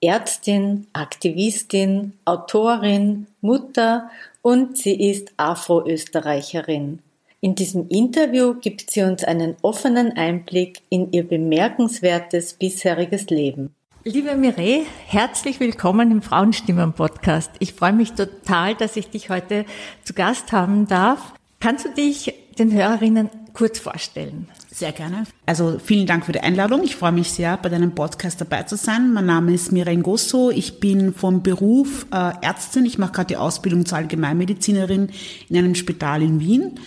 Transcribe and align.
Ärztin, 0.00 0.86
Aktivistin, 0.92 2.12
Autorin, 2.24 3.26
Mutter 3.40 4.10
und 4.42 4.78
sie 4.78 5.10
ist 5.10 5.32
Afro-Österreicherin. 5.36 7.00
In 7.40 7.54
diesem 7.54 7.88
Interview 7.88 8.54
gibt 8.54 8.90
sie 8.90 9.02
uns 9.02 9.24
einen 9.24 9.56
offenen 9.62 10.12
Einblick 10.16 10.82
in 10.88 11.12
ihr 11.12 11.26
bemerkenswertes 11.26 12.54
bisheriges 12.54 13.30
Leben. 13.30 13.74
Liebe 14.04 14.36
Mireille, 14.36 14.86
herzlich 15.06 15.58
willkommen 15.58 16.12
im 16.12 16.22
Frauenstimmen-Podcast. 16.22 17.50
Ich 17.58 17.74
freue 17.74 17.92
mich 17.92 18.12
total, 18.12 18.74
dass 18.76 18.96
ich 18.96 19.10
dich 19.10 19.30
heute 19.30 19.64
zu 20.04 20.14
Gast 20.14 20.52
haben 20.52 20.86
darf. 20.86 21.34
Kannst 21.60 21.84
du 21.84 21.90
dich 21.90 22.34
den 22.58 22.72
Hörerinnen 22.72 23.30
kurz 23.52 23.78
vorstellen? 23.78 24.48
Sehr 24.70 24.92
gerne. 24.92 25.24
Also 25.46 25.78
vielen 25.84 26.06
Dank 26.06 26.26
für 26.26 26.32
die 26.32 26.40
Einladung. 26.40 26.82
Ich 26.84 26.96
freue 26.96 27.12
mich 27.12 27.32
sehr, 27.32 27.56
bei 27.56 27.68
deinem 27.68 27.94
Podcast 27.94 28.40
dabei 28.40 28.62
zu 28.64 28.76
sein. 28.76 29.12
Mein 29.12 29.26
Name 29.26 29.54
ist 29.54 29.72
Miren 29.72 30.02
Gosso. 30.02 30.50
Ich 30.50 30.80
bin 30.80 31.12
vom 31.12 31.42
Beruf 31.42 32.06
äh, 32.12 32.32
Ärztin. 32.42 32.84
Ich 32.86 32.98
mache 32.98 33.12
gerade 33.12 33.28
die 33.28 33.36
Ausbildung 33.36 33.86
zur 33.86 33.98
Allgemeinmedizinerin 33.98 35.10
in 35.48 35.56
einem 35.56 35.74
Spital 35.74 36.22
in 36.22 36.40
Wien. 36.40 36.78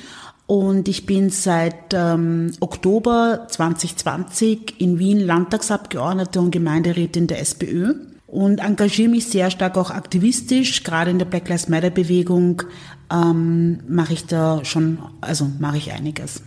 Und 0.47 0.87
ich 0.87 1.05
bin 1.05 1.29
seit 1.29 1.93
ähm, 1.93 2.51
Oktober 2.59 3.47
2020 3.49 4.81
in 4.81 4.99
Wien 4.99 5.19
Landtagsabgeordnete 5.19 6.39
und 6.39 6.51
Gemeinderätin 6.51 7.27
der 7.27 7.39
SPÖ 7.39 7.93
und 8.31 8.59
engagiere 8.59 9.09
mich 9.09 9.27
sehr 9.27 9.51
stark 9.51 9.77
auch 9.77 9.91
aktivistisch. 9.91 10.83
Gerade 10.83 11.11
in 11.11 11.19
der 11.19 11.25
Black 11.25 11.49
Lives 11.49 11.67
Matter 11.67 11.89
Bewegung 11.89 12.63
ähm, 13.11 13.79
mache 13.87 14.13
ich 14.13 14.25
da 14.25 14.63
schon, 14.63 14.99
also 15.21 15.47
mache 15.59 15.77
ich 15.77 15.91
einiges. 15.91 16.41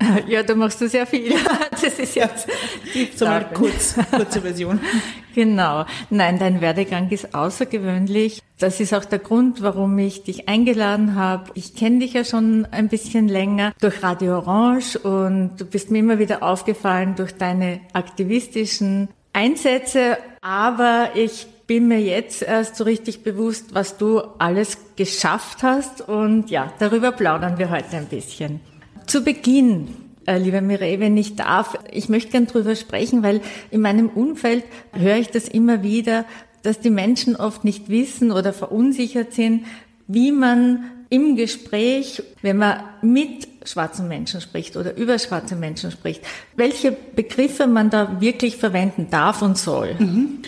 Ja, 0.28 0.42
da 0.42 0.54
machst 0.54 0.80
du 0.80 0.88
sehr 0.88 1.06
viel. 1.06 1.34
Das 1.70 1.98
ist 1.98 2.14
jetzt 2.14 2.46
die 2.94 3.08
so 3.14 3.24
mal 3.24 3.46
kurz, 3.54 3.94
kurze 4.10 4.40
Version. 4.42 4.80
Genau. 5.34 5.86
Nein, 6.10 6.38
dein 6.38 6.60
Werdegang 6.60 7.08
ist 7.08 7.34
außergewöhnlich. 7.34 8.42
Das 8.58 8.80
ist 8.80 8.92
auch 8.92 9.06
der 9.06 9.18
Grund, 9.18 9.62
warum 9.62 9.98
ich 9.98 10.22
dich 10.22 10.46
eingeladen 10.46 11.14
habe. 11.14 11.50
Ich 11.54 11.74
kenne 11.74 12.00
dich 12.00 12.12
ja 12.12 12.24
schon 12.24 12.66
ein 12.70 12.88
bisschen 12.88 13.28
länger 13.28 13.72
durch 13.80 14.02
Radio 14.02 14.38
Orange 14.38 14.98
und 14.98 15.56
du 15.56 15.64
bist 15.64 15.90
mir 15.90 16.00
immer 16.00 16.18
wieder 16.18 16.42
aufgefallen 16.42 17.14
durch 17.16 17.32
deine 17.36 17.80
aktivistischen 17.94 19.08
Einsätze. 19.32 20.18
Aber 20.42 21.10
ich 21.14 21.46
bin 21.70 21.86
mir 21.86 22.00
jetzt 22.00 22.42
erst 22.42 22.74
so 22.74 22.82
richtig 22.82 23.22
bewusst, 23.22 23.74
was 23.74 23.96
du 23.96 24.18
alles 24.38 24.76
geschafft 24.96 25.62
hast. 25.62 26.00
Und 26.00 26.50
ja, 26.50 26.72
darüber 26.80 27.12
plaudern 27.12 27.58
wir 27.58 27.70
heute 27.70 27.96
ein 27.96 28.06
bisschen. 28.06 28.58
Zu 29.06 29.22
Beginn, 29.22 29.86
äh, 30.26 30.36
liebe 30.36 30.62
Mireille, 30.62 30.98
wenn 30.98 31.16
ich 31.16 31.36
darf, 31.36 31.78
ich 31.92 32.08
möchte 32.08 32.32
gern 32.32 32.48
drüber 32.48 32.74
sprechen, 32.74 33.22
weil 33.22 33.40
in 33.70 33.82
meinem 33.82 34.08
Umfeld 34.08 34.64
höre 34.90 35.18
ich 35.18 35.28
das 35.28 35.46
immer 35.46 35.84
wieder, 35.84 36.24
dass 36.64 36.80
die 36.80 36.90
Menschen 36.90 37.36
oft 37.36 37.62
nicht 37.62 37.88
wissen 37.88 38.32
oder 38.32 38.52
verunsichert 38.52 39.32
sind, 39.32 39.64
wie 40.08 40.32
man 40.32 40.90
im 41.08 41.36
Gespräch, 41.36 42.20
wenn 42.42 42.56
man 42.56 42.80
mit 43.00 43.46
schwarzen 43.64 44.08
Menschen 44.08 44.40
spricht 44.40 44.76
oder 44.76 44.96
über 44.96 45.20
schwarze 45.20 45.54
Menschen 45.54 45.92
spricht, 45.92 46.22
welche 46.56 46.90
Begriffe 46.90 47.68
man 47.68 47.90
da 47.90 48.20
wirklich 48.20 48.56
verwenden 48.56 49.06
darf 49.08 49.40
und 49.40 49.56
soll. 49.56 49.94
Mhm. 49.96 50.40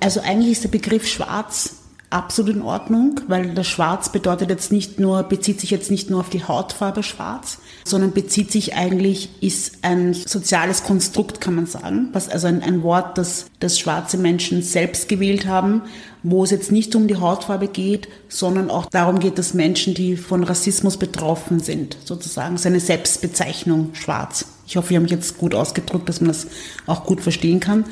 Also 0.00 0.20
eigentlich 0.20 0.52
ist 0.52 0.64
der 0.64 0.70
Begriff 0.70 1.06
schwarz 1.06 1.76
absolut 2.10 2.56
in 2.56 2.62
Ordnung, 2.62 3.20
weil 3.28 3.54
das 3.54 3.68
Schwarz 3.68 4.10
bedeutet 4.10 4.50
jetzt 4.50 4.72
nicht 4.72 4.98
nur, 4.98 5.22
bezieht 5.22 5.60
sich 5.60 5.70
jetzt 5.70 5.92
nicht 5.92 6.10
nur 6.10 6.20
auf 6.20 6.28
die 6.28 6.42
Hautfarbe 6.42 7.04
Schwarz, 7.04 7.58
sondern 7.84 8.12
bezieht 8.12 8.50
sich 8.50 8.74
eigentlich, 8.74 9.30
ist 9.40 9.78
ein 9.82 10.12
soziales 10.12 10.82
Konstrukt, 10.82 11.40
kann 11.40 11.54
man 11.54 11.66
sagen, 11.66 12.08
was 12.12 12.28
also 12.28 12.48
ein, 12.48 12.62
ein 12.62 12.82
Wort, 12.82 13.16
das, 13.16 13.46
das 13.60 13.78
schwarze 13.78 14.18
Menschen 14.18 14.62
selbst 14.62 15.08
gewählt 15.08 15.46
haben, 15.46 15.82
wo 16.24 16.42
es 16.42 16.50
jetzt 16.50 16.72
nicht 16.72 16.94
um 16.96 17.06
die 17.06 17.16
Hautfarbe 17.16 17.68
geht, 17.68 18.08
sondern 18.28 18.70
auch 18.70 18.86
darum 18.86 19.20
geht, 19.20 19.38
dass 19.38 19.54
Menschen, 19.54 19.94
die 19.94 20.16
von 20.16 20.42
Rassismus 20.42 20.96
betroffen 20.96 21.60
sind, 21.60 21.96
sozusagen 22.04 22.58
seine 22.58 22.80
Selbstbezeichnung 22.80 23.94
schwarz. 23.94 24.46
Ich 24.66 24.76
hoffe, 24.76 24.90
ich 24.90 24.96
habe 24.96 25.04
mich 25.04 25.12
jetzt 25.12 25.38
gut 25.38 25.54
ausgedrückt, 25.54 26.08
dass 26.08 26.20
man 26.20 26.28
das 26.28 26.48
auch 26.86 27.04
gut 27.04 27.20
verstehen 27.20 27.60
kann. 27.60 27.84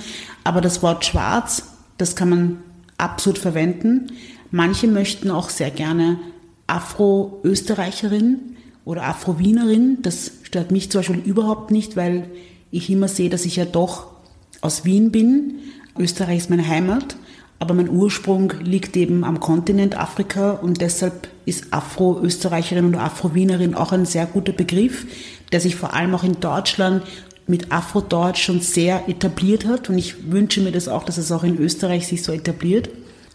Aber 0.44 0.60
das 0.60 0.82
Wort 0.82 1.04
schwarz, 1.04 1.62
das 1.98 2.16
kann 2.16 2.30
man 2.30 2.58
absolut 2.96 3.38
verwenden. 3.38 4.12
Manche 4.50 4.86
möchten 4.86 5.30
auch 5.30 5.50
sehr 5.50 5.70
gerne 5.70 6.18
Afro-Österreicherin 6.66 8.56
oder 8.84 9.04
Afro-Wienerin. 9.04 9.98
Das 10.02 10.32
stört 10.44 10.70
mich 10.70 10.90
zum 10.90 11.00
Beispiel 11.00 11.22
überhaupt 11.24 11.70
nicht, 11.70 11.96
weil 11.96 12.30
ich 12.70 12.88
immer 12.90 13.08
sehe, 13.08 13.30
dass 13.30 13.44
ich 13.44 13.56
ja 13.56 13.64
doch 13.64 14.06
aus 14.60 14.84
Wien 14.84 15.10
bin. 15.10 15.58
Österreich 15.98 16.38
ist 16.38 16.50
meine 16.50 16.66
Heimat, 16.66 17.16
aber 17.58 17.74
mein 17.74 17.88
Ursprung 17.88 18.52
liegt 18.62 18.96
eben 18.96 19.24
am 19.24 19.40
Kontinent 19.40 19.98
Afrika 19.98 20.52
und 20.52 20.80
deshalb 20.80 21.28
ist 21.44 21.72
Afro-Österreicherin 21.72 22.86
oder 22.86 23.00
Afro-Wienerin 23.00 23.74
auch 23.74 23.92
ein 23.92 24.06
sehr 24.06 24.26
guter 24.26 24.52
Begriff, 24.52 25.06
der 25.52 25.60
sich 25.60 25.76
vor 25.76 25.94
allem 25.94 26.14
auch 26.14 26.24
in 26.24 26.40
Deutschland 26.40 27.02
mit 27.48 27.72
Afrodeutsch 27.72 28.42
schon 28.42 28.60
sehr 28.60 29.08
etabliert 29.08 29.66
hat 29.66 29.88
und 29.88 29.98
ich 29.98 30.30
wünsche 30.30 30.60
mir 30.60 30.72
das 30.72 30.88
auch, 30.88 31.04
dass 31.04 31.18
es 31.18 31.32
auch 31.32 31.44
in 31.44 31.58
Österreich 31.58 32.06
sich 32.06 32.22
so 32.22 32.32
etabliert. 32.32 32.90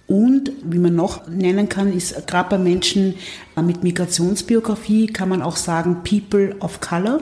Und 0.06 0.52
wie 0.64 0.80
man 0.80 0.96
noch 0.96 1.28
nennen 1.28 1.70
kann, 1.70 1.92
ist 1.92 2.28
gerade 2.28 2.50
bei 2.52 2.58
Menschen 2.58 3.16
mit 3.62 3.84
Migrationsbiografie 3.84 5.08
kann 5.08 5.30
man 5.30 5.42
auch 5.42 5.56
sagen 5.56 6.04
People 6.04 6.56
of 6.60 6.82
Color. 6.82 7.22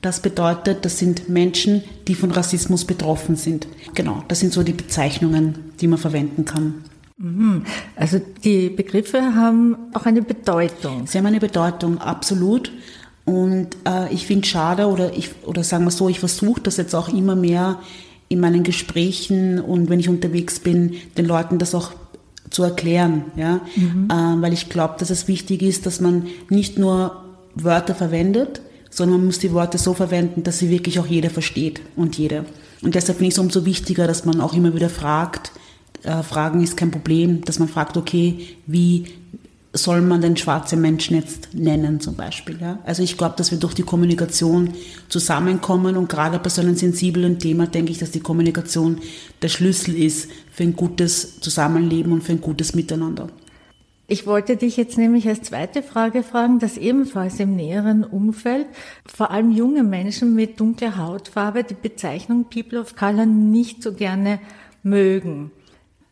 Das 0.00 0.20
bedeutet, 0.20 0.84
das 0.84 0.98
sind 0.98 1.28
Menschen, 1.28 1.82
die 2.08 2.14
von 2.14 2.30
Rassismus 2.30 2.84
betroffen 2.84 3.36
sind. 3.36 3.66
Genau, 3.94 4.24
das 4.28 4.40
sind 4.40 4.52
so 4.52 4.62
die 4.62 4.72
Bezeichnungen, 4.72 5.72
die 5.80 5.86
man 5.86 5.98
verwenden 5.98 6.44
kann. 6.44 6.84
Mhm. 7.18 7.64
Also 7.94 8.20
die 8.42 8.68
Begriffe 8.68 9.20
haben 9.34 9.76
auch 9.94 10.06
eine 10.06 10.22
Bedeutung. 10.22 11.06
Sie 11.06 11.18
haben 11.18 11.26
eine 11.26 11.38
Bedeutung, 11.38 11.98
absolut. 11.98 12.72
Und 13.24 13.68
äh, 13.86 14.12
ich 14.12 14.26
finde 14.26 14.46
schade 14.46 14.86
oder 14.86 15.16
ich 15.16 15.30
oder 15.46 15.62
sagen 15.62 15.84
wir 15.84 15.90
so, 15.90 16.08
ich 16.08 16.18
versuche 16.20 16.60
das 16.60 16.76
jetzt 16.76 16.94
auch 16.94 17.08
immer 17.08 17.36
mehr 17.36 17.78
in 18.28 18.40
meinen 18.40 18.62
Gesprächen 18.62 19.60
und 19.60 19.90
wenn 19.90 20.00
ich 20.00 20.08
unterwegs 20.08 20.58
bin, 20.58 20.94
den 21.16 21.26
Leuten 21.26 21.58
das 21.58 21.74
auch 21.74 21.92
zu 22.50 22.62
erklären, 22.62 23.26
ja, 23.36 23.60
mhm. 23.76 24.08
äh, 24.10 24.42
weil 24.42 24.52
ich 24.52 24.68
glaube, 24.68 24.94
dass 24.98 25.10
es 25.10 25.28
wichtig 25.28 25.62
ist, 25.62 25.86
dass 25.86 26.00
man 26.00 26.26
nicht 26.48 26.78
nur 26.78 27.22
Wörter 27.54 27.94
verwendet, 27.94 28.60
sondern 28.90 29.18
man 29.18 29.26
muss 29.26 29.38
die 29.38 29.52
Worte 29.52 29.78
so 29.78 29.94
verwenden, 29.94 30.42
dass 30.42 30.58
sie 30.58 30.70
wirklich 30.70 30.98
auch 30.98 31.06
jeder 31.06 31.30
versteht 31.30 31.80
und 31.96 32.18
jeder. 32.18 32.44
Und 32.82 32.94
deshalb 32.94 33.18
finde 33.18 33.28
ich 33.28 33.34
es 33.34 33.38
umso 33.38 33.64
wichtiger, 33.64 34.06
dass 34.06 34.24
man 34.24 34.40
auch 34.40 34.54
immer 34.54 34.74
wieder 34.74 34.90
fragt. 34.90 35.52
Äh, 36.02 36.22
Fragen 36.22 36.62
ist 36.62 36.76
kein 36.76 36.90
Problem, 36.90 37.44
dass 37.44 37.58
man 37.58 37.68
fragt, 37.68 37.96
okay, 37.96 38.48
wie 38.66 39.06
soll 39.74 40.02
man 40.02 40.20
den 40.20 40.36
schwarzen 40.36 40.80
Menschen 40.80 41.16
jetzt 41.16 41.54
nennen 41.54 42.00
zum 42.00 42.14
Beispiel. 42.14 42.58
Ja? 42.60 42.78
Also 42.84 43.02
ich 43.02 43.16
glaube, 43.16 43.36
dass 43.36 43.50
wir 43.50 43.58
durch 43.58 43.74
die 43.74 43.82
Kommunikation 43.82 44.74
zusammenkommen 45.08 45.96
und 45.96 46.08
gerade 46.08 46.38
bei 46.38 46.50
so 46.50 46.60
einem 46.60 46.76
sensiblen 46.76 47.38
Thema 47.38 47.66
denke 47.66 47.92
ich, 47.92 47.98
dass 47.98 48.10
die 48.10 48.20
Kommunikation 48.20 48.98
der 49.40 49.48
Schlüssel 49.48 49.96
ist 49.96 50.30
für 50.50 50.64
ein 50.64 50.76
gutes 50.76 51.40
Zusammenleben 51.40 52.12
und 52.12 52.22
für 52.22 52.32
ein 52.32 52.40
gutes 52.40 52.74
Miteinander. 52.74 53.28
Ich 54.08 54.26
wollte 54.26 54.58
dich 54.58 54.76
jetzt 54.76 54.98
nämlich 54.98 55.26
als 55.26 55.42
zweite 55.42 55.82
Frage 55.82 56.22
fragen, 56.22 56.58
dass 56.58 56.76
ebenfalls 56.76 57.40
im 57.40 57.56
näheren 57.56 58.04
Umfeld 58.04 58.66
vor 59.06 59.30
allem 59.30 59.52
junge 59.52 59.84
Menschen 59.84 60.34
mit 60.34 60.60
dunkler 60.60 60.98
Hautfarbe 60.98 61.64
die 61.64 61.76
Bezeichnung 61.80 62.44
People 62.50 62.78
of 62.78 62.94
Color 62.94 63.24
nicht 63.24 63.82
so 63.82 63.94
gerne 63.94 64.38
mögen. 64.82 65.50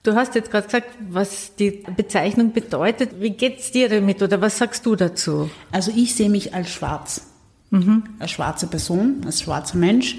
Du 0.02 0.14
hast 0.14 0.35
jetzt 0.35 0.50
gerade 0.50 0.67
gesagt, 0.67 0.88
was 1.11 1.55
die 1.56 1.82
Bezeichnung 1.94 2.52
bedeutet. 2.52 3.20
Wie 3.20 3.31
geht's 3.31 3.70
dir 3.70 3.91
damit 3.91 4.23
oder 4.23 4.41
was 4.41 4.56
sagst 4.56 4.87
du 4.87 4.97
dazu? 4.97 5.50
Also 5.73 5.93
ich 5.94 6.14
sehe 6.14 6.31
mich 6.31 6.55
als 6.55 6.70
schwarz, 6.70 7.26
mhm. 7.69 8.05
als 8.19 8.31
schwarze 8.31 8.67
Person, 8.67 9.20
als 9.26 9.43
schwarzer 9.43 9.76
Mensch. 9.76 10.17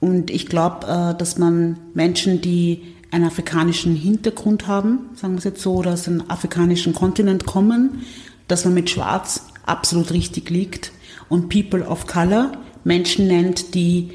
Und 0.00 0.30
ich 0.30 0.46
glaube, 0.46 0.86
äh, 0.86 1.16
dass 1.16 1.38
man 1.38 1.78
Menschen, 1.94 2.40
die 2.40 2.94
einen 3.12 3.24
afrikanischen 3.24 3.94
Hintergrund 3.94 4.66
haben, 4.66 5.10
sagen 5.14 5.34
wir 5.34 5.38
es 5.38 5.44
jetzt 5.44 5.62
so, 5.62 5.74
oder 5.74 5.92
aus 5.92 6.08
einem 6.08 6.24
afrikanischen 6.26 6.92
Kontinent 6.92 7.46
kommen, 7.46 8.02
dass 8.48 8.64
man 8.64 8.74
mit 8.74 8.90
Schwarz 8.90 9.46
absolut 9.64 10.10
richtig 10.12 10.50
liegt 10.50 10.90
und 11.28 11.48
People 11.48 11.86
of 11.86 12.08
Color 12.08 12.50
Menschen 12.82 13.28
nennt, 13.28 13.74
die 13.74 14.10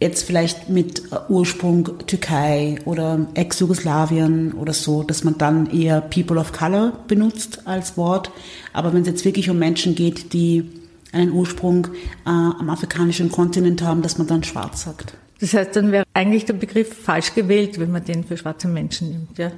jetzt 0.00 0.24
vielleicht 0.24 0.68
mit 0.68 1.02
Ursprung 1.28 2.06
Türkei 2.06 2.78
oder 2.86 3.26
Ex-Jugoslawien 3.34 4.54
oder 4.54 4.72
so, 4.72 5.02
dass 5.02 5.24
man 5.24 5.36
dann 5.38 5.70
eher 5.70 6.00
People 6.00 6.38
of 6.38 6.52
Color 6.52 6.92
benutzt 7.06 7.66
als 7.66 7.96
Wort. 7.96 8.30
Aber 8.72 8.92
wenn 8.92 9.02
es 9.02 9.08
jetzt 9.08 9.24
wirklich 9.24 9.50
um 9.50 9.58
Menschen 9.58 9.94
geht, 9.94 10.32
die 10.32 10.64
einen 11.12 11.32
Ursprung 11.32 11.86
äh, 12.24 12.30
am 12.30 12.70
afrikanischen 12.70 13.30
Kontinent 13.30 13.82
haben, 13.82 14.00
dass 14.02 14.16
man 14.16 14.26
dann 14.26 14.42
schwarz 14.42 14.84
sagt. 14.84 15.14
Das 15.40 15.54
heißt, 15.54 15.74
dann 15.74 15.90
wäre 15.90 16.04
eigentlich 16.12 16.44
der 16.44 16.52
Begriff 16.52 16.94
falsch 17.02 17.34
gewählt, 17.34 17.80
wenn 17.80 17.90
man 17.90 18.04
den 18.04 18.24
für 18.24 18.36
schwarze 18.36 18.68
Menschen 18.68 19.10
nimmt. 19.10 19.38
Ja? 19.38 19.52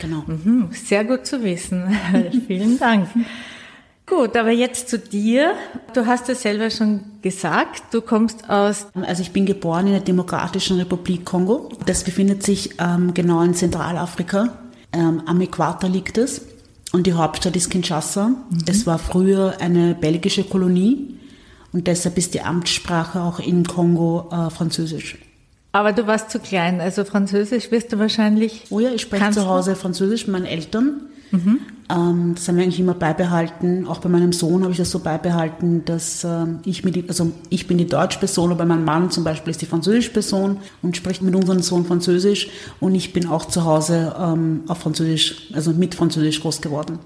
Genau. 0.00 0.24
Mhm, 0.26 0.70
sehr 0.72 1.04
gut 1.04 1.26
zu 1.26 1.42
wissen. 1.42 1.96
Vielen 2.46 2.78
Dank. 2.78 3.08
Gut, 4.08 4.36
aber 4.36 4.50
jetzt 4.50 4.88
zu 4.88 4.98
dir. 4.98 5.52
Du 5.92 6.06
hast 6.06 6.28
es 6.28 6.42
selber 6.42 6.70
schon 6.70 7.00
gesagt, 7.20 7.92
du 7.92 8.00
kommst 8.00 8.48
aus. 8.48 8.86
Also 8.94 9.22
ich 9.22 9.32
bin 9.32 9.44
geboren 9.44 9.86
in 9.86 9.92
der 9.92 10.00
Demokratischen 10.00 10.78
Republik 10.78 11.26
Kongo. 11.26 11.68
Das 11.84 12.04
befindet 12.04 12.42
sich 12.42 12.70
ähm, 12.78 13.12
genau 13.12 13.42
in 13.42 13.54
Zentralafrika. 13.54 14.58
Ähm, 14.92 15.22
am 15.26 15.40
Äquator 15.40 15.90
liegt 15.90 16.16
es. 16.16 16.42
Und 16.92 17.06
die 17.06 17.12
Hauptstadt 17.12 17.54
ist 17.54 17.70
Kinshasa. 17.70 18.28
Mhm. 18.28 18.64
Es 18.66 18.86
war 18.86 18.98
früher 18.98 19.56
eine 19.60 19.94
belgische 19.94 20.44
Kolonie 20.44 21.18
und 21.72 21.86
deshalb 21.86 22.16
ist 22.16 22.32
die 22.32 22.40
Amtssprache 22.40 23.20
auch 23.20 23.40
in 23.40 23.66
Kongo 23.66 24.30
äh, 24.32 24.48
Französisch. 24.50 25.18
Aber 25.72 25.92
du 25.92 26.06
warst 26.06 26.30
zu 26.30 26.38
klein, 26.38 26.80
also 26.80 27.04
Französisch 27.04 27.70
wirst 27.70 27.92
du 27.92 27.98
wahrscheinlich. 27.98 28.64
Oh 28.70 28.80
ja, 28.80 28.90
ich 28.90 29.02
spreche 29.02 29.30
zu 29.32 29.46
Hause 29.46 29.76
Französisch 29.76 30.26
mit 30.26 30.32
meinen 30.32 30.46
Eltern. 30.46 31.02
Mhm. 31.30 31.60
Ähm, 31.90 32.34
das 32.34 32.48
haben 32.48 32.56
wir 32.56 32.64
eigentlich 32.64 32.80
immer 32.80 32.94
beibehalten. 32.94 33.86
Auch 33.86 33.98
bei 33.98 34.08
meinem 34.08 34.32
Sohn 34.32 34.62
habe 34.62 34.72
ich 34.72 34.78
das 34.78 34.90
so 34.90 34.98
beibehalten, 34.98 35.84
dass 35.84 36.22
ähm, 36.24 36.60
ich 36.64 36.84
mit, 36.84 37.08
also 37.08 37.32
ich 37.48 37.66
bin 37.66 37.78
die 37.78 37.86
Deutschperson, 37.86 38.50
aber 38.52 38.64
mein 38.66 38.84
Mann 38.84 39.10
zum 39.10 39.24
Beispiel 39.24 39.50
ist 39.50 39.62
die 39.62 39.66
Französischperson 39.66 40.58
und 40.82 40.96
spricht 40.96 41.22
mit 41.22 41.34
unserem 41.34 41.62
Sohn 41.62 41.86
Französisch 41.86 42.50
und 42.80 42.94
ich 42.94 43.12
bin 43.12 43.26
auch 43.26 43.46
zu 43.46 43.64
Hause 43.64 44.14
ähm, 44.18 44.64
auf 44.68 44.78
Französisch, 44.78 45.50
also 45.54 45.72
mit 45.72 45.94
Französisch 45.94 46.40
groß 46.40 46.60
geworden. 46.60 46.98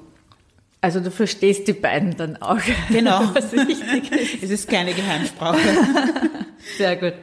Also 0.81 0.99
du 0.99 1.13
verstehst 1.13 1.69
die 1.69 1.75
beiden 1.75 2.17
dann 2.17 2.37
auch. 2.39 2.59
Genau. 2.91 3.21
Was 3.35 3.53
wichtig 3.53 4.11
ist. 4.11 4.43
Es 4.43 4.51
ist 4.51 4.69
keine 4.69 4.93
Geheimsprache. 4.93 5.59
Sehr 6.77 6.97
gut. 6.97 7.15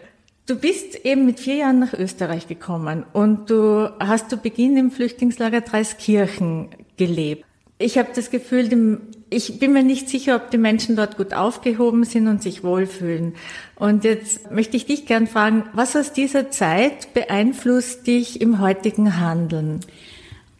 Du 0.45 0.55
bist 0.55 1.05
eben 1.05 1.25
mit 1.25 1.41
vier 1.41 1.55
Jahren 1.55 1.79
nach 1.79 1.93
Österreich 1.93 2.47
gekommen 2.47 3.05
und 3.11 3.49
du 3.49 3.91
hast 3.99 4.29
zu 4.29 4.37
Beginn 4.37 4.77
im 4.77 4.91
Flüchtlingslager 4.91 5.61
Dreiskirchen 5.61 6.69
gelebt. 6.97 7.45
Ich 7.81 7.97
habe 7.97 8.09
das 8.13 8.29
Gefühl, 8.29 8.99
ich 9.29 9.57
bin 9.57 9.71
mir 9.71 9.83
nicht 9.83 10.09
sicher, 10.09 10.35
ob 10.35 10.51
die 10.51 10.57
Menschen 10.57 10.97
dort 10.97 11.15
gut 11.15 11.33
aufgehoben 11.33 12.03
sind 12.03 12.27
und 12.27 12.43
sich 12.43 12.61
wohlfühlen. 12.61 13.35
Und 13.75 14.03
jetzt 14.03 14.51
möchte 14.51 14.75
ich 14.75 14.85
dich 14.85 15.05
gern 15.05 15.27
fragen, 15.27 15.63
was 15.71 15.95
aus 15.95 16.11
dieser 16.11 16.51
Zeit 16.51 17.13
beeinflusst 17.13 18.05
dich 18.05 18.41
im 18.41 18.59
heutigen 18.59 19.17
Handeln? 19.21 19.79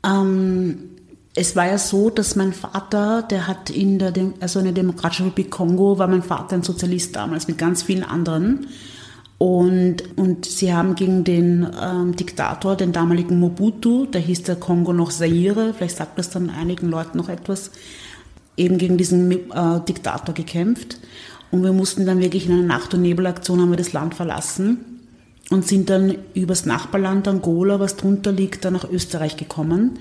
Ähm, 0.05 0.91
es 1.35 1.57
war 1.57 1.67
ja 1.67 1.77
so, 1.77 2.09
dass 2.09 2.37
mein 2.37 2.53
Vater, 2.53 3.23
der 3.23 3.47
hat 3.47 3.69
in 3.69 3.99
der, 3.99 4.13
also 4.39 4.59
in 4.59 4.65
der 4.65 4.73
Demokratischen 4.73 5.25
Republik 5.25 5.51
Kongo, 5.51 5.99
war 5.99 6.07
mein 6.07 6.23
Vater 6.23 6.55
ein 6.55 6.63
Sozialist 6.63 7.17
damals 7.17 7.49
mit 7.49 7.57
ganz 7.57 7.83
vielen 7.83 8.03
anderen. 8.03 8.67
Und, 9.39 10.17
und 10.17 10.45
sie 10.45 10.73
haben 10.73 10.95
gegen 10.95 11.23
den 11.23 11.65
ähm, 11.81 12.13
Diktator, 12.13 12.75
den 12.75 12.91
damaligen 12.91 13.39
Mobutu, 13.39 14.05
da 14.05 14.19
hieß 14.19 14.43
der 14.43 14.57
Kongo 14.57 14.91
noch 14.91 15.13
Zaire, 15.13 15.73
vielleicht 15.73 15.95
sagt 15.95 16.19
das 16.19 16.29
dann 16.29 16.49
einigen 16.49 16.89
Leuten 16.89 17.17
noch 17.17 17.29
etwas, 17.29 17.71
eben 18.57 18.77
gegen 18.77 18.97
diesen 18.97 19.31
äh, 19.31 19.79
Diktator 19.87 20.35
gekämpft. 20.35 20.99
Und 21.51 21.63
wir 21.63 21.71
mussten 21.71 22.05
dann 22.05 22.19
wirklich 22.19 22.47
in 22.47 22.51
einer 22.51 22.67
Nacht- 22.67 22.93
und 22.93 23.01
Nebelaktion 23.01 23.61
haben 23.61 23.69
wir 23.69 23.77
das 23.77 23.93
Land 23.93 24.13
verlassen 24.13 24.99
und 25.49 25.65
sind 25.65 25.89
dann 25.89 26.15
übers 26.33 26.65
Nachbarland 26.65 27.25
Angola, 27.27 27.79
was 27.79 27.95
drunter 27.95 28.33
liegt, 28.33 28.65
dann 28.65 28.73
nach 28.73 28.91
Österreich 28.91 29.37
gekommen 29.37 29.99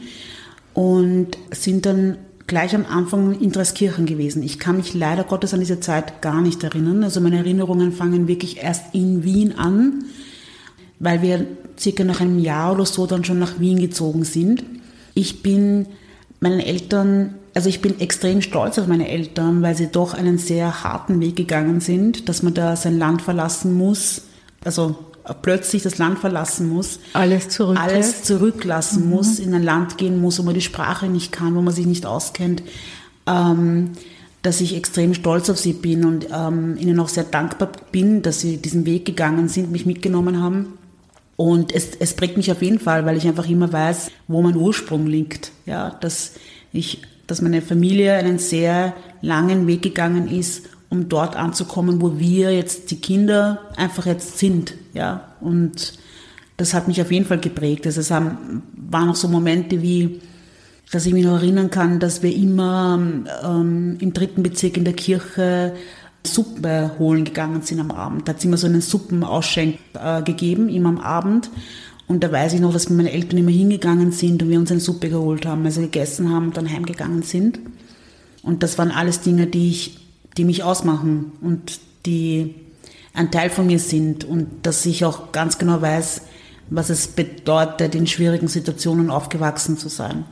und 0.75 1.39
sind 1.53 1.87
dann 1.87 2.19
gleich 2.49 2.75
am 2.75 2.87
Anfang 2.87 3.39
in 3.39 3.53
Dreskirchen 3.53 4.07
gewesen. 4.07 4.43
Ich 4.43 4.59
kann 4.59 4.79
mich 4.79 4.95
leider 4.95 5.23
Gottes 5.23 5.55
an 5.55 5.61
diese 5.61 5.79
Zeit 5.79 6.21
gar 6.21 6.41
nicht 6.41 6.65
erinnern. 6.65 7.05
Also 7.05 7.21
meine 7.21 7.39
Erinnerungen 7.39 7.93
fangen 7.93 8.27
wirklich 8.27 8.63
erst 8.63 8.95
in 8.95 9.23
Wien 9.23 9.57
an, 9.57 10.05
weil 10.99 11.23
wir 11.23 11.47
circa 11.79 12.03
nach 12.03 12.21
einem 12.21 12.41
Jahr 12.41 12.73
oder 12.73 12.87
so 12.87 13.07
dann 13.07 13.23
schon 13.23 13.39
nach 13.39 13.61
Wien 13.61 13.79
gezogen 13.79 14.25
sind. 14.25 14.65
Ich 15.15 15.43
bin 15.43 15.87
meinen 16.41 16.61
Eltern, 16.61 17.35
also 17.55 17.69
ich 17.69 17.81
bin 17.81 18.01
extrem 18.01 18.41
stolz 18.41 18.79
auf 18.79 18.87
meine 18.87 19.09
Eltern, 19.09 19.63
weil 19.63 19.77
sie 19.77 19.89
doch 19.89 20.15
einen 20.15 20.39
sehr 20.39 20.83
harten 20.83 21.21
Weg 21.21 21.37
gegangen 21.37 21.81
sind, 21.81 22.29
dass 22.29 22.43
man 22.43 22.55
da 22.55 22.77
sein 22.77 22.99
Land 22.99 23.23
verlassen 23.23 23.75
muss. 23.75 24.23
Also 24.65 24.97
plötzlich 25.35 25.83
das 25.83 25.99
Land 25.99 26.19
verlassen 26.19 26.69
muss, 26.69 27.01
alles, 27.13 27.49
zurücklässt. 27.49 27.89
alles 27.89 28.23
zurücklassen 28.23 29.05
mhm. 29.05 29.11
muss, 29.11 29.39
in 29.39 29.55
ein 29.55 29.63
Land 29.63 29.99
gehen 29.99 30.21
muss, 30.21 30.39
wo 30.39 30.43
man 30.43 30.55
die 30.55 30.61
Sprache 30.61 31.07
nicht 31.07 31.33
kann, 31.33 31.55
wo 31.55 31.63
man 31.63 31.75
sich 31.75 31.87
nicht 31.87 32.07
auskennt, 32.07 32.63
ähm, 33.27 33.93
dass 34.43 34.61
ich 34.61 34.77
extrem 34.77 35.15
stolz 35.15 35.51
auf 35.51 35.59
sie 35.59 35.73
bin 35.73 36.05
und 36.05 36.29
ähm, 36.33 36.77
ihnen 36.79 36.99
auch 37.01 37.09
sehr 37.09 37.25
dankbar 37.25 37.71
bin, 37.93 38.23
dass 38.23 38.41
sie 38.41 38.57
diesen 38.57 38.87
Weg 38.87 39.05
gegangen 39.05 39.49
sind, 39.49 39.71
mich 39.71 39.85
mitgenommen 39.85 40.41
haben. 40.41 40.79
Und 41.37 41.75
es, 41.75 41.91
es 41.99 42.15
prägt 42.15 42.37
mich 42.37 42.51
auf 42.51 42.63
jeden 42.63 42.81
Fall, 42.81 43.05
weil 43.07 43.17
ich 43.17 43.27
einfach 43.27 43.49
immer 43.49 43.73
weiß, 43.73 44.11
wo 44.27 44.43
mein 44.43 44.57
Ursprung 44.57 45.07
liegt. 45.07 45.53
Ja, 45.67 45.91
dass 46.01 46.33
ich, 46.73 47.03
dass 47.27 47.43
meine 47.43 47.63
Familie 47.63 48.15
einen 48.15 48.39
sehr 48.39 48.95
langen 49.23 49.67
Weg 49.67 49.83
gegangen 49.83 50.29
ist 50.29 50.65
um 50.91 51.09
dort 51.09 51.37
anzukommen, 51.37 52.01
wo 52.01 52.19
wir 52.19 52.55
jetzt 52.55 52.91
die 52.91 53.01
Kinder 53.01 53.61
einfach 53.77 54.07
jetzt 54.07 54.39
sind, 54.39 54.75
ja. 54.95 55.25
Und 55.41 55.95
das 56.57 56.75
hat 56.75 56.89
mich 56.89 57.01
auf 57.01 57.13
jeden 57.13 57.27
Fall 57.27 57.39
geprägt. 57.39 57.87
Also 57.87 58.01
es 58.01 58.11
haben, 58.11 58.63
waren 58.75 59.11
auch 59.11 59.17
so 59.17 59.29
Momente 59.29 59.81
wie, 59.83 60.21
dass 60.91 61.07
ich 61.07 61.13
mich 61.13 61.25
noch 61.25 61.37
erinnern 61.37 61.71
kann, 61.71 62.01
dass 62.01 62.23
wir 62.23 62.35
immer 62.35 62.99
ähm, 63.45 63.97
im 64.01 64.13
dritten 64.13 64.43
Bezirk 64.43 64.77
in 64.77 64.85
der 64.85 64.95
Kirche 64.95 65.75
Suppe 66.27 66.93
holen 66.99 67.25
gegangen 67.25 67.63
sind 67.63 67.81
am 67.81 67.91
Abend. 67.91 68.27
Da 68.27 68.33
hat 68.33 68.39
es 68.39 68.45
immer 68.45 68.57
so 68.57 68.67
einen 68.67 68.81
Suppenausschenk 68.81 69.79
äh, 69.95 70.23
gegeben, 70.23 70.69
immer 70.69 70.89
am 70.89 70.99
Abend. 70.99 71.51
Und 72.09 72.25
da 72.25 72.33
weiß 72.33 72.55
ich 72.55 72.61
noch, 72.61 72.73
dass 72.73 72.89
meine 72.89 73.13
Eltern 73.13 73.39
immer 73.39 73.51
hingegangen 73.51 74.13
sind 74.13 74.43
und 74.43 74.49
wir 74.49 74.59
uns 74.59 74.71
eine 74.71 74.81
Suppe 74.81 75.11
geholt 75.11 75.47
haben, 75.47 75.65
also 75.65 75.83
gegessen 75.83 76.31
haben 76.31 76.47
und 76.47 76.57
dann 76.57 76.69
heimgegangen 76.69 77.23
sind. 77.23 77.61
Und 78.43 78.63
das 78.63 78.79
waren 78.79 78.91
alles 78.91 79.21
Dinge, 79.21 79.47
die 79.47 79.69
ich 79.69 80.08
die 80.37 80.45
mich 80.45 80.63
ausmachen 80.63 81.33
und 81.41 81.81
die 82.07 82.55
ein 83.15 83.31
Teil 83.31 83.51
von 83.51 83.67
mir 83.67 83.79
sind 83.79 84.25
und 84.25 84.49
dass 84.63 84.87
ich 84.87 85.05
auch 85.05 85.33
ganz 85.33 85.59
genau 85.59 85.83
weiß, 85.83 86.23
was 86.71 86.91
es 86.91 87.09
bedeutet, 87.09 87.95
in 87.95 88.07
schwierigen 88.07 88.49
Situationen 88.49 89.11
aufgewachsen 89.11 89.79
zu 89.79 89.89
sein. 89.89 90.25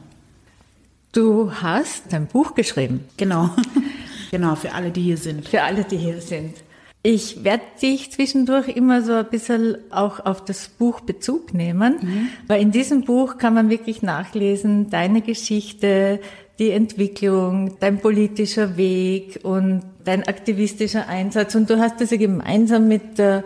Du 1.12 1.50
hast 1.50 2.12
ein 2.12 2.26
Buch 2.26 2.54
geschrieben. 2.54 3.04
Genau. 3.16 3.50
genau, 4.30 4.54
für 4.54 4.72
alle, 4.72 4.90
die 4.90 5.02
hier 5.02 5.16
sind. 5.16 5.48
Für 5.48 5.62
alle, 5.62 5.84
die 5.84 5.96
hier 5.96 6.20
sind. 6.20 6.54
Ich 7.02 7.44
werde 7.44 7.62
dich 7.80 8.10
zwischendurch 8.10 8.68
immer 8.68 9.00
so 9.00 9.12
ein 9.12 9.26
bisschen 9.30 9.78
auch 9.90 10.18
auf 10.26 10.44
das 10.44 10.68
Buch 10.68 11.00
Bezug 11.00 11.54
nehmen, 11.54 11.98
mhm. 12.02 12.28
weil 12.48 12.60
in 12.60 12.72
diesem 12.72 13.04
Buch 13.04 13.38
kann 13.38 13.54
man 13.54 13.70
wirklich 13.70 14.02
nachlesen, 14.02 14.90
deine 14.90 15.22
Geschichte, 15.22 16.20
die 16.58 16.70
Entwicklung, 16.70 17.76
dein 17.80 17.98
politischer 17.98 18.76
Weg 18.76 19.40
und 19.42 19.82
dein 20.04 20.26
aktivistischer 20.26 21.08
Einsatz. 21.08 21.54
Und 21.54 21.68
du 21.68 21.78
hast 21.78 22.00
das 22.00 22.10
ja 22.10 22.16
gemeinsam 22.16 22.88
mit 22.88 23.18
der 23.18 23.44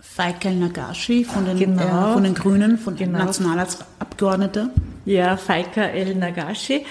Faika 0.00 0.48
El-Nagashi 0.48 1.24
von 1.24 1.44
den, 1.44 1.58
genau. 1.58 2.10
äh, 2.10 2.12
von 2.14 2.24
den 2.24 2.34
Grünen, 2.34 2.78
von 2.78 2.96
genau. 2.96 3.18
Nationalratsabgeordneter. 3.18 4.70
Ja, 5.04 5.36
Faika 5.36 5.82
El-Nagashi. 5.82 6.84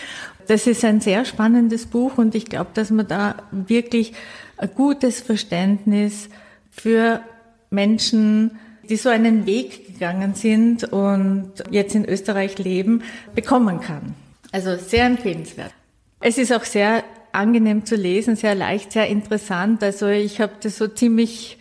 Das 0.47 0.65
ist 0.67 0.85
ein 0.85 1.01
sehr 1.01 1.25
spannendes 1.25 1.85
Buch 1.85 2.17
und 2.17 2.33
ich 2.33 2.45
glaube, 2.45 2.69
dass 2.73 2.89
man 2.89 3.07
da 3.07 3.35
wirklich 3.51 4.13
ein 4.55 4.69
gutes 4.73 5.19
Verständnis 5.19 6.29
für 6.71 7.21
Menschen, 7.69 8.51
die 8.89 8.95
so 8.95 9.09
einen 9.09 9.45
Weg 9.45 9.87
gegangen 9.87 10.35
sind 10.35 10.85
und 10.85 11.51
jetzt 11.69 11.95
in 11.95 12.05
Österreich 12.05 12.57
leben, 12.59 13.03
bekommen 13.35 13.81
kann. 13.81 14.15
Also 14.51 14.75
sehr 14.77 15.05
empfehlenswert. 15.05 15.71
Es 16.19 16.37
ist 16.37 16.51
auch 16.51 16.63
sehr 16.63 17.03
angenehm 17.31 17.85
zu 17.85 17.95
lesen, 17.95 18.35
sehr 18.35 18.55
leicht, 18.55 18.91
sehr 18.91 19.07
interessant. 19.07 19.83
Also 19.83 20.07
ich 20.07 20.41
habe 20.41 20.53
das 20.61 20.77
so 20.77 20.87
ziemlich, 20.87 21.59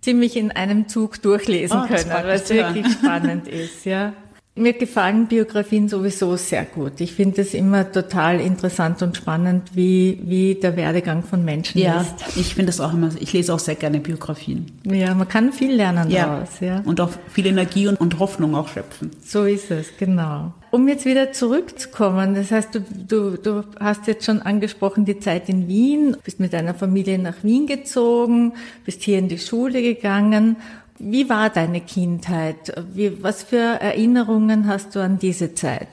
ziemlich 0.00 0.36
in 0.36 0.50
einem 0.52 0.88
Zug 0.88 1.20
durchlesen 1.22 1.82
oh, 1.84 1.86
können, 1.86 2.10
weil 2.10 2.30
es 2.30 2.48
wirklich 2.48 2.86
spannend 2.92 3.48
ist, 3.48 3.84
ja. 3.84 4.14
Mir 4.58 4.72
gefallen 4.72 5.26
Biografien 5.26 5.88
sowieso 5.88 6.36
sehr 6.36 6.64
gut. 6.64 7.00
Ich 7.00 7.12
finde 7.12 7.42
es 7.42 7.54
immer 7.54 7.90
total 7.90 8.40
interessant 8.40 9.02
und 9.02 9.16
spannend, 9.16 9.70
wie, 9.74 10.20
wie 10.24 10.56
der 10.56 10.76
Werdegang 10.76 11.22
von 11.22 11.44
Menschen 11.44 11.80
ja, 11.80 12.00
ist. 12.00 12.20
Ja, 12.20 12.26
ich 12.36 12.54
finde 12.54 12.66
das 12.66 12.80
auch 12.80 12.92
immer, 12.92 13.10
ich 13.20 13.32
lese 13.32 13.54
auch 13.54 13.58
sehr 13.58 13.76
gerne 13.76 14.00
Biografien. 14.00 14.66
Ja, 14.84 15.14
man 15.14 15.28
kann 15.28 15.52
viel 15.52 15.72
lernen 15.74 16.10
ja. 16.10 16.26
daraus. 16.26 16.48
Ja. 16.60 16.82
Und 16.84 17.00
auch 17.00 17.10
viel 17.30 17.46
Energie 17.46 17.88
und, 17.88 18.00
und 18.00 18.18
Hoffnung 18.18 18.54
auch 18.54 18.68
schöpfen. 18.68 19.10
So 19.24 19.44
ist 19.44 19.70
es, 19.70 19.96
genau. 19.96 20.52
Um 20.70 20.86
jetzt 20.86 21.06
wieder 21.06 21.32
zurückzukommen, 21.32 22.34
das 22.34 22.50
heißt, 22.50 22.74
du, 22.74 22.80
du, 22.80 23.36
du 23.38 23.64
hast 23.80 24.06
jetzt 24.06 24.26
schon 24.26 24.42
angesprochen 24.42 25.06
die 25.06 25.18
Zeit 25.18 25.48
in 25.48 25.66
Wien, 25.66 26.16
bist 26.24 26.40
mit 26.40 26.52
deiner 26.52 26.74
Familie 26.74 27.18
nach 27.18 27.42
Wien 27.42 27.66
gezogen, 27.66 28.52
bist 28.84 29.02
hier 29.02 29.18
in 29.18 29.28
die 29.28 29.38
Schule 29.38 29.82
gegangen 29.82 30.56
Wie 30.98 31.28
war 31.28 31.48
deine 31.50 31.80
Kindheit? 31.80 32.72
Wie, 32.92 33.22
was 33.22 33.44
für 33.44 33.56
Erinnerungen 33.56 34.66
hast 34.66 34.96
du 34.96 35.00
an 35.00 35.18
diese 35.18 35.54
Zeit? 35.54 35.88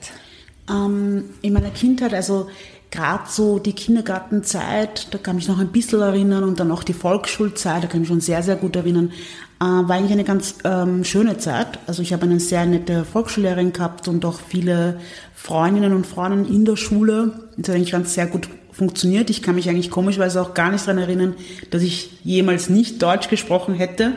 Ähm, 0.68 1.24
in 1.42 1.52
meiner 1.52 1.70
Kindheit, 1.70 2.12
also 2.12 2.48
gerade 2.90 3.24
so 3.28 3.60
die 3.60 3.72
Kindergartenzeit, 3.72 5.08
da 5.12 5.18
kann 5.18 5.38
ich 5.38 5.46
noch 5.46 5.60
ein 5.60 5.68
bisschen 5.68 6.00
erinnern 6.00 6.42
und 6.42 6.58
dann 6.58 6.72
auch 6.72 6.82
die 6.82 6.92
Volksschulzeit, 6.92 7.84
da 7.84 7.86
kann 7.86 8.02
ich 8.02 8.08
schon 8.08 8.20
sehr, 8.20 8.42
sehr 8.42 8.56
gut 8.56 8.74
erinnern, 8.74 9.12
äh, 9.60 9.64
war 9.64 9.92
eigentlich 9.92 10.12
eine 10.12 10.24
ganz 10.24 10.56
ähm, 10.64 11.04
schöne 11.04 11.38
Zeit. 11.38 11.78
Also 11.86 12.02
ich 12.02 12.12
habe 12.12 12.24
eine 12.24 12.40
sehr 12.40 12.66
nette 12.66 13.04
Volksschullehrerin 13.04 13.72
gehabt 13.72 14.08
und 14.08 14.24
auch 14.24 14.40
viele 14.40 14.98
Freundinnen 15.34 15.92
und 15.92 16.06
Freunde 16.06 16.52
in 16.52 16.64
der 16.64 16.76
Schule. 16.76 17.46
Das 17.56 17.68
hat 17.68 17.76
eigentlich 17.76 17.92
ganz 17.92 18.14
sehr 18.14 18.26
gut 18.26 18.48
funktioniert. 18.72 19.30
Ich 19.30 19.42
kann 19.42 19.54
mich 19.54 19.68
eigentlich 19.68 19.90
komischweise 19.90 20.42
auch 20.42 20.52
gar 20.52 20.70
nicht 20.70 20.84
daran 20.86 20.98
erinnern, 20.98 21.34
dass 21.70 21.82
ich 21.82 22.10
jemals 22.24 22.68
nicht 22.68 23.00
Deutsch 23.02 23.28
gesprochen 23.28 23.74
hätte. 23.74 24.12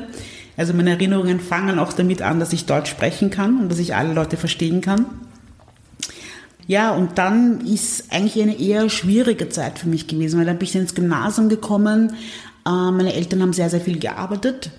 Also 0.59 0.73
meine 0.73 0.89
Erinnerungen 0.89 1.39
fangen 1.39 1.79
auch 1.79 1.93
damit 1.93 2.21
an, 2.21 2.41
dass 2.41 2.51
ich 2.51 2.65
Deutsch 2.65 2.91
sprechen 2.91 3.29
kann 3.29 3.61
und 3.61 3.71
dass 3.71 3.79
ich 3.79 3.95
alle 3.95 4.13
Leute 4.13 4.35
verstehen 4.35 4.81
kann. 4.81 5.05
Ja, 6.67 6.91
und 6.91 7.17
dann 7.17 7.61
ist 7.65 8.11
eigentlich 8.11 8.43
eine 8.43 8.59
eher 8.59 8.89
schwierige 8.89 9.47
Zeit 9.47 9.79
für 9.79 9.87
mich 9.87 10.07
gewesen, 10.07 10.37
weil 10.37 10.45
dann 10.45 10.57
bin 10.57 10.67
ich 10.67 10.75
ins 10.75 10.95
Gymnasium 10.95 11.47
gekommen. 11.47 12.09
Äh, 12.65 12.91
meine 12.91 13.13
Eltern 13.13 13.41
haben 13.41 13.53
sehr, 13.53 13.69
sehr 13.69 13.79
viel 13.79 13.99
gearbeitet, 13.99 14.69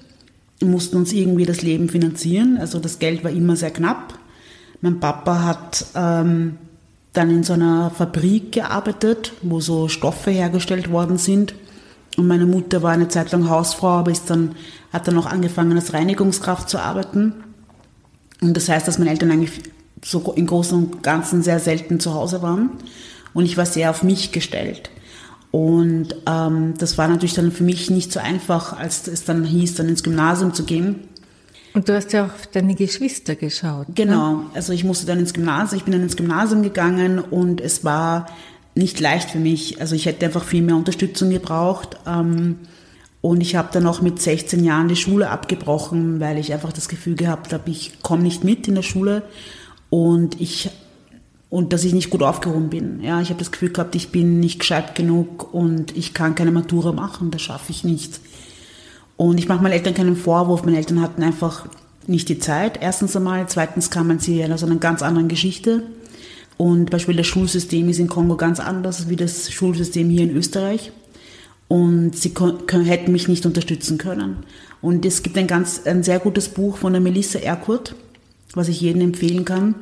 mussten 0.62 0.99
uns 0.99 1.14
irgendwie 1.14 1.46
das 1.46 1.62
Leben 1.62 1.88
finanzieren. 1.88 2.58
Also 2.60 2.78
das 2.78 2.99
Geld 2.99 3.25
war 3.25 3.30
immer 3.30 3.56
sehr 3.56 3.70
knapp. 3.70 4.18
Mein 4.82 5.00
Papa 5.00 5.44
hat 5.44 5.87
ähm, 5.94 6.58
dann 7.14 7.30
in 7.30 7.42
so 7.42 7.54
einer 7.54 7.90
Fabrik 7.90 8.52
gearbeitet, 8.52 9.32
wo 9.40 9.60
so 9.60 9.88
Stoffe 9.88 10.30
hergestellt 10.30 10.90
worden 10.90 11.16
sind. 11.16 11.54
Und 12.18 12.26
meine 12.26 12.44
Mutter 12.44 12.82
war 12.82 12.92
eine 12.92 13.08
Zeit 13.08 13.32
lang 13.32 13.49
Hausfrau, 13.49 13.88
aber 13.88 14.10
ist 14.10 14.28
dann, 14.28 14.54
hat 14.92 15.06
dann 15.06 15.18
auch 15.18 15.26
angefangen 15.26 15.76
als 15.76 15.92
Reinigungskraft 15.92 16.68
zu 16.68 16.78
arbeiten. 16.78 17.35
Und 18.40 18.56
das 18.56 18.68
heißt, 18.68 18.88
dass 18.88 18.99
meine 18.99 19.11
Eltern 19.11 19.30
eigentlich 19.30 19.61
so 20.04 20.32
im 20.32 20.47
Großen 20.47 20.76
und 20.76 21.02
Ganzen 21.02 21.42
sehr 21.42 21.61
selten 21.61 22.00
zu 22.00 22.14
Hause 22.14 22.42
waren. 22.42 22.70
Und 23.35 23.44
ich 23.44 23.56
war 23.56 23.66
sehr 23.66 23.90
auf 23.90 24.02
mich 24.02 24.32
gestellt. 24.32 24.90
Und 25.50 26.14
ähm, 26.26 26.75
das 26.78 26.97
war 26.97 27.09
natürlich 27.09 27.35
dann 27.35 27.52
für 27.52 27.64
mich 27.64 27.90
nicht 27.90 28.12
so 28.12 28.20
einfach, 28.20 28.78
als 28.78 29.06
es 29.09 29.25
dann 29.25 29.44
hieß, 29.44 29.75
dann 29.75 29.88
ins 29.88 30.02
Gymnasium 30.02 30.54
zu 30.54 30.64
gehen. 30.64 31.09
Und 31.73 31.88
du 31.88 31.94
hast 31.94 32.12
ja 32.12 32.25
auch 32.26 32.35
auf 32.35 32.47
deine 32.49 32.75
Geschwister 32.75 33.37
geschaut. 33.37 33.88
Ne? 33.88 33.94
Genau, 33.94 34.37
ne? 34.37 34.47
also 34.54 34.73
ich 34.73 34.85
musste 34.85 35.06
dann 35.06 35.18
ins 35.18 35.32
Gymnasium, 35.32 35.78
ich 35.78 35.85
bin 35.85 35.92
dann 35.92 36.02
ins 36.02 36.16
Gymnasium 36.16 36.62
gegangen 36.62 37.18
und 37.18 37.61
es 37.61 37.85
war 37.85 38.26
nicht 38.75 39.00
leicht 39.00 39.30
für 39.30 39.38
mich. 39.38 39.80
Also 39.80 39.94
ich 39.94 40.06
hätte 40.06 40.26
einfach 40.26 40.44
viel 40.44 40.62
mehr 40.62 40.76
Unterstützung 40.76 41.30
gebraucht. 41.30 41.97
Ähm, 42.06 42.59
und 43.23 43.43
ich 43.43 43.55
habe 43.55 43.69
dann 43.73 43.87
auch 43.87 44.00
mit 44.00 44.21
16 44.21 44.65
Jahren 44.65 44.89
die 44.89 44.97
Schule 44.97 45.31
abgebrochen, 45.31 46.21
weil 46.21 46.39
ich 46.39 46.53
einfach 46.53 46.73
das 46.73 46.89
Gefühl 46.89 47.17
gehabt 47.17 47.53
habe, 47.53 47.71
ich 47.71 48.03
komme 48.03 48.23
nicht 48.23 48.45
mit 48.45 48.67
in 48.67 48.75
der 48.75 48.83
Schule 48.83 49.23
und 49.91 50.41
ich 50.41 50.71
und 51.50 51.73
dass 51.73 51.85
ich 51.85 51.93
nicht 51.93 52.11
gut 52.11 52.23
aufgehoben 52.23 52.71
bin. 52.71 53.00
Ja, 53.03 53.21
ich 53.21 53.29
habe 53.29 53.41
das 53.41 53.50
Gefühl 53.50 53.71
gehabt, 53.71 53.97
ich 53.97 54.11
bin 54.11 54.39
nicht 54.39 54.61
gescheit 54.61 54.95
genug 54.95 55.53
und 55.53 55.97
ich 55.97 56.15
kann 56.15 56.37
keine 56.37 56.53
Matura 56.53 56.93
machen, 56.93 57.33
das 57.33 57.43
schaffe 57.43 57.73
ich 57.73 57.83
nicht. 57.83 58.21
Und 59.17 59.39
ich 59.39 59.49
mache 59.49 59.62
meinen 59.62 59.73
Eltern 59.73 59.95
keinen 59.95 60.17
Vorwurf, 60.17 60.65
meine 60.65 60.79
Eltern 60.79 61.03
hatten 61.03 61.23
einfach 61.23 61.67
nicht 62.07 62.29
die 62.29 62.39
Zeit, 62.39 62.79
erstens 62.81 63.17
einmal, 63.17 63.49
zweitens 63.49 63.91
kamen 63.91 64.21
sie 64.21 64.45
aus 64.45 64.62
einer 64.62 64.77
ganz 64.77 65.03
anderen 65.03 65.29
Geschichte. 65.29 65.83
Und 66.57 66.91
Beispiel 66.91 67.17
das 67.17 67.27
Schulsystem 67.27 67.89
ist 67.89 67.99
in 67.99 68.09
Kongo 68.09 68.37
ganz 68.37 68.61
anders 68.61 69.09
wie 69.09 69.17
das 69.17 69.50
Schulsystem 69.50 70.09
hier 70.09 70.23
in 70.23 70.37
Österreich. 70.37 70.93
Und 71.71 72.17
sie 72.17 72.35
hätten 72.69 73.12
mich 73.12 73.29
nicht 73.29 73.47
unterstützen 73.47 73.97
können. 73.97 74.39
Und 74.83 75.07
es 75.07 75.23
gibt 75.23 75.39
ein 75.39 75.47
ganz, 75.47 75.83
ein 75.87 76.03
sehr 76.03 76.19
gutes 76.19 76.49
Buch 76.49 76.79
von 76.79 76.93
der 76.93 77.00
Melissa 77.00 77.39
Erkurt, 77.39 77.95
was 78.55 78.67
ich 78.67 78.81
jedem 78.81 79.03
empfehlen 79.03 79.45
kann. 79.45 79.77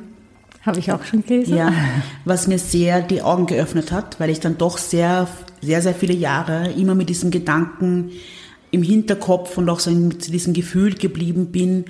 Habe 0.61 0.77
ich 0.77 0.91
auch 0.91 1.03
schon 1.03 1.25
gelesen. 1.25 1.57
Ja, 1.57 1.73
was 2.25 2.45
mir 2.45 2.59
sehr 2.59 3.01
die 3.01 3.23
Augen 3.23 3.47
geöffnet 3.47 3.91
hat, 3.91 4.19
weil 4.19 4.29
ich 4.29 4.39
dann 4.39 4.59
doch 4.59 4.77
sehr, 4.77 5.27
sehr, 5.63 5.81
sehr 5.81 5.95
viele 5.95 6.13
Jahre 6.13 6.71
immer 6.73 6.93
mit 6.93 7.09
diesem 7.09 7.31
Gedanken 7.31 8.11
im 8.69 8.83
Hinterkopf 8.83 9.57
und 9.57 9.67
auch 9.67 9.79
so 9.79 9.89
mit 9.89 10.31
diesem 10.31 10.53
Gefühl 10.53 10.93
geblieben 10.93 11.47
bin, 11.47 11.85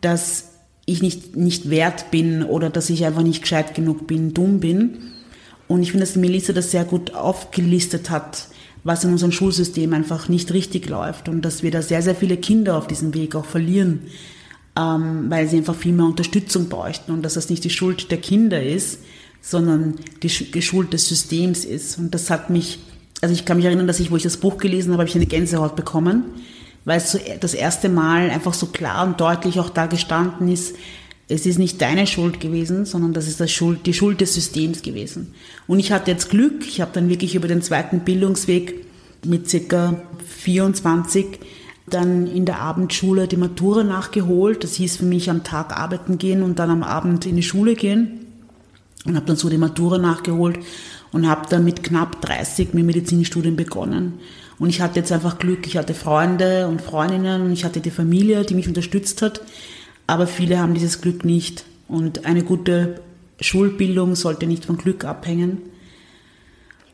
dass 0.00 0.50
ich 0.84 1.00
nicht, 1.00 1.36
nicht 1.36 1.70
wert 1.70 2.10
bin 2.10 2.42
oder 2.42 2.70
dass 2.70 2.90
ich 2.90 3.06
einfach 3.06 3.22
nicht 3.22 3.42
gescheit 3.42 3.76
genug 3.76 4.08
bin, 4.08 4.34
dumm 4.34 4.58
bin. 4.58 4.98
Und 5.68 5.84
ich 5.84 5.92
finde, 5.92 6.06
dass 6.06 6.16
Melissa 6.16 6.52
das 6.52 6.72
sehr 6.72 6.84
gut 6.84 7.14
aufgelistet 7.14 8.10
hat, 8.10 8.48
was 8.84 9.02
in 9.02 9.10
unserem 9.10 9.32
Schulsystem 9.32 9.92
einfach 9.94 10.28
nicht 10.28 10.52
richtig 10.52 10.88
läuft 10.88 11.28
und 11.28 11.42
dass 11.42 11.62
wir 11.62 11.70
da 11.70 11.82
sehr, 11.82 12.02
sehr 12.02 12.14
viele 12.14 12.36
Kinder 12.36 12.76
auf 12.76 12.86
diesem 12.86 13.14
Weg 13.14 13.34
auch 13.34 13.46
verlieren, 13.46 14.02
ähm, 14.78 15.26
weil 15.30 15.48
sie 15.48 15.56
einfach 15.56 15.74
viel 15.74 15.92
mehr 15.92 16.04
Unterstützung 16.04 16.68
bräuchten 16.68 17.12
und 17.12 17.22
dass 17.22 17.34
das 17.34 17.48
nicht 17.48 17.64
die 17.64 17.70
Schuld 17.70 18.10
der 18.10 18.18
Kinder 18.18 18.62
ist, 18.62 18.98
sondern 19.40 19.94
die, 20.22 20.28
die 20.28 20.62
Schuld 20.62 20.92
des 20.92 21.08
Systems 21.08 21.64
ist. 21.64 21.98
Und 21.98 22.14
das 22.14 22.30
hat 22.30 22.50
mich, 22.50 22.78
also 23.22 23.34
ich 23.34 23.44
kann 23.44 23.56
mich 23.56 23.66
erinnern, 23.66 23.86
dass 23.86 24.00
ich, 24.00 24.10
wo 24.10 24.16
ich 24.16 24.22
das 24.22 24.36
Buch 24.36 24.58
gelesen 24.58 24.92
habe, 24.92 25.00
habe 25.00 25.08
ich 25.08 25.16
eine 25.16 25.26
Gänsehaut 25.26 25.76
bekommen, 25.76 26.24
weil 26.84 26.98
es 26.98 27.12
so 27.12 27.18
das 27.40 27.54
erste 27.54 27.88
Mal 27.88 28.30
einfach 28.30 28.52
so 28.52 28.66
klar 28.66 29.06
und 29.06 29.18
deutlich 29.20 29.58
auch 29.60 29.70
da 29.70 29.86
gestanden 29.86 30.48
ist, 30.48 30.76
es 31.28 31.46
ist 31.46 31.58
nicht 31.58 31.80
deine 31.80 32.06
Schuld 32.06 32.40
gewesen, 32.40 32.84
sondern 32.84 33.12
das 33.12 33.28
ist 33.28 33.40
das 33.40 33.50
Schuld, 33.50 33.86
die 33.86 33.94
Schuld 33.94 34.20
des 34.20 34.34
Systems 34.34 34.82
gewesen. 34.82 35.34
Und 35.66 35.78
ich 35.78 35.90
hatte 35.90 36.10
jetzt 36.10 36.28
Glück, 36.30 36.66
ich 36.66 36.80
habe 36.80 36.90
dann 36.92 37.08
wirklich 37.08 37.34
über 37.34 37.48
den 37.48 37.62
zweiten 37.62 38.00
Bildungsweg 38.00 38.84
mit 39.24 39.48
circa 39.48 40.02
24 40.26 41.38
dann 41.86 42.26
in 42.26 42.44
der 42.44 42.60
Abendschule 42.60 43.28
die 43.28 43.36
Matura 43.36 43.84
nachgeholt. 43.84 44.64
Das 44.64 44.74
hieß 44.74 44.98
für 44.98 45.04
mich 45.04 45.30
am 45.30 45.44
Tag 45.44 45.76
arbeiten 45.76 46.18
gehen 46.18 46.42
und 46.42 46.58
dann 46.58 46.70
am 46.70 46.82
Abend 46.82 47.26
in 47.26 47.36
die 47.36 47.42
Schule 47.42 47.74
gehen. 47.74 48.20
Und 49.06 49.16
habe 49.16 49.26
dann 49.26 49.36
so 49.36 49.50
die 49.50 49.58
Matura 49.58 49.98
nachgeholt 49.98 50.58
und 51.12 51.28
habe 51.28 51.46
dann 51.50 51.64
mit 51.64 51.82
knapp 51.82 52.22
30 52.22 52.72
mit 52.72 52.86
Medizinstudien 52.86 53.54
begonnen. 53.54 54.14
Und 54.58 54.70
ich 54.70 54.80
hatte 54.80 54.98
jetzt 54.98 55.12
einfach 55.12 55.38
Glück. 55.38 55.66
Ich 55.66 55.76
hatte 55.76 55.92
Freunde 55.92 56.68
und 56.68 56.80
Freundinnen 56.80 57.42
und 57.42 57.52
ich 57.52 57.64
hatte 57.64 57.80
die 57.80 57.90
Familie, 57.90 58.44
die 58.44 58.54
mich 58.54 58.66
unterstützt 58.66 59.20
hat. 59.20 59.42
Aber 60.06 60.26
viele 60.26 60.58
haben 60.58 60.74
dieses 60.74 61.00
Glück 61.00 61.24
nicht. 61.24 61.64
Und 61.88 62.26
eine 62.26 62.42
gute 62.42 63.00
Schulbildung 63.40 64.14
sollte 64.14 64.46
nicht 64.46 64.64
von 64.64 64.76
Glück 64.76 65.04
abhängen. 65.04 65.62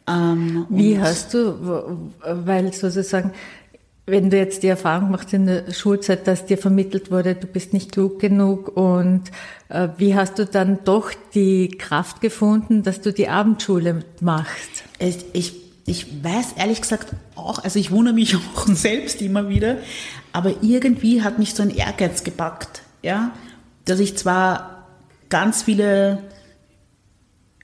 Ähm, 0.09 0.67
Wie 0.69 0.99
hast 0.99 1.35
du, 1.35 2.11
weil 2.23 2.73
sozusagen 2.73 3.33
wenn 4.11 4.31
du 4.31 4.37
jetzt 4.37 4.63
die 4.63 4.69
Erfahrung 4.69 5.11
machst 5.11 5.33
in 5.33 5.47
der 5.47 5.73
Schulzeit, 5.73 6.27
dass 6.27 6.47
dir 6.47 6.59
vermittelt 6.59 7.11
wurde, 7.11 7.35
du 7.35 7.47
bist 7.47 7.73
nicht 7.73 7.93
klug 7.93 8.19
genug 8.19 8.77
und 8.77 9.31
äh, 9.69 9.89
wie 9.99 10.15
hast 10.15 10.39
du 10.39 10.47
dann 10.47 10.81
doch 10.85 11.13
die 11.35 11.69
Kraft 11.69 12.21
gefunden, 12.21 12.83
dass 12.83 13.01
du 13.01 13.13
die 13.13 13.29
Abendschule 13.29 14.05
machst? 14.21 14.85
Ich, 14.99 15.25
ich, 15.33 15.55
ich 15.87 16.25
weiß 16.25 16.55
ehrlich 16.57 16.81
gesagt 16.81 17.13
auch, 17.37 17.63
also 17.63 17.79
ich 17.79 17.91
wundere 17.91 18.15
mich 18.15 18.37
auch 18.57 18.67
selbst 18.67 19.23
immer 19.23 19.49
wieder, 19.49 19.77
aber 20.33 20.55
irgendwie 20.63 21.23
hat 21.23 21.39
mich 21.39 21.55
so 21.55 21.63
ein 21.63 21.71
Ehrgeiz 21.71 22.25
gepackt, 22.25 22.83
ja, 23.03 23.33
dass 23.85 24.01
ich 24.01 24.17
zwar 24.17 24.87
ganz 25.29 25.63
viele 25.63 26.19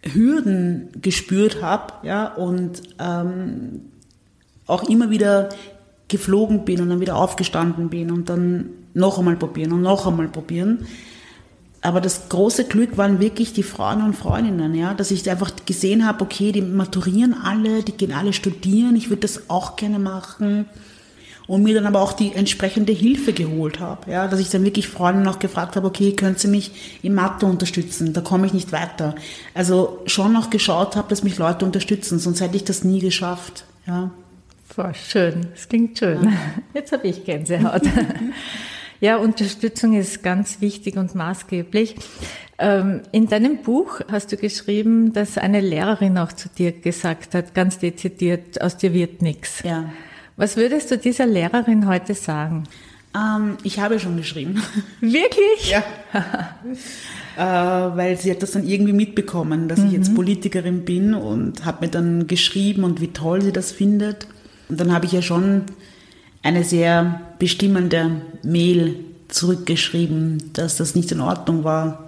Hürden 0.03 0.89
gespürt 1.03 1.63
habe, 1.63 2.07
ja, 2.07 2.33
und 2.35 2.83
ähm, 2.99 3.83
auch 4.67 4.89
immer 4.89 5.11
wieder 5.11 5.49
geflogen 6.09 6.65
bin 6.65 6.81
und 6.81 6.91
dann 6.91 7.01
wieder 7.01 7.17
aufgestanden 7.17 7.89
bin 7.89 8.11
und 8.11 8.29
dann 8.29 8.71
noch 8.95 9.19
einmal 9.19 9.37
probieren 9.37 9.73
und 9.73 9.83
noch 9.83 10.07
einmal 10.07 10.29
probieren. 10.29 10.87
Aber 11.83 12.01
das 12.01 12.29
große 12.29 12.65
Glück 12.65 12.97
waren 12.97 13.21
wirklich 13.21 13.53
die 13.53 13.63
Frauen 13.63 14.03
und 14.03 14.15
Freundinnen, 14.15 14.75
ja, 14.75 14.95
dass 14.95 15.11
ich 15.11 15.29
einfach 15.31 15.53
gesehen 15.67 16.07
habe, 16.07 16.25
okay, 16.25 16.53
die 16.53 16.63
maturieren 16.63 17.35
alle, 17.35 17.83
die 17.83 17.93
gehen 17.93 18.13
alle 18.13 18.33
studieren, 18.33 18.97
ich 18.97 19.09
würde 19.09 19.23
das 19.23 19.51
auch 19.51 19.77
gerne 19.77 19.99
machen 19.99 20.67
und 21.47 21.63
mir 21.63 21.75
dann 21.75 21.87
aber 21.87 22.01
auch 22.01 22.13
die 22.13 22.33
entsprechende 22.33 22.93
Hilfe 22.93 23.33
geholt 23.33 23.81
habe, 23.81 24.11
ja, 24.11 24.29
dass 24.29 24.41
ich 24.41 24.51
dann 24.51 24.65
wirklich 24.65 24.89
Freunde 24.89 25.23
noch 25.23 25.39
gefragt 25.39 25.77
habe, 25.77 25.87
okay, 25.87 26.13
können 26.13 26.37
Sie 26.37 26.49
mich 26.49 26.99
in 27.03 27.15
Mathe 27.15 27.47
unterstützen, 27.47 28.13
da 28.13 28.21
komme 28.21 28.47
ich 28.47 28.53
nicht 28.53 28.73
weiter. 28.73 29.15
Also 29.55 30.01
schon 30.07 30.33
noch 30.33 30.51
geschaut 30.51 30.97
habe, 30.97 31.09
dass 31.09 31.23
mich 31.23 31.39
Leute 31.39 31.65
unterstützen, 31.65 32.19
sonst 32.19 32.41
hätte 32.41 32.57
ich 32.57 32.65
das 32.65 32.85
nie 32.85 33.01
geschafft, 33.01 33.65
ja. 33.87 34.11
Boah, 34.75 34.93
schön, 34.95 35.49
das 35.55 35.69
klingt 35.69 35.99
schön. 35.99 36.37
Jetzt 36.75 36.93
habe 36.93 37.07
ich 37.07 37.25
Gänsehaut. 37.25 37.83
Ja, 39.01 39.19
Unterstützung 39.19 39.93
ist 39.93 40.23
ganz 40.23 40.61
wichtig 40.61 40.97
und 40.97 41.15
maßgeblich. 41.15 41.97
Ähm, 42.59 43.03
in 43.13 43.29
deinem 43.29 43.59
Buch 43.59 44.01
hast 44.11 44.33
du 44.33 44.37
geschrieben, 44.39 45.13
dass 45.13 45.37
eine 45.37 45.61
Lehrerin 45.61 46.17
auch 46.17 46.33
zu 46.33 46.49
dir 46.49 46.73
gesagt 46.73 47.35
hat, 47.35 47.55
ganz 47.55 47.79
dezidiert, 47.79 48.61
aus 48.63 48.79
dir 48.79 48.95
wird 48.95 49.21
nichts. 49.21 49.63
Ja. 49.63 49.91
Was 50.37 50.57
würdest 50.57 50.91
du 50.91 50.99
dieser 50.99 51.27
Lehrerin 51.27 51.89
heute 51.89 52.15
sagen? 52.15 52.65
Ähm, 53.15 53.57
ich 53.63 53.81
habe 53.81 53.99
schon 53.99 54.17
geschrieben. 54.17 54.63
Wirklich? 55.01 55.71
Ja. 55.71 55.83
äh, 57.37 57.97
weil 57.97 58.19
sie 58.19 58.31
hat 58.31 58.43
das 58.43 58.53
dann 58.53 58.67
irgendwie 58.67 58.93
mitbekommen, 58.93 59.69
dass 59.69 59.81
mhm. 59.81 59.87
ich 59.87 59.93
jetzt 59.93 60.11
mhm. 60.11 60.17
Politikerin 60.17 60.85
bin 60.85 61.15
und 61.15 61.65
hat 61.65 61.81
mir 61.81 61.89
dann 61.89 62.27
geschrieben 62.27 62.85
und 62.85 63.01
wie 63.01 63.09
toll 63.09 63.41
sie 63.41 63.53
das 63.53 63.73
findet. 63.73 64.27
Und 64.69 64.79
dann 64.81 64.93
habe 64.93 65.07
ich 65.07 65.13
ja 65.13 65.23
schon 65.23 65.63
eine 66.43 66.65
sehr 66.65 67.21
bestimmende 67.39 68.21
Mail 68.43 68.97
zurückgeschrieben, 69.29 70.51
dass 70.53 70.77
das 70.77 70.95
nicht 70.95 71.11
in 71.13 71.21
Ordnung 71.21 71.65
war 71.65 72.07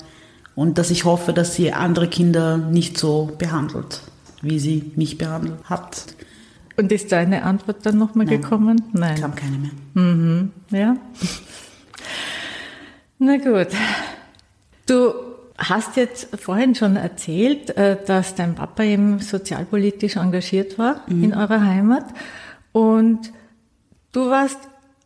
und 0.55 0.77
dass 0.77 0.91
ich 0.91 1.05
hoffe, 1.05 1.33
dass 1.33 1.55
sie 1.55 1.73
andere 1.73 2.09
Kinder 2.09 2.59
nicht 2.59 2.99
so 2.99 3.33
behandelt, 3.39 4.03
wie 4.43 4.59
sie 4.59 4.93
mich 4.97 5.19
behandelt 5.19 5.55
hat. 5.65 6.05
Und 6.79 6.93
ist 6.93 7.11
deine 7.11 7.43
Antwort 7.43 7.85
dann 7.85 7.99
nochmal 7.99 8.27
gekommen? 8.27 8.81
Nein. 8.93 9.21
Kam 9.21 9.35
keine 9.35 9.59
mehr. 9.59 9.71
Mhm. 9.95 10.53
Ja. 10.71 10.97
Na 13.19 13.37
gut. 13.37 13.67
Du 14.87 15.13
hast 15.59 15.97
jetzt 15.97 16.29
vorhin 16.41 16.77
schon 16.77 16.95
erzählt, 16.95 17.77
äh, 17.77 17.97
dass 18.07 18.37
dein 18.37 18.55
Papa 18.55 18.85
eben 18.85 19.19
sozialpolitisch 19.19 20.17
engagiert 20.17 20.79
war 20.79 21.03
mhm. 21.09 21.25
in 21.25 21.35
eurer 21.35 21.61
Heimat. 21.65 22.05
Und 22.71 23.33
du 24.13 24.31
warst 24.31 24.61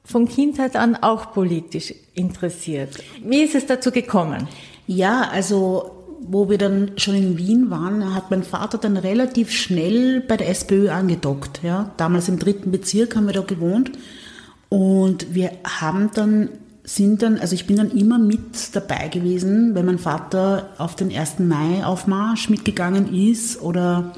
von 0.04 0.28
Kindheit 0.28 0.76
an 0.76 0.94
auch 0.96 1.32
politisch 1.32 1.94
interessiert. 2.12 3.02
Wie 3.24 3.42
ist 3.42 3.54
es 3.54 3.64
dazu 3.64 3.90
gekommen? 3.90 4.46
Ja, 4.86 5.30
also 5.32 6.01
wo 6.28 6.48
wir 6.48 6.58
dann 6.58 6.92
schon 6.96 7.14
in 7.14 7.38
Wien 7.38 7.70
waren, 7.70 8.14
hat 8.14 8.30
mein 8.30 8.42
Vater 8.42 8.78
dann 8.78 8.96
relativ 8.96 9.50
schnell 9.50 10.20
bei 10.20 10.36
der 10.36 10.48
SPÖ 10.48 10.90
angedockt. 10.90 11.60
Ja. 11.62 11.90
Damals 11.96 12.28
im 12.28 12.38
dritten 12.38 12.70
Bezirk 12.70 13.16
haben 13.16 13.26
wir 13.26 13.32
da 13.32 13.40
gewohnt. 13.40 13.92
Und 14.68 15.34
wir 15.34 15.50
haben 15.64 16.10
dann, 16.14 16.48
sind 16.84 17.22
dann, 17.22 17.38
also 17.38 17.54
ich 17.54 17.66
bin 17.66 17.76
dann 17.76 17.90
immer 17.90 18.18
mit 18.18 18.74
dabei 18.74 19.08
gewesen, 19.08 19.74
wenn 19.74 19.86
mein 19.86 19.98
Vater 19.98 20.70
auf 20.78 20.96
den 20.96 21.14
1. 21.14 21.40
Mai 21.40 21.84
Aufmarsch 21.84 22.48
mitgegangen 22.48 23.12
ist 23.12 23.60
oder 23.60 24.12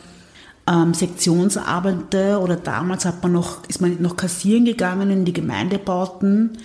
ähm, 0.66 0.94
Sektionsabende 0.94 2.38
oder 2.40 2.56
damals 2.56 3.04
hat 3.04 3.23
man 3.23 3.32
noch, 3.32 3.68
ist 3.68 3.80
man 3.80 4.00
noch 4.00 4.16
kassieren 4.16 4.64
gegangen 4.64 5.11
in 5.11 5.25
die 5.25 5.32
Gemeindebauten 5.32 6.58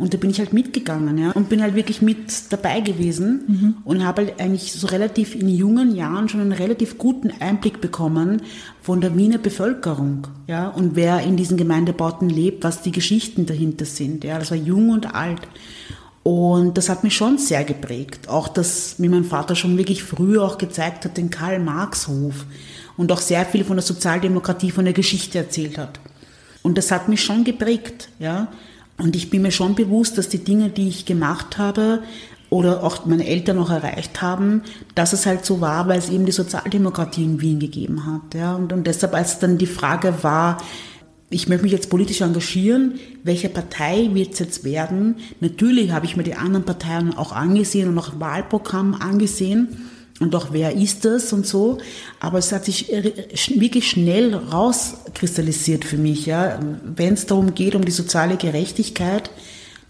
und 0.00 0.14
da 0.14 0.18
bin 0.18 0.30
ich 0.30 0.38
halt 0.38 0.54
mitgegangen 0.54 1.18
ja, 1.18 1.30
und 1.32 1.50
bin 1.50 1.60
halt 1.60 1.74
wirklich 1.74 2.00
mit 2.00 2.50
dabei 2.50 2.80
gewesen 2.80 3.44
mhm. 3.46 3.74
und 3.84 4.04
habe 4.04 4.22
halt 4.22 4.40
eigentlich 4.40 4.72
so 4.72 4.86
relativ 4.86 5.34
in 5.34 5.48
jungen 5.48 5.94
Jahren 5.94 6.28
schon 6.28 6.40
einen 6.40 6.52
relativ 6.52 6.96
guten 6.96 7.30
Einblick 7.38 7.82
bekommen 7.82 8.40
von 8.82 9.02
der 9.02 9.16
Wiener 9.16 9.36
Bevölkerung 9.38 10.26
ja, 10.46 10.68
und 10.68 10.96
wer 10.96 11.20
in 11.20 11.36
diesen 11.36 11.58
Gemeindebauten 11.58 12.30
lebt, 12.30 12.64
was 12.64 12.80
die 12.80 12.92
Geschichten 12.92 13.44
dahinter 13.44 13.84
sind. 13.84 14.24
Ja, 14.24 14.38
das 14.38 14.50
war 14.50 14.58
jung 14.58 14.88
und 14.88 15.14
alt. 15.14 15.42
Und 16.22 16.76
das 16.76 16.88
hat 16.88 17.04
mich 17.04 17.14
schon 17.16 17.38
sehr 17.38 17.64
geprägt. 17.64 18.28
Auch 18.28 18.48
das, 18.48 18.96
wie 18.98 19.08
mein 19.08 19.24
Vater 19.24 19.54
schon 19.54 19.78
wirklich 19.78 20.02
früh 20.02 20.38
auch 20.38 20.58
gezeigt 20.58 21.04
hat, 21.04 21.16
den 21.16 21.30
Karl-Marx-Hof 21.30 22.46
und 22.96 23.12
auch 23.12 23.20
sehr 23.20 23.44
viel 23.44 23.64
von 23.64 23.76
der 23.76 23.82
Sozialdemokratie, 23.82 24.70
von 24.70 24.84
der 24.84 24.94
Geschichte 24.94 25.38
erzählt 25.38 25.78
hat. 25.78 26.00
Und 26.62 26.76
das 26.76 26.90
hat 26.90 27.08
mich 27.08 27.22
schon 27.22 27.44
geprägt, 27.44 28.08
ja. 28.18 28.48
Und 29.00 29.16
ich 29.16 29.30
bin 29.30 29.42
mir 29.42 29.50
schon 29.50 29.74
bewusst, 29.74 30.18
dass 30.18 30.28
die 30.28 30.44
Dinge, 30.44 30.68
die 30.68 30.88
ich 30.88 31.06
gemacht 31.06 31.58
habe 31.58 32.02
oder 32.50 32.82
auch 32.82 33.06
meine 33.06 33.26
Eltern 33.26 33.56
noch 33.56 33.70
erreicht 33.70 34.22
haben, 34.22 34.62
dass 34.94 35.12
es 35.12 35.24
halt 35.24 35.44
so 35.44 35.60
war, 35.60 35.88
weil 35.88 35.98
es 35.98 36.10
eben 36.10 36.26
die 36.26 36.32
Sozialdemokratie 36.32 37.24
in 37.24 37.40
Wien 37.40 37.60
gegeben 37.60 38.06
hat. 38.06 38.34
Ja. 38.34 38.56
Und, 38.56 38.72
und 38.72 38.86
deshalb, 38.86 39.14
als 39.14 39.38
dann 39.38 39.56
die 39.56 39.66
Frage 39.66 40.22
war, 40.22 40.58
ich 41.30 41.48
möchte 41.48 41.62
mich 41.62 41.72
jetzt 41.72 41.90
politisch 41.90 42.22
engagieren, 42.22 42.98
welche 43.22 43.48
Partei 43.48 44.10
wird 44.12 44.32
es 44.32 44.40
jetzt 44.40 44.64
werden? 44.64 45.16
Natürlich 45.38 45.92
habe 45.92 46.04
ich 46.04 46.16
mir 46.16 46.24
die 46.24 46.34
anderen 46.34 46.64
Parteien 46.64 47.16
auch 47.16 47.30
angesehen 47.30 47.88
und 47.88 47.98
auch 47.98 48.18
Wahlprogramm 48.18 48.94
angesehen 48.94 49.89
und 50.20 50.34
auch 50.34 50.48
wer 50.52 50.76
ist 50.76 51.04
das 51.04 51.32
und 51.32 51.46
so. 51.46 51.78
Aber 52.20 52.38
es 52.38 52.52
hat 52.52 52.66
sich 52.66 52.90
wirklich 52.90 53.90
schnell 53.90 54.34
rauskristallisiert 54.34 55.84
für 55.84 55.96
mich. 55.96 56.26
Ja. 56.26 56.60
Wenn 56.84 57.14
es 57.14 57.26
darum 57.26 57.54
geht, 57.54 57.74
um 57.74 57.84
die 57.84 57.90
soziale 57.90 58.36
Gerechtigkeit, 58.36 59.30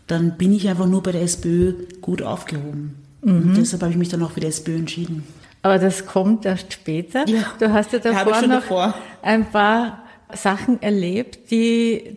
dann 0.06 0.38
bin 0.38 0.54
ich 0.54 0.68
einfach 0.68 0.87
nur 0.87 1.02
bei 1.02 1.12
der 1.12 1.22
SPÖ 1.22 1.75
gut 2.00 2.22
aufgehoben. 2.22 2.94
Mhm. 3.22 3.42
Und 3.42 3.56
deshalb 3.56 3.82
habe 3.82 3.92
ich 3.92 3.99
mich 3.99 4.08
dann 4.08 4.22
auch 4.22 4.30
für 4.30 4.40
die 4.40 4.46
SPÖ 4.46 4.76
entschieden. 4.76 5.25
Aber 5.62 5.78
das 5.78 6.06
kommt 6.06 6.46
erst 6.46 6.72
später. 6.72 7.28
Ja, 7.28 7.52
du 7.59 7.72
hast 7.72 7.92
ja 7.92 7.98
davor 7.98 8.40
noch 8.40 8.48
davor. 8.48 8.94
ein 9.22 9.50
paar 9.50 10.05
Sachen 10.33 10.81
erlebt, 10.81 11.50
die 11.50 12.16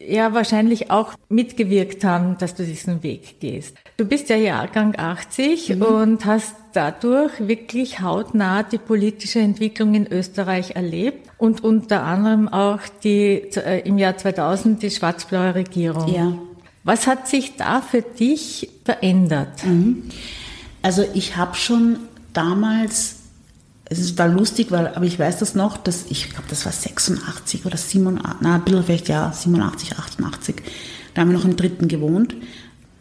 ja 0.00 0.34
wahrscheinlich 0.34 0.90
auch 0.90 1.14
mitgewirkt 1.28 2.04
haben, 2.04 2.38
dass 2.38 2.54
du 2.54 2.64
diesen 2.64 3.02
Weg 3.02 3.40
gehst. 3.40 3.76
Du 3.96 4.04
bist 4.04 4.28
ja 4.28 4.36
Jahrgang 4.36 4.94
80 4.96 5.76
mhm. 5.76 5.82
und 5.82 6.24
hast 6.24 6.54
dadurch 6.72 7.32
wirklich 7.40 8.00
hautnah 8.00 8.62
die 8.62 8.78
politische 8.78 9.40
Entwicklung 9.40 9.94
in 9.94 10.06
Österreich 10.06 10.76
erlebt 10.76 11.28
und 11.38 11.62
unter 11.62 12.02
anderem 12.02 12.48
auch 12.48 12.80
die 13.02 13.50
äh, 13.56 13.80
im 13.86 13.98
Jahr 13.98 14.16
2000 14.16 14.82
die 14.82 14.90
schwarz-blaue 14.90 15.54
Regierung. 15.54 16.08
Ja. 16.12 16.32
Was 16.84 17.06
hat 17.06 17.28
sich 17.28 17.56
da 17.56 17.82
für 17.82 18.02
dich 18.02 18.70
verändert? 18.84 19.64
Mhm. 19.64 20.04
Also 20.82 21.04
ich 21.12 21.36
habe 21.36 21.54
schon 21.54 21.98
damals 22.32 23.19
es 23.90 23.98
ist 23.98 24.16
total 24.16 24.32
lustig, 24.32 24.70
weil, 24.70 24.86
aber 24.88 25.04
ich 25.04 25.18
weiß 25.18 25.38
das 25.38 25.56
noch, 25.56 25.76
dass 25.76 26.06
ich 26.08 26.30
glaube, 26.30 26.46
das 26.48 26.64
war 26.64 26.72
86 26.72 27.66
oder 27.66 27.76
87, 27.76 28.36
na, 28.40 28.54
ein 28.54 28.64
bisschen 28.64 28.84
vielleicht 28.84 29.08
ja, 29.08 29.32
87, 29.32 29.98
88. 29.98 30.56
Da 31.12 31.20
haben 31.20 31.32
wir 31.32 31.36
noch 31.36 31.44
im 31.44 31.56
dritten 31.56 31.88
gewohnt. 31.88 32.36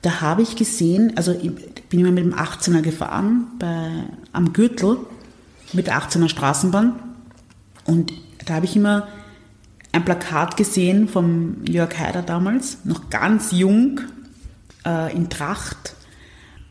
Da 0.01 0.21
habe 0.21 0.41
ich 0.41 0.55
gesehen, 0.55 1.13
also 1.15 1.31
ich 1.31 1.51
bin 1.89 1.99
immer 1.99 2.11
mit 2.11 2.25
dem 2.25 2.33
18er 2.33 2.81
gefahren, 2.81 3.47
bei, 3.59 3.87
am 4.33 4.51
Gürtel, 4.51 4.97
mit 5.73 5.85
der 5.85 6.01
18er 6.01 6.27
Straßenbahn. 6.27 6.95
Und 7.85 8.11
da 8.45 8.55
habe 8.55 8.65
ich 8.65 8.75
immer 8.75 9.07
ein 9.91 10.03
Plakat 10.03 10.57
gesehen 10.57 11.07
vom 11.07 11.63
Jörg 11.65 11.95
Haider 11.99 12.23
damals, 12.23 12.79
noch 12.83 13.11
ganz 13.11 13.51
jung, 13.51 14.01
äh, 14.87 15.15
in 15.15 15.29
Tracht 15.29 15.93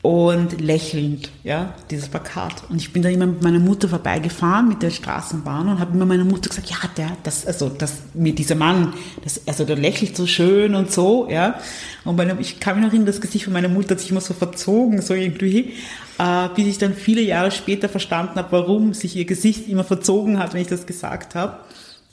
und 0.09 0.62
lächelnd, 0.62 1.31
ja, 1.44 1.75
dieses 1.90 2.09
Plakat. 2.09 2.62
Und 2.71 2.81
ich 2.81 2.94
bin 2.94 3.03
da 3.03 3.11
immer 3.11 3.27
mit 3.27 3.42
meiner 3.42 3.59
Mutter 3.59 3.90
vorbeigefahren 3.90 4.66
mit 4.66 4.83
der 4.83 4.88
Straßenbahn 4.88 5.68
und 5.68 5.81
habe 5.81 5.92
immer 5.94 6.07
meiner 6.07 6.25
Mutter 6.25 6.49
gesagt, 6.49 6.71
ja, 6.71 6.79
der, 6.97 7.14
das, 7.25 7.44
also, 7.44 7.68
das, 7.68 8.05
mit 8.14 8.38
dieser 8.38 8.55
Mann, 8.55 8.94
das, 9.23 9.47
also, 9.47 9.66
der 9.66 9.77
lächelt 9.77 10.16
so 10.16 10.27
schön 10.27 10.75
und 10.75 10.90
so, 10.90 11.29
ja. 11.29 11.61
Und 12.07 12.16
meine, 12.16 12.38
ich 12.40 12.59
kann 12.59 12.81
mich 12.81 12.87
noch 12.87 12.94
in 12.94 13.05
das 13.05 13.21
Gesicht 13.21 13.44
von 13.44 13.53
meiner 13.53 13.68
Mutter 13.68 13.90
hat 13.90 14.01
sich 14.01 14.11
immer 14.11 14.23
so 14.23 14.33
verzogen, 14.33 15.03
so 15.03 15.12
irgendwie, 15.12 15.75
äh, 16.18 16.49
bis 16.57 16.66
ich 16.66 16.79
dann 16.79 16.94
viele 16.94 17.21
Jahre 17.21 17.51
später 17.51 17.90
verstanden 17.90 18.37
habe, 18.37 18.51
warum 18.53 18.94
sich 18.94 19.14
ihr 19.14 19.27
Gesicht 19.27 19.68
immer 19.68 19.85
verzogen 19.85 20.38
hat, 20.38 20.55
wenn 20.55 20.62
ich 20.62 20.68
das 20.68 20.87
gesagt 20.87 21.35
habe. 21.35 21.59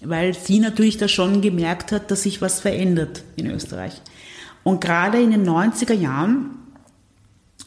Weil 0.02 0.34
sie 0.34 0.60
natürlich 0.60 0.98
da 0.98 1.08
schon 1.08 1.40
gemerkt 1.40 1.94
hat, 1.94 2.12
dass 2.12 2.24
sich 2.24 2.42
was 2.42 2.60
verändert 2.60 3.24
in 3.38 3.50
Österreich. 3.50 4.02
Und 4.64 4.82
gerade 4.82 5.22
in 5.22 5.32
den 5.32 5.48
90er 5.48 5.94
Jahren 5.94 6.64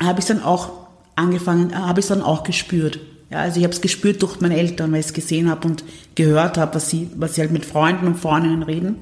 habe 0.02 0.20
ich 0.20 0.26
dann 0.26 0.42
auch 0.42 0.70
angefangen, 1.16 1.76
habe 1.76 2.00
ich 2.00 2.06
dann 2.06 2.22
auch 2.22 2.44
gespürt. 2.44 3.00
Ja, 3.30 3.40
also 3.40 3.58
ich 3.58 3.64
habe 3.64 3.74
es 3.74 3.80
gespürt 3.80 4.22
durch 4.22 4.40
meine 4.40 4.56
Eltern, 4.56 4.92
weil 4.92 5.00
ich 5.00 5.06
es 5.06 5.12
gesehen 5.12 5.50
habe 5.50 5.68
und 5.68 5.84
gehört 6.14 6.56
habe, 6.56 6.76
was 6.76 6.88
sie, 6.88 7.11
was 7.16 7.34
sie 7.34 7.42
halt 7.42 7.50
mit 7.50 7.66
Freunden 7.66 8.06
und 8.06 8.16
Freundinnen 8.16 8.62
reden. 8.62 8.96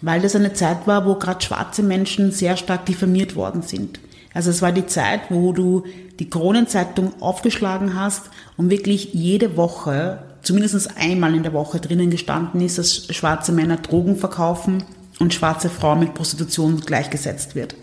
Weil 0.00 0.20
das 0.20 0.36
eine 0.36 0.52
Zeit 0.52 0.86
war, 0.86 1.04
wo 1.06 1.14
gerade 1.16 1.44
schwarze 1.44 1.82
Menschen 1.82 2.30
sehr 2.30 2.56
stark 2.56 2.86
diffamiert 2.86 3.34
worden 3.34 3.62
sind. 3.62 4.00
Also 4.32 4.50
es 4.50 4.62
war 4.62 4.72
die 4.72 4.86
Zeit, 4.86 5.22
wo 5.30 5.52
du 5.52 5.84
die 6.18 6.28
Kronenzeitung 6.28 7.12
aufgeschlagen 7.20 7.98
hast 7.98 8.30
und 8.56 8.70
wirklich 8.70 9.14
jede 9.14 9.56
Woche, 9.56 10.18
zumindest 10.42 10.96
einmal 10.96 11.34
in 11.34 11.42
der 11.42 11.54
Woche 11.54 11.80
drinnen 11.80 12.10
gestanden 12.10 12.60
ist, 12.60 12.78
dass 12.78 13.06
schwarze 13.14 13.52
Männer 13.52 13.78
Drogen 13.78 14.16
verkaufen 14.16 14.84
und 15.18 15.32
schwarze 15.32 15.70
Frauen 15.70 16.00
mit 16.00 16.14
Prostitution 16.14 16.80
gleichgesetzt 16.80 17.54
wird. 17.54 17.74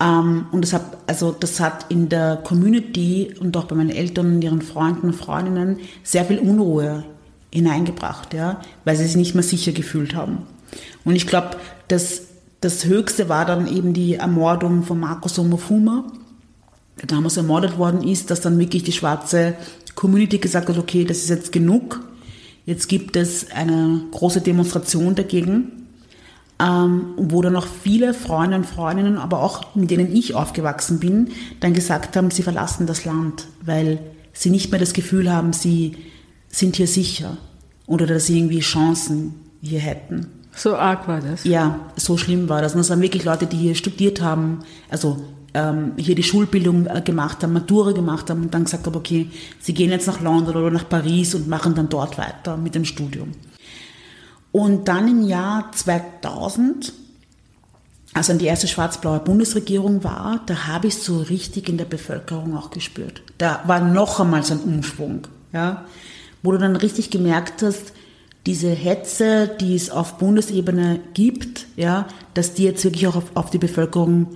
Ähm, 0.00 0.46
und 0.52 0.62
das 0.62 0.72
hat, 0.72 0.98
also 1.06 1.32
das 1.38 1.60
hat 1.60 1.86
in 1.88 2.08
der 2.08 2.36
Community 2.36 3.34
und 3.40 3.56
auch 3.56 3.64
bei 3.64 3.74
meinen 3.74 3.90
Eltern 3.90 4.34
und 4.34 4.42
ihren 4.42 4.62
Freunden 4.62 5.08
und 5.08 5.14
Freundinnen 5.14 5.78
sehr 6.02 6.24
viel 6.24 6.38
Unruhe 6.38 7.04
hineingebracht, 7.52 8.34
ja, 8.34 8.60
weil 8.84 8.96
sie 8.96 9.04
sich 9.04 9.16
nicht 9.16 9.34
mehr 9.34 9.42
sicher 9.42 9.72
gefühlt 9.72 10.14
haben. 10.14 10.42
Und 11.04 11.16
ich 11.16 11.26
glaube, 11.26 11.50
das, 11.88 12.22
das 12.60 12.84
Höchste 12.84 13.28
war 13.28 13.46
dann 13.46 13.66
eben 13.66 13.94
die 13.94 14.14
Ermordung 14.14 14.82
von 14.82 15.00
Markus 15.00 15.38
Omofuma, 15.38 16.04
der 17.00 17.06
damals 17.06 17.36
ermordet 17.36 17.78
worden 17.78 18.02
ist, 18.02 18.30
dass 18.30 18.40
dann 18.40 18.58
wirklich 18.58 18.82
die 18.82 18.92
schwarze 18.92 19.54
Community 19.94 20.38
gesagt 20.38 20.68
hat, 20.68 20.78
okay, 20.78 21.04
das 21.04 21.18
ist 21.18 21.30
jetzt 21.30 21.52
genug. 21.52 22.04
Jetzt 22.66 22.88
gibt 22.88 23.16
es 23.16 23.50
eine 23.50 24.02
große 24.10 24.42
Demonstration 24.42 25.14
dagegen 25.14 25.87
ähm, 26.60 27.14
wo 27.16 27.40
dann 27.42 27.56
auch 27.56 27.66
viele 27.66 28.14
Freunde 28.14 28.56
und 28.56 28.66
Freundinnen, 28.66 29.16
aber 29.16 29.42
auch 29.42 29.74
mit 29.74 29.90
denen 29.90 30.14
ich 30.14 30.34
aufgewachsen 30.34 30.98
bin, 30.98 31.30
dann 31.60 31.72
gesagt 31.72 32.16
haben, 32.16 32.30
sie 32.30 32.42
verlassen 32.42 32.86
das 32.86 33.04
Land, 33.04 33.46
weil 33.64 34.00
sie 34.32 34.50
nicht 34.50 34.70
mehr 34.70 34.80
das 34.80 34.92
Gefühl 34.92 35.32
haben, 35.32 35.52
sie 35.52 35.96
sind 36.48 36.76
hier 36.76 36.88
sicher 36.88 37.36
oder 37.86 38.06
dass 38.06 38.26
sie 38.26 38.38
irgendwie 38.38 38.60
Chancen 38.60 39.34
hier 39.60 39.80
hätten. 39.80 40.28
So 40.54 40.74
arg 40.74 41.06
war 41.06 41.20
das? 41.20 41.44
Ja, 41.44 41.80
so 41.96 42.16
schlimm 42.16 42.48
war 42.48 42.62
das. 42.62 42.72
Und 42.72 42.78
das 42.78 42.90
waren 42.90 43.00
wirklich 43.00 43.24
Leute, 43.24 43.46
die 43.46 43.56
hier 43.56 43.74
studiert 43.76 44.20
haben, 44.20 44.60
also 44.88 45.18
ähm, 45.54 45.92
hier 45.96 46.14
die 46.14 46.22
Schulbildung 46.24 46.86
äh, 46.86 47.00
gemacht 47.00 47.42
haben, 47.42 47.52
Matura 47.52 47.92
gemacht 47.92 48.28
haben 48.30 48.42
und 48.42 48.54
dann 48.54 48.64
gesagt 48.64 48.86
haben, 48.86 48.96
okay, 48.96 49.30
sie 49.60 49.74
gehen 49.74 49.90
jetzt 49.90 50.06
nach 50.06 50.20
London 50.20 50.56
oder 50.56 50.70
nach 50.70 50.88
Paris 50.88 51.34
und 51.34 51.48
machen 51.48 51.74
dann 51.74 51.88
dort 51.88 52.18
weiter 52.18 52.56
mit 52.56 52.74
dem 52.74 52.84
Studium. 52.84 53.32
Und 54.52 54.88
dann 54.88 55.08
im 55.08 55.22
Jahr 55.26 55.70
2000 55.72 56.92
als 58.14 58.28
dann 58.28 58.38
die 58.38 58.46
erste 58.46 58.66
schwarz-blaue 58.66 59.20
Bundesregierung 59.20 60.02
war, 60.02 60.40
da 60.46 60.66
habe 60.66 60.88
ich 60.88 60.96
so 60.96 61.18
richtig 61.18 61.68
in 61.68 61.78
der 61.78 61.84
Bevölkerung 61.84 62.56
auch 62.56 62.70
gespürt. 62.70 63.22
Da 63.36 63.62
war 63.66 63.80
noch 63.80 64.18
einmal 64.18 64.42
so 64.42 64.54
ein 64.54 64.60
Umschwung, 64.60 65.26
ja, 65.52 65.84
wo 66.42 66.52
du 66.52 66.58
dann 66.58 66.74
richtig 66.76 67.10
gemerkt 67.10 67.62
hast, 67.62 67.92
diese 68.46 68.70
Hetze, 68.70 69.50
die 69.60 69.76
es 69.76 69.90
auf 69.90 70.16
Bundesebene 70.16 71.00
gibt, 71.12 71.66
ja, 71.76 72.08
dass 72.34 72.54
die 72.54 72.64
jetzt 72.64 72.82
wirklich 72.82 73.06
auch 73.06 73.16
auf, 73.16 73.24
auf 73.34 73.50
die 73.50 73.58
Bevölkerung 73.58 74.28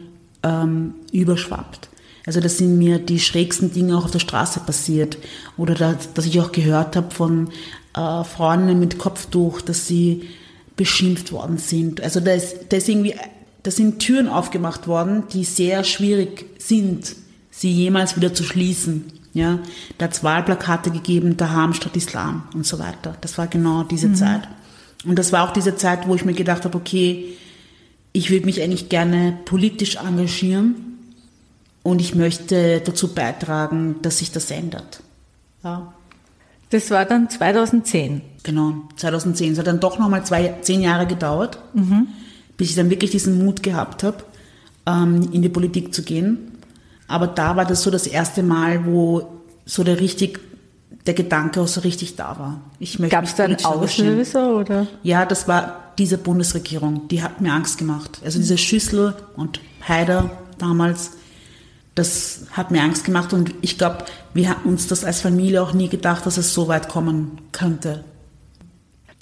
ähm, 0.42 0.94
überschwappt. 1.12 1.88
Also 2.26 2.40
das 2.40 2.58
sind 2.58 2.78
mir 2.78 2.98
die 2.98 3.18
schrägsten 3.18 3.72
Dinge 3.72 3.96
auch 3.96 4.04
auf 4.04 4.10
der 4.10 4.18
Straße 4.18 4.60
passiert. 4.60 5.18
Oder 5.56 5.74
dass, 5.74 6.12
dass 6.12 6.26
ich 6.26 6.40
auch 6.40 6.52
gehört 6.52 6.94
habe 6.94 7.10
von 7.10 7.48
äh, 7.94 8.24
Frauen 8.24 8.78
mit 8.78 8.98
Kopftuch, 8.98 9.60
dass 9.60 9.86
sie 9.86 10.28
beschimpft 10.76 11.32
worden 11.32 11.58
sind. 11.58 12.00
Also 12.00 12.20
da 12.20 12.32
ist, 12.32 12.56
da 12.70 12.76
ist 12.76 12.88
irgendwie, 12.88 13.14
da 13.62 13.70
sind 13.70 13.98
Türen 13.98 14.28
aufgemacht 14.28 14.88
worden, 14.88 15.24
die 15.32 15.44
sehr 15.44 15.84
schwierig 15.84 16.46
sind, 16.58 17.14
sie 17.50 17.70
jemals 17.70 18.16
wieder 18.16 18.34
zu 18.34 18.44
schließen. 18.44 19.04
Ja, 19.34 19.60
da 19.96 20.06
hat 20.06 20.12
es 20.12 20.22
Wahlplakate 20.22 20.90
gegeben, 20.90 21.38
daheim 21.38 21.72
statt 21.72 21.96
Islam 21.96 22.42
und 22.54 22.66
so 22.66 22.78
weiter. 22.78 23.16
Das 23.22 23.38
war 23.38 23.46
genau 23.46 23.82
diese 23.82 24.08
mhm. 24.08 24.14
Zeit. 24.14 24.42
Und 25.06 25.18
das 25.18 25.32
war 25.32 25.48
auch 25.48 25.52
diese 25.52 25.74
Zeit, 25.76 26.06
wo 26.06 26.14
ich 26.14 26.24
mir 26.24 26.34
gedacht 26.34 26.64
habe, 26.64 26.76
okay, 26.76 27.34
ich 28.12 28.30
würde 28.30 28.44
mich 28.44 28.60
eigentlich 28.60 28.90
gerne 28.90 29.38
politisch 29.46 29.96
engagieren 29.96 30.74
und 31.82 32.00
ich 32.00 32.14
möchte 32.14 32.82
dazu 32.84 33.14
beitragen, 33.14 33.96
dass 34.02 34.18
sich 34.18 34.32
das 34.32 34.50
ändert. 34.50 35.00
Ja. 35.64 35.94
Das 36.72 36.90
war 36.90 37.04
dann 37.04 37.28
2010. 37.28 38.22
Genau, 38.42 38.72
2010. 38.96 39.52
Es 39.52 39.58
hat 39.58 39.66
dann 39.66 39.78
doch 39.78 39.98
nochmal 39.98 40.24
zwei, 40.24 40.54
zehn 40.62 40.80
Jahre 40.80 41.06
gedauert, 41.06 41.58
mhm. 41.74 42.08
bis 42.56 42.70
ich 42.70 42.76
dann 42.76 42.88
wirklich 42.88 43.10
diesen 43.10 43.44
Mut 43.44 43.62
gehabt 43.62 44.02
habe, 44.02 44.24
ähm, 44.86 45.28
in 45.32 45.42
die 45.42 45.50
Politik 45.50 45.94
zu 45.94 46.02
gehen. 46.02 46.52
Aber 47.08 47.26
da 47.26 47.56
war 47.56 47.66
das 47.66 47.82
so 47.82 47.90
das 47.90 48.06
erste 48.06 48.42
Mal, 48.42 48.86
wo 48.86 49.28
so 49.66 49.84
der 49.84 50.00
richtig 50.00 50.40
der 51.06 51.14
Gedanke 51.14 51.60
auch 51.60 51.68
so 51.68 51.80
richtig 51.80 52.16
da 52.16 52.38
war. 52.38 52.60
Gab 53.08 53.24
es 53.24 53.34
da 53.34 53.44
einen 53.44 53.62
Auslöser 53.64 54.56
oder? 54.56 54.86
Ja, 55.02 55.26
das 55.26 55.48
war 55.48 55.92
diese 55.98 56.16
Bundesregierung. 56.16 57.08
Die 57.08 57.22
hat 57.22 57.40
mir 57.40 57.52
Angst 57.52 57.76
gemacht. 57.76 58.20
Also 58.24 58.38
diese 58.38 58.56
Schüssel 58.56 59.14
und 59.36 59.60
Haider 59.86 60.30
damals, 60.58 61.12
das 61.94 62.46
hat 62.52 62.70
mir 62.70 62.82
Angst 62.82 63.04
gemacht 63.04 63.32
und 63.32 63.54
ich 63.60 63.76
glaube, 63.76 64.04
wir 64.32 64.48
haben 64.48 64.62
uns 64.68 64.86
das 64.86 65.04
als 65.04 65.20
Familie 65.20 65.62
auch 65.62 65.74
nie 65.74 65.88
gedacht, 65.88 66.24
dass 66.24 66.38
es 66.38 66.54
so 66.54 66.68
weit 66.68 66.88
kommen 66.88 67.38
könnte. 67.52 68.04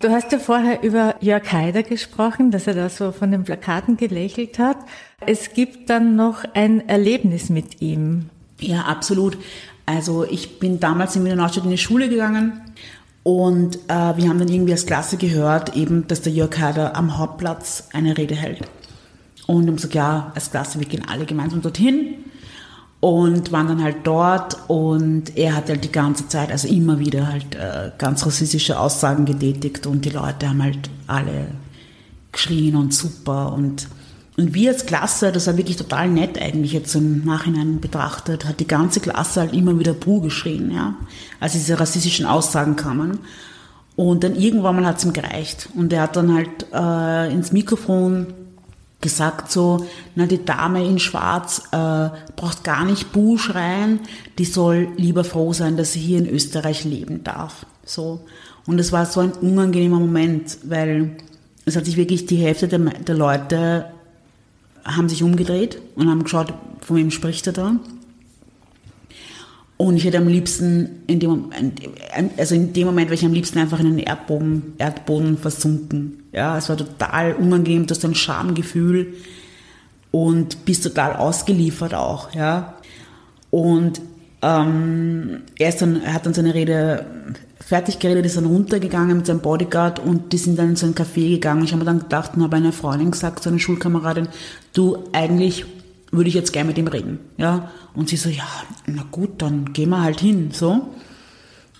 Du 0.00 0.08
hast 0.10 0.32
ja 0.32 0.38
vorher 0.38 0.82
über 0.82 1.16
Jörg 1.20 1.52
Haider 1.52 1.82
gesprochen, 1.82 2.50
dass 2.50 2.66
er 2.66 2.74
da 2.74 2.88
so 2.88 3.12
von 3.12 3.30
den 3.30 3.44
Plakaten 3.44 3.96
gelächelt 3.96 4.58
hat. 4.58 4.78
Es 5.26 5.52
gibt 5.52 5.90
dann 5.90 6.16
noch 6.16 6.44
ein 6.54 6.88
Erlebnis 6.88 7.50
mit 7.50 7.82
ihm. 7.82 8.30
Ja, 8.60 8.82
absolut. 8.82 9.36
Also 9.84 10.24
ich 10.24 10.58
bin 10.58 10.80
damals 10.80 11.16
in 11.16 11.24
Wiener 11.24 11.36
Neustadt 11.36 11.64
in 11.64 11.70
die 11.70 11.78
Schule 11.78 12.08
gegangen 12.08 12.62
und 13.24 13.76
äh, 13.88 14.16
wir 14.16 14.28
haben 14.28 14.38
dann 14.38 14.48
irgendwie 14.48 14.72
als 14.72 14.86
Klasse 14.86 15.16
gehört, 15.16 15.76
eben, 15.76 16.06
dass 16.06 16.22
der 16.22 16.32
Jörg 16.32 16.56
Haider 16.58 16.96
am 16.96 17.18
Hauptplatz 17.18 17.88
eine 17.92 18.16
Rede 18.16 18.36
hält. 18.36 18.60
Und 19.46 19.66
haben 19.66 19.76
gesagt, 19.76 19.94
ja, 19.94 20.30
als 20.34 20.50
Klasse, 20.50 20.78
wir 20.78 20.86
gehen 20.86 21.04
alle 21.08 21.26
gemeinsam 21.26 21.60
dorthin 21.60 22.24
und 23.00 23.50
waren 23.50 23.68
dann 23.68 23.82
halt 23.82 23.98
dort 24.04 24.58
und 24.68 25.36
er 25.36 25.56
hat 25.56 25.68
halt 25.68 25.84
die 25.84 25.92
ganze 25.92 26.28
Zeit, 26.28 26.50
also 26.52 26.68
immer 26.68 26.98
wieder 26.98 27.28
halt 27.28 27.54
äh, 27.54 27.90
ganz 27.96 28.24
rassistische 28.26 28.78
Aussagen 28.78 29.24
getätigt 29.24 29.86
und 29.86 30.04
die 30.04 30.10
Leute 30.10 30.48
haben 30.48 30.62
halt 30.62 30.90
alle 31.06 31.48
geschrien 32.30 32.76
und 32.76 32.94
super 32.94 33.52
und 33.52 33.88
und 34.36 34.54
wir 34.54 34.70
als 34.70 34.86
Klasse, 34.86 35.32
das 35.32 35.48
war 35.48 35.58
wirklich 35.58 35.76
total 35.76 36.08
nett 36.08 36.40
eigentlich 36.40 36.72
jetzt 36.72 36.94
im 36.94 37.26
Nachhinein 37.26 37.78
betrachtet, 37.78 38.46
hat 38.46 38.58
die 38.58 38.66
ganze 38.66 39.00
Klasse 39.00 39.40
halt 39.40 39.52
immer 39.52 39.78
wieder 39.78 39.92
Buh 39.92 40.22
geschrien, 40.22 40.70
ja, 40.70 40.94
als 41.40 41.52
diese 41.52 41.78
rassistischen 41.78 42.24
Aussagen 42.24 42.74
kamen. 42.74 43.18
Und 43.96 44.24
dann 44.24 44.36
irgendwann 44.36 44.76
mal 44.76 44.86
hat 44.86 44.96
es 44.96 45.04
ihm 45.04 45.12
gereicht. 45.12 45.68
Und 45.74 45.92
er 45.92 46.02
hat 46.02 46.16
dann 46.16 46.32
halt 46.32 46.66
äh, 46.72 47.30
ins 47.30 47.52
Mikrofon 47.52 48.28
gesagt 49.00 49.50
so, 49.50 49.86
na 50.14 50.26
die 50.26 50.44
Dame 50.44 50.84
in 50.84 50.98
Schwarz 50.98 51.62
äh, 51.72 52.10
braucht 52.36 52.64
gar 52.64 52.84
nicht 52.84 53.12
Buh 53.12 53.38
schreien, 53.38 54.00
die 54.38 54.44
soll 54.44 54.88
lieber 54.96 55.24
froh 55.24 55.52
sein, 55.52 55.76
dass 55.76 55.92
sie 55.92 56.00
hier 56.00 56.18
in 56.18 56.28
Österreich 56.28 56.84
leben 56.84 57.24
darf. 57.24 57.66
So. 57.84 58.20
Und 58.66 58.78
es 58.78 58.92
war 58.92 59.06
so 59.06 59.20
ein 59.20 59.32
unangenehmer 59.32 59.98
Moment, 59.98 60.58
weil 60.64 61.16
es 61.64 61.76
hat 61.76 61.86
sich 61.86 61.96
wirklich 61.96 62.26
die 62.26 62.36
Hälfte 62.36 62.68
der, 62.68 62.78
der 62.78 63.14
Leute 63.14 63.86
haben 64.84 65.08
sich 65.08 65.22
umgedreht 65.22 65.80
und 65.94 66.08
haben 66.08 66.24
geschaut, 66.24 66.52
von 66.80 66.96
wem 66.96 67.10
spricht 67.10 67.46
er 67.46 67.52
da. 67.52 67.76
Und 69.80 69.96
ich 69.96 70.04
hätte 70.04 70.18
am 70.18 70.28
liebsten, 70.28 71.00
in 71.06 71.20
dem, 71.20 71.46
also 72.36 72.54
in 72.54 72.74
dem 72.74 72.86
Moment 72.86 73.08
wäre 73.08 73.14
ich 73.14 73.24
am 73.24 73.32
liebsten 73.32 73.58
einfach 73.58 73.80
in 73.80 73.86
den 73.86 73.98
Erdboden, 73.98 74.74
Erdboden 74.76 75.38
versunken. 75.38 76.24
Ja, 76.32 76.58
es 76.58 76.68
war 76.68 76.76
total 76.76 77.32
unangenehm, 77.32 77.86
das 77.86 77.96
ist 77.96 78.04
ein 78.04 78.14
Schamgefühl 78.14 79.14
und 80.10 80.66
bist 80.66 80.84
total 80.84 81.16
ausgeliefert 81.16 81.94
auch, 81.94 82.34
ja. 82.34 82.74
Und 83.48 84.02
ähm, 84.42 85.44
er, 85.58 85.72
dann, 85.72 86.02
er 86.02 86.12
hat 86.12 86.26
dann 86.26 86.34
seine 86.34 86.52
Rede 86.52 87.06
fertig 87.58 88.00
geredet, 88.00 88.26
ist 88.26 88.36
dann 88.36 88.44
runtergegangen 88.44 89.16
mit 89.16 89.24
seinem 89.24 89.40
Bodyguard 89.40 89.98
und 89.98 90.34
die 90.34 90.38
sind 90.38 90.58
dann 90.58 90.68
in 90.68 90.76
so 90.76 90.84
ein 90.84 90.94
Café 90.94 91.26
gegangen. 91.30 91.64
Ich 91.64 91.72
habe 91.72 91.78
mir 91.78 91.86
dann 91.86 92.00
gedacht 92.00 92.32
und 92.36 92.42
habe 92.42 92.56
einer 92.56 92.72
Freundin 92.72 93.12
gesagt, 93.12 93.42
so 93.42 93.48
eine 93.48 93.58
Schulkameradin, 93.58 94.28
du, 94.74 95.04
eigentlich 95.14 95.64
würde 96.10 96.28
ich 96.28 96.34
jetzt 96.34 96.52
gerne 96.52 96.68
mit 96.68 96.78
ihm 96.78 96.88
reden. 96.88 97.18
Ja? 97.36 97.70
Und 97.94 98.08
sie 98.08 98.16
so, 98.16 98.28
ja, 98.28 98.46
na 98.86 99.04
gut, 99.10 99.42
dann 99.42 99.72
gehen 99.72 99.90
wir 99.90 100.02
halt 100.02 100.20
hin. 100.20 100.50
So. 100.52 100.88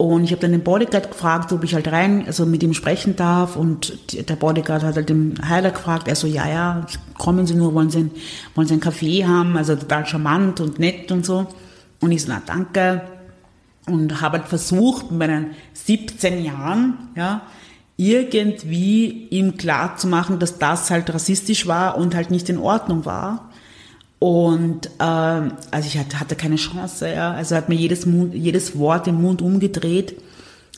Und 0.01 0.25
ich 0.25 0.31
habe 0.31 0.41
dann 0.41 0.53
den 0.53 0.63
Bodyguard 0.63 1.11
gefragt, 1.11 1.53
ob 1.53 1.63
ich 1.63 1.75
halt 1.75 1.89
rein, 1.89 2.25
also 2.27 2.47
mit 2.47 2.63
ihm 2.63 2.73
sprechen 2.73 3.17
darf. 3.17 3.57
Und 3.57 3.93
der 4.29 4.37
Bodyguard 4.37 4.83
hat 4.83 4.97
halt 4.97 5.11
den 5.11 5.35
Heiler 5.47 5.73
gefragt. 5.73 6.09
Er 6.09 6.17
so, 6.17 6.27
ja, 6.27 6.49
ja, 6.49 6.87
kommen 7.19 7.47
Sie 7.47 7.55
nur, 7.55 7.75
wollen 7.75 7.91
Sie, 7.91 8.11
wollen 8.55 8.67
Sie 8.67 8.75
einen 8.75 8.81
Kaffee 8.81 9.27
haben? 9.27 9.57
Also 9.57 9.77
total 9.77 10.07
charmant 10.07 10.61
und 10.61 10.79
nett 10.79 11.13
und 11.13 11.27
so. 11.27 11.47
Und 12.01 12.13
ich 12.13 12.23
so, 12.23 12.29
na 12.31 12.41
danke. 12.47 13.03
Und 13.87 14.21
habe 14.23 14.39
halt 14.39 14.49
versucht, 14.49 15.11
mit 15.11 15.19
meinen 15.19 15.51
17 15.75 16.45
Jahren, 16.45 17.11
ja, 17.15 17.43
irgendwie 17.99 19.29
ihm 19.29 19.59
klar 19.59 19.99
zu 19.99 20.07
machen, 20.07 20.39
dass 20.39 20.59
das 20.59 20.91
halt 20.91 21.13
rassistisch 21.13 21.67
war 21.67 21.99
und 21.99 22.15
halt 22.15 22.31
nicht 22.31 22.49
in 22.49 22.57
Ordnung 22.57 23.05
war. 23.05 23.50
Und 24.21 24.91
ähm, 25.01 25.53
also 25.71 25.89
ich 25.89 25.99
hatte, 25.99 26.37
keine 26.37 26.57
Chance. 26.57 27.11
Ja. 27.11 27.33
Also 27.33 27.57
hat 27.57 27.71
mir 27.71 27.75
jedes, 27.75 28.05
Mund, 28.05 28.35
jedes 28.35 28.79
Wort 28.79 29.09
im 29.09 29.21
Mund 29.21 29.43
umgedreht. 29.43 30.15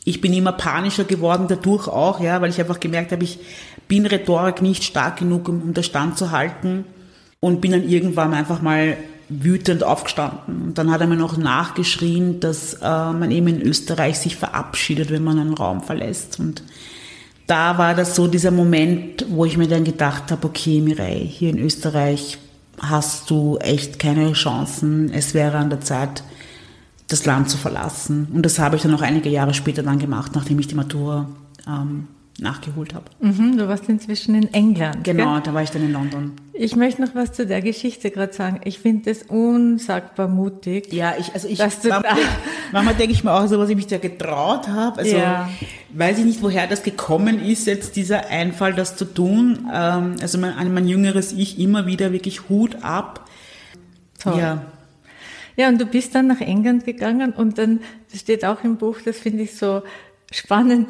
Ich 0.05 0.21
bin 0.21 0.33
immer 0.33 0.53
panischer 0.53 1.05
geworden 1.05 1.47
dadurch 1.49 1.89
auch, 1.89 2.21
ja, 2.21 2.41
weil 2.41 2.51
ich 2.51 2.61
einfach 2.61 2.81
gemerkt 2.81 3.13
habe, 3.13 3.25
ich 3.25 3.39
bin 3.89 4.07
Rhetorik 4.07 4.63
nicht 4.63 4.85
stark 4.85 5.19
genug, 5.19 5.49
um, 5.49 5.61
um 5.61 5.75
das 5.75 5.87
Stand 5.87 6.17
zu 6.17 6.31
halten. 6.31 6.85
Und 7.41 7.61
bin 7.61 7.73
dann 7.73 7.89
irgendwann 7.89 8.33
einfach 8.33 8.63
mal 8.63 8.97
wütend 9.29 9.83
aufgestanden. 9.83 10.63
Und 10.63 10.79
dann 10.79 10.93
hat 10.93 11.01
er 11.01 11.09
mir 11.09 11.17
noch 11.17 11.37
nachgeschrien, 11.37 12.39
dass 12.39 12.75
äh, 12.75 12.79
man 12.81 13.33
eben 13.33 13.49
in 13.49 13.61
Österreich 13.61 14.21
sich 14.21 14.37
verabschiedet, 14.37 15.11
wenn 15.11 15.25
man 15.25 15.41
einen 15.41 15.55
Raum 15.55 15.83
verlässt. 15.83 16.39
Und 16.39 16.63
da 17.49 17.77
war 17.77 17.97
das 17.97 18.15
so 18.15 18.29
dieser 18.29 18.53
Moment, 18.53 19.27
wo 19.31 19.45
ich 19.45 19.57
mir 19.57 19.67
dann 19.67 19.83
gedacht 19.83 20.31
habe, 20.31 20.47
okay, 20.47 20.81
Mireille, 20.81 21.25
hier 21.25 21.51
in 21.51 21.59
Österreich 21.59 22.39
hast 22.83 23.31
du 23.31 23.59
echt 23.59 23.99
keine 23.99 24.33
Chancen. 24.33 25.11
Es 25.13 25.35
wäre 25.35 25.57
an 25.59 25.71
der 25.71 25.81
Zeit, 25.81 26.25
das 27.09 27.25
Land 27.27 27.49
zu 27.49 27.57
verlassen. 27.57 28.29
Und 28.33 28.45
das 28.45 28.59
habe 28.59 28.77
ich 28.77 28.83
dann 28.83 28.95
auch 28.95 29.03
einige 29.03 29.29
Jahre 29.29 29.55
später 29.55 29.83
dann 29.83 29.99
gemacht, 29.99 30.33
nachdem 30.35 30.59
ich 30.59 30.67
die 30.67 30.75
Matura 30.75 31.29
ähm, 31.67 32.09
nachgeholt 32.39 32.95
habe. 32.95 33.07
Mhm, 33.21 33.59
du 33.59 33.69
warst 33.69 33.89
inzwischen 33.89 34.35
in 34.35 34.53
England. 34.55 35.05
Genau, 35.05 35.35
gell? 35.35 35.43
da 35.45 35.55
war 35.55 35.63
ich 35.63 35.71
dann 35.71 35.83
in 35.83 35.93
London. 35.93 36.33
Ich 36.55 36.77
möchte 36.77 37.03
noch 37.03 37.15
was 37.15 37.33
zu 37.33 37.47
der 37.47 37.61
Geschichte 37.61 38.11
gerade 38.11 38.33
sagen. 38.33 38.61
Ich 38.65 38.79
finde 38.79 39.11
es 39.11 39.23
unsagbar 39.25 40.29
mutig. 40.29 40.93
Ja, 40.93 41.15
ich, 41.19 41.33
also 41.35 41.49
ich, 41.49 41.59
manchmal, 41.59 42.03
manchmal 42.73 42.95
denke 42.95 43.13
ich 43.13 43.25
mir 43.25 43.33
auch 43.33 43.47
so, 43.47 43.59
was 43.59 43.69
ich 43.69 43.77
mich 43.77 43.87
da 43.87 43.99
getraut 43.99 44.69
habe. 44.69 45.01
Also, 45.01 45.17
ja. 45.17 45.49
weiß 45.91 46.19
ich 46.19 46.25
nicht, 46.25 46.43
woher 46.43 46.67
das 46.67 46.83
gekommen 46.83 47.41
ist, 47.41 47.67
jetzt 47.67 47.97
dieser 47.97 48.29
Einfall, 48.29 48.75
das 48.75 48.97
zu 48.97 49.05
tun. 49.05 49.69
Ähm, 49.73 50.17
also 50.21 50.39
mein, 50.39 50.73
mein 50.73 50.89
jüngeres 50.89 51.33
Ich 51.33 51.59
immer 51.59 51.87
wieder 51.87 52.13
wirklich 52.13 52.49
Hut 52.49 52.83
ab. 52.83 53.29
Toll. 54.19 54.39
Ja. 54.39 54.63
Ja, 55.57 55.69
und 55.69 55.79
du 55.79 55.85
bist 55.85 56.15
dann 56.15 56.29
nach 56.29 56.41
England 56.41 56.87
gegangen 56.87 57.33
und 57.33 57.59
dann, 57.59 57.81
das 58.11 58.21
steht 58.21 58.45
auch 58.45 58.65
im 58.65 58.77
Buch, 58.77 58.97
das 59.05 59.19
finde 59.19 59.43
ich 59.43 59.55
so 59.57 59.83
spannend, 60.31 60.89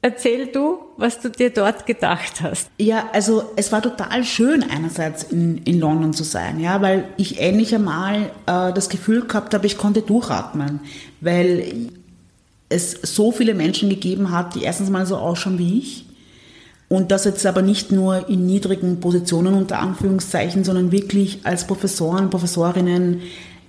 Erzähl 0.00 0.46
du, 0.46 0.78
was 0.96 1.20
du 1.20 1.28
dir 1.28 1.50
dort 1.50 1.84
gedacht 1.84 2.40
hast. 2.40 2.70
Ja, 2.78 3.08
also 3.12 3.50
es 3.56 3.72
war 3.72 3.82
total 3.82 4.22
schön 4.22 4.62
einerseits 4.62 5.24
in, 5.24 5.58
in 5.64 5.80
London 5.80 6.12
zu 6.12 6.22
sein, 6.22 6.60
ja, 6.60 6.80
weil 6.80 7.08
ich 7.16 7.40
endlich 7.40 7.74
einmal 7.74 8.30
äh, 8.46 8.72
das 8.72 8.88
Gefühl 8.88 9.26
gehabt 9.26 9.54
habe, 9.54 9.66
ich 9.66 9.76
konnte 9.76 10.02
durchatmen, 10.02 10.80
weil 11.20 11.90
es 12.68 12.92
so 12.92 13.32
viele 13.32 13.54
Menschen 13.54 13.88
gegeben 13.88 14.30
hat, 14.30 14.54
die 14.54 14.62
erstens 14.62 14.88
mal 14.88 15.04
so 15.04 15.16
ausschauen 15.16 15.58
wie 15.58 15.78
ich, 15.78 16.06
Und 16.88 17.10
das 17.10 17.26
jetzt 17.26 17.44
aber 17.44 17.60
nicht 17.60 17.92
nur 17.92 18.28
in 18.30 18.46
niedrigen 18.46 19.00
Positionen 19.00 19.54
unter 19.54 19.78
Anführungszeichen, 19.78 20.64
sondern 20.64 20.90
wirklich 20.90 21.40
als 21.44 21.66
Professoren, 21.66 22.30
Professorinnen, 22.30 23.20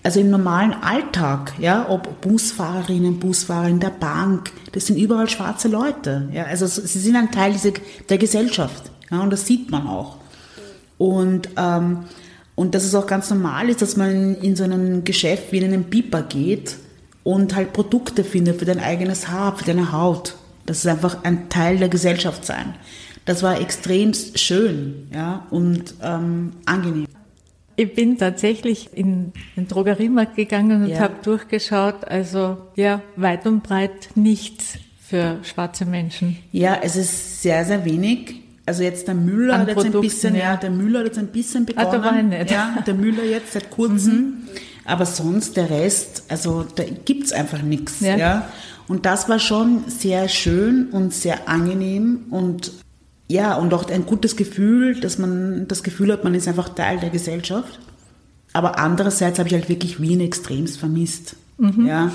also 0.10 0.22
im 0.22 0.32
normalen 0.32 0.74
Alltag, 0.74 1.54
ja, 1.60 1.88
ob 1.88 2.20
Busfahrerinnen, 2.22 3.20
Busfahrer 3.20 3.68
in 3.68 3.80
der 3.80 3.92
Bank, 3.92 4.50
das 4.72 4.88
sind 4.88 4.98
überall 4.98 5.30
schwarze 5.30 5.68
Leute, 5.68 6.28
ja, 6.34 6.46
also 6.46 6.66
sie 6.66 6.98
sind 6.98 7.16
ein 7.16 7.30
Teil 7.30 7.52
dieser, 7.52 7.74
der 8.10 8.18
Gesellschaft, 8.18 8.90
ja, 9.12 9.20
und 9.20 9.30
das 9.30 9.46
sieht 9.46 9.70
man 9.70 9.86
auch. 9.86 10.18
Und, 10.98 11.50
ähm, 11.58 12.06
und 12.56 12.74
dass 12.74 12.86
es 12.86 12.96
auch 12.96 13.06
ganz 13.06 13.30
normal 13.30 13.70
ist, 13.70 13.84
dass 13.84 13.98
man 13.98 14.34
in 14.38 14.56
so 14.56 14.64
ein 14.64 15.04
Geschäft 15.04 15.52
wie 15.52 15.60
in 15.60 15.66
einen 15.66 15.92
Piper 15.92 16.24
geht 16.24 16.78
und 17.24 17.56
halt 17.56 17.72
Produkte 17.72 18.24
findet 18.24 18.58
für 18.58 18.66
dein 18.66 18.80
eigenes 18.80 19.28
Haar, 19.28 19.58
für 19.58 19.66
deine 19.66 19.92
Haut. 19.92 20.34
Das 20.66 20.80
ist 20.80 20.88
einfach 20.88 21.24
ein 21.24 21.50
Teil 21.50 21.78
der 21.78 21.90
Gesellschaft 21.90 22.46
sein. 22.46 22.74
Das 23.26 23.44
war 23.44 23.62
extrem 23.62 24.14
schön 24.34 25.08
ja, 25.14 25.46
und 25.52 25.94
ähm, 26.02 26.54
angenehm. 26.66 27.06
Ich 27.80 27.96
bin 27.96 28.18
tatsächlich 28.18 28.90
in 28.94 29.32
den 29.56 29.70
Drogeriemarkt 29.70 30.36
gegangen 30.36 30.84
und 30.84 30.90
ja. 30.90 31.00
habe 31.00 31.14
durchgeschaut. 31.24 32.06
Also 32.06 32.58
ja, 32.76 33.02
weit 33.16 33.46
und 33.48 33.64
breit 33.64 34.10
nichts 34.16 34.78
für 35.00 35.38
schwarze 35.44 35.86
Menschen. 35.86 36.38
Ja, 36.52 36.78
es 36.84 36.98
ist 36.98 37.42
sehr, 37.42 37.64
sehr 37.64 37.86
wenig. 37.86 38.42
Also 38.66 38.84
jetzt 38.84 39.08
der 39.08 39.16
Müller 39.16 39.54
An 39.54 39.62
hat 39.62 39.70
jetzt 39.70 39.86
ein 39.86 40.02
bisschen, 40.02 40.36
ja. 40.36 40.42
ja. 40.42 40.58
der 40.58 40.72
Müller 40.72 41.00
hat 41.00 41.06
jetzt 41.06 41.20
ein 41.20 41.28
bisschen 41.28 41.66
begonnen. 41.66 41.88
Ah, 41.88 41.92
da 41.92 42.04
war 42.04 42.18
ich 42.20 42.26
nicht. 42.26 42.52
Ja, 42.52 42.84
der 42.86 42.94
Müller 42.96 43.24
jetzt 43.24 43.54
seit 43.54 43.70
kurzem. 43.70 44.14
Mhm. 44.14 44.34
Aber 44.84 45.06
sonst 45.06 45.56
der 45.56 45.70
Rest, 45.70 46.24
also 46.28 46.66
da 46.76 46.84
gibt's 47.06 47.32
einfach 47.32 47.62
nichts. 47.62 48.02
Ja. 48.02 48.18
ja. 48.18 48.50
Und 48.90 49.06
das 49.06 49.30
war 49.30 49.40
schon 49.40 49.86
sehr 49.88 50.28
schön 50.28 50.90
und 50.92 51.14
sehr 51.14 51.48
angenehm 51.48 52.26
und 52.30 52.74
ja, 53.30 53.56
und 53.56 53.74
auch 53.74 53.90
ein 53.90 54.06
gutes 54.06 54.36
Gefühl, 54.36 55.00
dass 55.00 55.20
man 55.20 55.68
das 55.68 55.84
Gefühl 55.84 56.12
hat, 56.12 56.24
man 56.24 56.34
ist 56.34 56.48
einfach 56.48 56.70
Teil 56.70 57.00
der 57.00 57.12
Gesellschaft. 57.12 57.80
Aber 58.54 58.80
andererseits 58.80 59.38
habe 59.38 59.48
ich 59.48 59.54
halt 59.54 59.70
wirklich 59.70 60.02
Wien 60.02 60.20
extremst 60.20 60.80
vermisst. 60.80 61.36
Mhm. 61.60 61.86
Ja. 61.86 62.12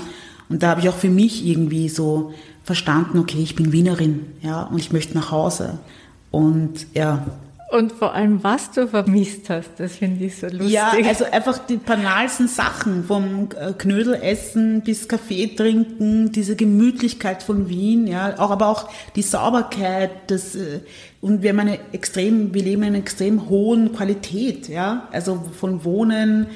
Und 0.49 0.61
da 0.61 0.69
habe 0.69 0.81
ich 0.81 0.89
auch 0.89 0.97
für 0.97 1.09
mich 1.09 1.45
irgendwie 1.45 1.87
so 1.87 2.33
verstanden, 2.63 3.17
okay, 3.17 3.41
ich 3.41 3.55
bin 3.55 3.71
Wienerin, 3.71 4.25
ja, 4.41 4.63
und 4.63 4.77
ich 4.77 4.91
möchte 4.91 5.13
nach 5.13 5.31
Hause. 5.31 5.79
Und 6.31 6.87
ja, 6.93 7.25
und 7.71 7.91
vor 7.91 8.13
allem, 8.13 8.43
was 8.43 8.71
du 8.71 8.87
vermisst 8.87 9.49
hast, 9.49 9.71
das 9.77 9.95
finde 9.95 10.25
ich 10.25 10.37
so 10.37 10.47
lustig. 10.47 10.69
Ja, 10.69 10.93
also 11.07 11.25
einfach 11.25 11.57
die 11.57 11.77
banalsten 11.77 12.47
Sachen, 12.47 13.03
vom 13.03 13.49
äh, 13.59 13.73
Knödelessen 13.73 14.81
bis 14.81 15.07
Kaffee 15.07 15.47
trinken, 15.47 16.31
diese 16.31 16.55
Gemütlichkeit 16.55 17.41
von 17.41 17.67
Wien, 17.67 18.05
ja, 18.05 18.37
auch, 18.37 18.51
aber 18.51 18.67
auch 18.67 18.89
die 19.15 19.23
Sauberkeit, 19.23 20.11
das, 20.27 20.55
äh, 20.55 20.81
und 21.21 21.41
wir 21.41 21.49
haben 21.49 21.59
eine 21.59 21.79
extrem, 21.91 22.53
wir 22.53 22.61
leben 22.61 22.83
in 22.83 22.89
einer 22.89 22.99
extrem 22.99 23.49
hohen 23.49 23.93
Qualität, 23.93 24.67
ja, 24.67 25.07
also 25.11 25.43
von 25.59 25.83
Wohnen, 25.83 26.47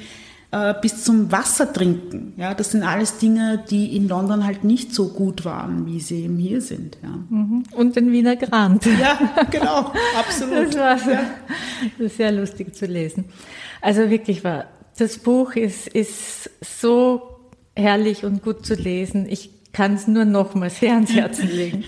äh, 0.52 0.74
bis 0.80 1.04
zum 1.04 1.30
Wasser 1.30 1.72
trinken. 1.72 2.32
Ja, 2.36 2.54
das 2.54 2.72
sind 2.72 2.82
alles 2.82 3.18
Dinge, 3.18 3.62
die 3.70 3.96
in 3.96 4.08
London 4.08 4.44
halt 4.44 4.64
nicht 4.64 4.92
so 4.92 5.08
gut 5.08 5.44
waren, 5.44 5.86
wie 5.86 6.00
sie 6.00 6.24
eben 6.24 6.38
hier 6.38 6.60
sind. 6.60 6.98
Ja. 7.02 7.08
Mhm. 7.28 7.62
Und 7.72 7.94
den 7.94 8.10
Wiener 8.10 8.36
Grand. 8.36 8.84
Ja, 8.84 9.18
genau, 9.50 9.92
absolut. 10.18 10.74
Das 10.74 11.06
war 11.06 11.12
ja. 11.12 12.08
sehr 12.08 12.32
lustig 12.32 12.74
zu 12.74 12.86
lesen. 12.86 13.26
Also 13.80 14.10
wirklich 14.10 14.42
war, 14.42 14.64
das 14.98 15.18
Buch 15.18 15.54
ist, 15.54 15.86
ist 15.86 16.50
so 16.60 17.22
herrlich 17.76 18.24
und 18.24 18.42
gut 18.42 18.66
zu 18.66 18.74
lesen. 18.74 19.26
Ich 19.28 19.50
kann 19.72 19.94
es 19.94 20.08
nur 20.08 20.24
nochmals 20.24 20.80
sehr 20.80 20.94
ans 20.94 21.12
Herzen 21.12 21.48
legen. 21.54 21.84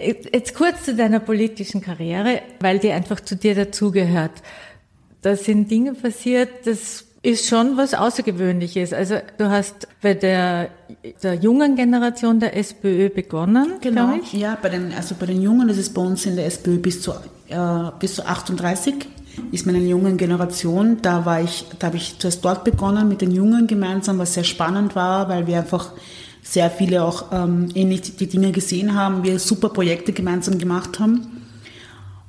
Jetzt 0.00 0.54
kurz 0.54 0.84
zu 0.84 0.94
deiner 0.94 1.20
politischen 1.20 1.80
Karriere, 1.80 2.42
weil 2.60 2.78
die 2.78 2.90
einfach 2.90 3.20
zu 3.20 3.36
dir 3.36 3.54
dazugehört. 3.54 4.32
Da 5.22 5.34
sind 5.34 5.70
Dinge 5.70 5.94
passiert, 5.94 6.66
das 6.66 7.07
ist 7.22 7.48
schon 7.48 7.76
was 7.76 7.94
Außergewöhnliches. 7.94 8.92
Also 8.92 9.16
du 9.38 9.50
hast 9.50 9.88
bei 10.00 10.14
der, 10.14 10.70
der 11.22 11.34
jungen 11.34 11.74
Generation 11.76 12.38
der 12.38 12.56
SPÖ 12.56 13.10
begonnen, 13.10 13.74
genau. 13.80 14.14
ich. 14.22 14.32
Ja, 14.32 14.56
bei 14.60 14.68
den, 14.68 14.92
also 14.94 15.14
bei 15.18 15.26
den 15.26 15.42
Jungen 15.42 15.68
ist 15.68 15.78
es 15.78 15.92
bei 15.92 16.02
uns 16.02 16.26
in 16.26 16.36
der 16.36 16.46
SPÖ 16.46 16.78
bis 16.78 17.02
zu, 17.02 17.12
äh, 17.48 17.90
bis 17.98 18.14
zu 18.14 18.26
38 18.26 18.94
ist 19.52 19.66
meine 19.66 19.78
jungen 19.78 20.16
Generation. 20.16 20.98
Da 21.02 21.24
war 21.24 21.42
ich, 21.42 21.64
da 21.78 21.88
habe 21.88 21.96
ich 21.96 22.18
zuerst 22.18 22.44
dort 22.44 22.64
begonnen 22.64 23.08
mit 23.08 23.20
den 23.20 23.30
Jungen 23.30 23.66
gemeinsam, 23.66 24.18
was 24.18 24.34
sehr 24.34 24.44
spannend 24.44 24.94
war, 24.94 25.28
weil 25.28 25.46
wir 25.46 25.58
einfach 25.58 25.92
sehr 26.42 26.70
viele 26.70 27.04
auch 27.04 27.26
ähm, 27.32 27.68
ähnlich 27.74 28.16
die 28.16 28.26
Dinge 28.26 28.52
gesehen 28.52 28.94
haben, 28.94 29.22
wir 29.22 29.38
super 29.38 29.68
Projekte 29.68 30.12
gemeinsam 30.12 30.58
gemacht 30.58 30.98
haben. 30.98 31.37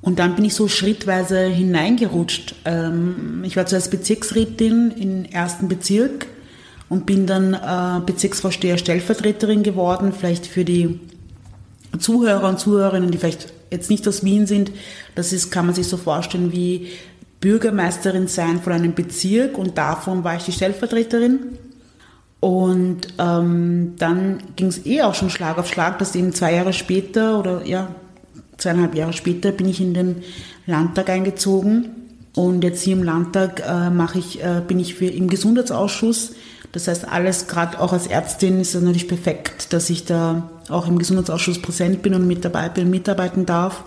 Und 0.01 0.19
dann 0.19 0.35
bin 0.35 0.45
ich 0.45 0.53
so 0.53 0.67
schrittweise 0.67 1.39
hineingerutscht. 1.39 2.55
Ähm, 2.65 3.43
ich 3.45 3.57
war 3.57 3.65
zuerst 3.65 3.91
Bezirksrätin 3.91 4.91
im 4.91 5.25
ersten 5.25 5.67
Bezirk 5.67 6.27
und 6.88 7.05
bin 7.05 7.27
dann 7.27 7.53
äh, 7.53 8.01
Bezirksvorsteher 8.05 8.77
Stellvertreterin 8.77 9.63
geworden, 9.63 10.13
vielleicht 10.17 10.45
für 10.45 10.63
die 10.63 10.99
Zuhörer 11.97 12.47
und 12.47 12.59
Zuhörerinnen, 12.59 13.12
die 13.12 13.17
vielleicht 13.17 13.53
jetzt 13.71 13.89
nicht 13.89 14.07
aus 14.07 14.23
Wien 14.23 14.47
sind. 14.47 14.71
Das 15.15 15.33
ist, 15.33 15.51
kann 15.51 15.65
man 15.65 15.75
sich 15.75 15.88
so 15.88 15.97
vorstellen 15.97 16.51
wie 16.51 16.88
Bürgermeisterin 17.41 18.27
sein 18.27 18.62
von 18.62 18.73
einem 18.73 18.93
Bezirk 18.93 19.57
und 19.57 19.77
davon 19.77 20.23
war 20.23 20.35
ich 20.35 20.43
die 20.43 20.51
Stellvertreterin. 20.51 21.57
Und 22.39 23.01
ähm, 23.17 23.95
dann 23.97 24.41
ging 24.55 24.67
es 24.67 24.85
eh 24.85 25.01
auch 25.01 25.13
schon 25.13 25.29
Schlag 25.29 25.57
auf 25.57 25.67
Schlag, 25.67 25.99
dass 25.99 26.15
eben 26.15 26.33
zwei 26.33 26.53
Jahre 26.53 26.71
später 26.71 27.38
oder 27.38 27.65
ja, 27.65 27.93
zweieinhalb 28.60 28.95
Jahre 28.95 29.13
später 29.13 29.52
bin 29.52 29.67
ich 29.67 29.82
in 29.82 29.93
den 29.93 30.24
Landtag 30.65 31.10
eingezogen 31.10 31.89
und 32.36 32.63
jetzt 32.63 32.84
hier 32.84 32.95
im 32.95 33.04
Landtag 33.04 33.63
äh, 33.67 33.89
mache 33.89 34.19
ich, 34.19 34.43
äh, 34.43 34.62
bin 34.65 34.80
ich 34.80 34.95
für, 34.95 35.08
im 35.08 35.28
Gesundheitsausschuss. 35.28 36.34
Das 36.72 36.88
heißt, 36.88 37.08
alles, 37.08 37.48
gerade 37.48 37.80
auch 37.80 37.93
als 37.93 38.06
Ärztin, 38.06 38.60
ist 38.60 38.76
es 38.76 38.82
natürlich 38.82 39.08
perfekt, 39.08 39.74
dass 39.74 39.89
ich 39.89 40.06
da 40.06 40.50
auch 40.69 40.88
im 40.88 41.00
Gesundheitsausschuss 41.00 41.62
präsent 41.62 42.04
bin 42.04 42.13
und 42.13 42.28
mit 42.28 42.45
dabei 42.45 42.69
bin, 42.69 42.91
mitarbeiten 42.91 43.45
darf. 43.45 43.84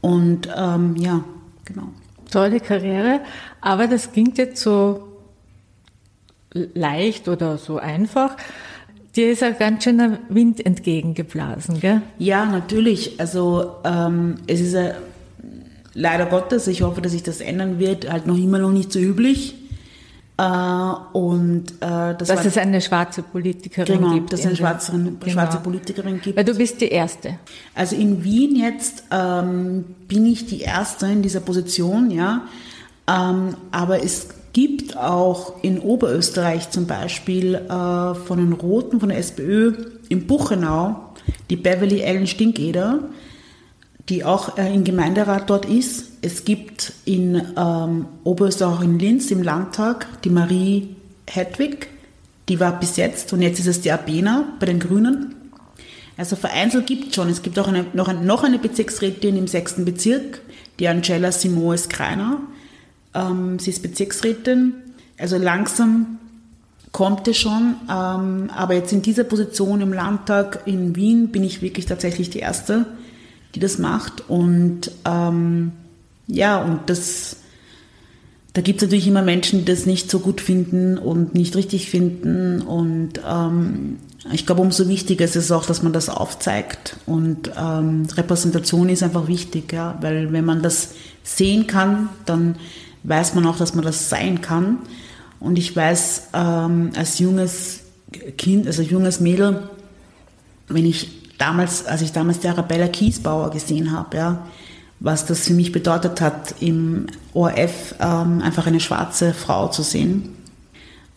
Und 0.00 0.48
ähm, 0.56 0.96
ja, 0.96 1.22
genau. 1.64 1.88
Tolle 2.30 2.60
Karriere, 2.60 3.20
aber 3.60 3.86
das 3.86 4.12
klingt 4.12 4.38
jetzt 4.38 4.62
so 4.62 5.10
leicht 6.52 7.28
oder 7.28 7.58
so 7.58 7.78
einfach. 7.78 8.36
Dir 9.16 9.32
ist 9.32 9.42
ein 9.42 9.56
ganz 9.58 9.84
schöner 9.84 10.18
Wind 10.28 10.64
entgegengeblasen, 10.64 11.80
gell? 11.80 12.02
Ja, 12.18 12.44
natürlich. 12.44 13.18
Also 13.18 13.76
ähm, 13.84 14.36
es 14.46 14.60
ist 14.60 14.74
ja, 14.74 14.92
leider 15.94 16.26
Gottes, 16.26 16.68
ich 16.68 16.82
hoffe, 16.82 17.00
dass 17.00 17.12
sich 17.12 17.22
das 17.22 17.40
ändern 17.40 17.78
wird, 17.78 18.10
halt 18.10 18.26
noch 18.26 18.36
immer 18.36 18.58
noch 18.58 18.70
nicht 18.70 18.92
so 18.92 19.00
üblich. 19.00 19.56
Äh, 20.38 20.42
und 21.12 21.72
äh, 21.80 22.14
das 22.16 22.28
dass 22.28 22.44
es 22.46 22.56
eine 22.56 22.80
schwarze 22.80 23.22
Politikerin 23.22 23.98
genau, 23.98 24.14
gibt. 24.14 24.32
dass 24.32 24.40
es 24.40 24.46
eine 24.46 24.56
schwarze, 24.56 24.92
genau. 24.92 25.16
schwarze 25.26 25.58
Politikerin 25.58 26.20
gibt. 26.20 26.36
Weil 26.36 26.44
du 26.44 26.54
bist 26.54 26.80
die 26.80 26.88
Erste. 26.88 27.38
Also 27.74 27.96
in 27.96 28.24
Wien 28.24 28.56
jetzt 28.56 29.04
ähm, 29.10 29.84
bin 30.08 30.24
ich 30.24 30.46
die 30.46 30.60
Erste 30.60 31.06
in 31.06 31.20
dieser 31.20 31.40
Position, 31.40 32.10
ja. 32.10 32.46
Ähm, 33.06 33.56
aber 33.70 34.02
es 34.04 34.28
gibt 34.52 34.96
auch 34.96 35.62
in 35.62 35.78
Oberösterreich 35.78 36.70
zum 36.70 36.86
Beispiel 36.86 37.54
äh, 37.54 38.14
von 38.14 38.38
den 38.38 38.52
Roten, 38.52 39.00
von 39.00 39.08
der 39.08 39.18
SPÖ 39.18 39.72
in 40.08 40.26
Buchenau, 40.26 41.12
die 41.48 41.56
Beverly 41.56 42.00
Ellen 42.00 42.26
Stinkeder, 42.26 43.00
die 44.08 44.24
auch 44.24 44.58
äh, 44.58 44.74
im 44.74 44.84
Gemeinderat 44.84 45.48
dort 45.48 45.66
ist. 45.66 46.06
Es 46.22 46.44
gibt 46.44 46.92
in 47.04 47.40
ähm, 47.56 48.06
Oberösterreich, 48.24 48.82
in 48.82 48.98
Linz 48.98 49.30
im 49.30 49.42
Landtag, 49.42 50.06
die 50.24 50.30
Marie 50.30 50.96
Hedwig, 51.28 51.88
die 52.48 52.58
war 52.58 52.80
bis 52.80 52.96
jetzt 52.96 53.32
und 53.32 53.42
jetzt 53.42 53.60
ist 53.60 53.68
es 53.68 53.80
die 53.80 53.92
Abena 53.92 54.48
bei 54.58 54.66
den 54.66 54.80
Grünen. 54.80 55.36
Also 56.16 56.36
vereinzelt 56.36 56.86
gibt 56.86 57.08
es 57.08 57.14
schon. 57.14 57.30
Es 57.30 57.40
gibt 57.42 57.58
auch 57.58 57.68
eine, 57.68 57.86
noch, 57.94 58.08
ein, 58.08 58.26
noch 58.26 58.42
eine 58.42 58.58
Bezirksrätin 58.58 59.38
im 59.38 59.46
sechsten 59.46 59.84
Bezirk, 59.84 60.42
die 60.78 60.88
Angela 60.88 61.32
Simoes 61.32 61.88
Kreiner. 61.88 62.40
Ähm, 63.14 63.58
sie 63.58 63.70
ist 63.70 63.82
Bezirksrätin. 63.82 64.74
Also 65.18 65.36
langsam 65.36 66.18
kommt 66.92 67.28
es 67.28 67.38
schon. 67.38 67.76
Ähm, 67.90 68.50
aber 68.54 68.74
jetzt 68.74 68.92
in 68.92 69.02
dieser 69.02 69.24
Position 69.24 69.80
im 69.80 69.92
Landtag 69.92 70.62
in 70.66 70.96
Wien 70.96 71.28
bin 71.28 71.44
ich 71.44 71.62
wirklich 71.62 71.86
tatsächlich 71.86 72.30
die 72.30 72.40
Erste, 72.40 72.86
die 73.54 73.60
das 73.60 73.78
macht. 73.78 74.28
Und 74.28 74.90
ähm, 75.04 75.72
ja, 76.26 76.62
und 76.62 76.80
das, 76.86 77.36
da 78.52 78.60
gibt 78.60 78.80
es 78.80 78.86
natürlich 78.86 79.08
immer 79.08 79.22
Menschen, 79.22 79.60
die 79.60 79.64
das 79.64 79.86
nicht 79.86 80.10
so 80.10 80.20
gut 80.20 80.40
finden 80.40 80.98
und 80.98 81.34
nicht 81.34 81.56
richtig 81.56 81.90
finden. 81.90 82.62
Und 82.62 83.20
ähm, 83.28 83.98
ich 84.32 84.46
glaube, 84.46 84.62
umso 84.62 84.88
wichtiger 84.88 85.24
ist 85.24 85.36
es 85.36 85.50
auch, 85.50 85.66
dass 85.66 85.82
man 85.82 85.92
das 85.92 86.08
aufzeigt. 86.08 86.96
Und 87.06 87.50
ähm, 87.56 88.06
Repräsentation 88.16 88.88
ist 88.88 89.02
einfach 89.02 89.28
wichtig, 89.28 89.72
ja, 89.72 89.98
weil 90.00 90.32
wenn 90.32 90.44
man 90.44 90.62
das 90.62 90.94
sehen 91.22 91.66
kann, 91.66 92.08
dann 92.26 92.56
weiß 93.02 93.34
man 93.34 93.46
auch, 93.46 93.56
dass 93.56 93.74
man 93.74 93.84
das 93.84 94.08
sein 94.08 94.40
kann. 94.40 94.78
Und 95.38 95.58
ich 95.58 95.74
weiß, 95.74 96.28
ähm, 96.34 96.90
als 96.96 97.18
junges 97.18 97.80
Kind, 98.36 98.66
also 98.66 98.82
junges 98.82 99.20
Mädel, 99.20 99.68
wenn 100.68 100.86
ich 100.86 101.36
damals, 101.38 101.86
als 101.86 102.02
ich 102.02 102.12
damals 102.12 102.40
die 102.40 102.48
Arabella 102.48 102.88
Kiesbauer 102.88 103.50
gesehen 103.50 103.92
habe, 103.92 104.16
ja, 104.16 104.46
was 105.00 105.24
das 105.24 105.46
für 105.46 105.54
mich 105.54 105.72
bedeutet 105.72 106.20
hat, 106.20 106.54
im 106.60 107.06
ORF 107.32 107.94
ähm, 108.00 108.42
einfach 108.42 108.66
eine 108.66 108.80
schwarze 108.80 109.32
Frau 109.32 109.68
zu 109.68 109.82
sehen. 109.82 110.36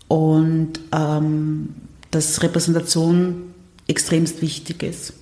Und 0.08 0.80
ähm, 0.92 1.76
dass 2.12 2.42
Repräsentation 2.44 3.54
extremst 3.88 4.42
wichtig 4.42 4.84
ist. 4.84 5.14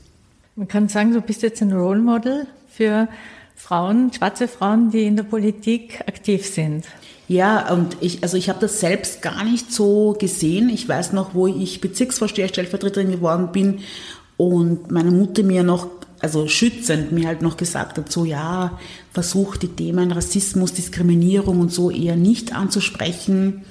Man 0.56 0.67
kann 0.67 0.89
sagen, 0.89 1.13
du 1.13 1.21
bist 1.21 1.41
jetzt 1.41 1.62
ein 1.62 1.71
Role 1.71 2.02
Model 2.02 2.45
für 2.69 3.08
Frauen, 3.62 4.12
schwarze 4.12 4.47
Frauen, 4.47 4.91
die 4.91 5.06
in 5.06 5.15
der 5.15 5.24
Politik 5.24 6.02
aktiv 6.02 6.45
sind. 6.45 6.86
Ja, 7.28 7.71
und 7.71 7.95
ich, 8.02 8.24
also 8.24 8.36
ich 8.36 8.50
habe 8.50 8.60
das 8.60 8.82
selbst 8.82 9.21
gar 9.21 9.45
nicht 9.45 9.71
so 9.71 10.17
gesehen. 10.19 10.69
Ich 10.69 10.89
weiß 10.89 11.13
noch, 11.13 11.34
wo 11.34 11.47
ich 11.47 11.80
Bezirksvorsteher, 11.80 12.50
Stellvertreterin 12.50 13.12
geworden 13.12 13.54
bin 13.54 13.80
und 14.36 14.91
meine 14.91 15.12
Mutter 15.12 15.43
mir 15.43 15.63
noch, 15.63 15.88
also 16.19 16.47
schützend 16.47 17.12
mir 17.13 17.28
halt 17.28 17.41
noch 17.41 17.56
gesagt 17.56 17.97
hat, 17.97 18.12
so 18.12 18.26
ja, 18.26 18.78
versuch 19.13 19.56
die 19.56 19.69
Themen 19.69 20.12
Rassismus, 20.12 20.74
Diskriminierung 20.74 21.62
und 21.62 21.71
so 21.71 21.89
eher 21.89 22.17
nicht 22.17 22.54
anzusprechen. 22.54 23.63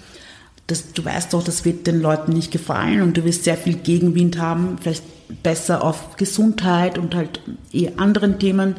Das, 0.67 0.93
du 0.93 1.05
weißt 1.05 1.35
doch, 1.35 1.43
das 1.43 1.65
wird 1.65 1.87
den 1.87 2.01
Leuten 2.01 2.33
nicht 2.33 2.53
gefallen 2.53 3.03
und 3.03 3.17
du 3.17 3.25
wirst 3.25 3.45
sehr 3.45 3.57
viel 3.57 3.75
Gegenwind 3.75 4.39
haben, 4.39 4.79
vielleicht 4.81 5.03
besser 5.43 5.85
auf 5.85 6.17
Gesundheit 6.17 6.99
und 6.99 7.15
halt 7.15 7.41
eher 7.73 7.99
anderen 7.99 8.39
Themen 8.39 8.77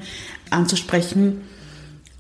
anzusprechen. 0.52 1.42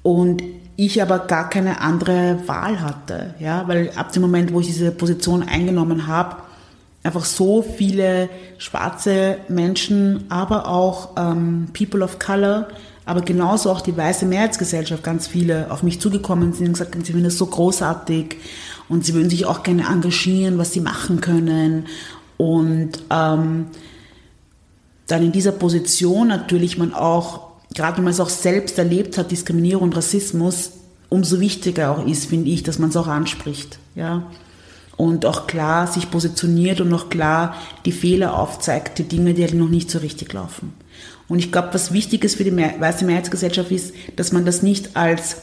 Und 0.03 0.41
ich 0.75 1.01
aber 1.01 1.19
gar 1.19 1.49
keine 1.49 1.81
andere 1.81 2.39
Wahl 2.47 2.81
hatte, 2.81 3.35
ja, 3.39 3.67
weil 3.67 3.91
ab 3.95 4.11
dem 4.13 4.23
Moment, 4.23 4.51
wo 4.51 4.61
ich 4.61 4.67
diese 4.67 4.91
Position 4.91 5.43
eingenommen 5.43 6.07
habe, 6.07 6.37
einfach 7.03 7.25
so 7.25 7.61
viele 7.61 8.29
schwarze 8.57 9.37
Menschen, 9.47 10.25
aber 10.29 10.67
auch 10.67 11.09
ähm, 11.17 11.67
People 11.77 12.03
of 12.03 12.17
Color, 12.19 12.67
aber 13.05 13.21
genauso 13.21 13.69
auch 13.71 13.81
die 13.81 13.95
weiße 13.95 14.25
Mehrheitsgesellschaft, 14.25 15.03
ganz 15.03 15.27
viele 15.27 15.69
auf 15.71 15.83
mich 15.83 15.99
zugekommen 15.99 16.53
sind 16.53 16.67
und 16.67 16.73
gesagt 16.73 16.95
haben, 16.95 17.03
sie 17.03 17.11
finden 17.11 17.25
das 17.25 17.37
so 17.37 17.45
großartig 17.45 18.37
und 18.89 19.05
sie 19.05 19.13
würden 19.13 19.29
sich 19.29 19.45
auch 19.45 19.63
gerne 19.63 19.85
engagieren, 19.87 20.57
was 20.57 20.73
sie 20.73 20.81
machen 20.81 21.21
können 21.21 21.87
und 22.37 22.91
ähm, 23.11 23.67
dann 25.07 25.23
in 25.23 25.31
dieser 25.31 25.51
Position 25.51 26.27
natürlich 26.27 26.77
man 26.77 26.93
auch 26.93 27.50
gerade 27.73 27.97
wenn 27.97 28.03
man 28.03 28.13
es 28.13 28.19
auch 28.19 28.29
selbst 28.29 28.77
erlebt 28.77 29.17
hat, 29.17 29.31
Diskriminierung 29.31 29.83
und 29.83 29.97
Rassismus, 29.97 30.71
umso 31.09 31.39
wichtiger 31.39 31.91
auch 31.91 32.05
ist, 32.05 32.25
finde 32.25 32.49
ich, 32.49 32.63
dass 32.63 32.79
man 32.79 32.89
es 32.89 32.97
auch 32.97 33.07
anspricht. 33.07 33.79
Ja? 33.95 34.27
Und 34.97 35.25
auch 35.25 35.47
klar 35.47 35.87
sich 35.87 36.11
positioniert 36.11 36.81
und 36.81 36.93
auch 36.93 37.09
klar 37.09 37.55
die 37.85 37.91
Fehler 37.91 38.37
aufzeigt, 38.37 38.99
die 38.99 39.03
Dinge, 39.03 39.33
die 39.33 39.43
halt 39.43 39.53
noch 39.53 39.69
nicht 39.69 39.89
so 39.89 39.99
richtig 39.99 40.31
laufen. 40.33 40.73
Und 41.27 41.39
ich 41.39 41.51
glaube, 41.51 41.69
was 41.73 41.93
wichtig 41.93 42.23
ist 42.23 42.35
für 42.35 42.43
die 42.43 42.55
weiße 42.55 43.05
Mehrheitsgesellschaft 43.05 43.71
ist, 43.71 43.93
dass 44.17 44.31
man 44.31 44.45
das 44.45 44.63
nicht 44.63 44.95
als 44.97 45.37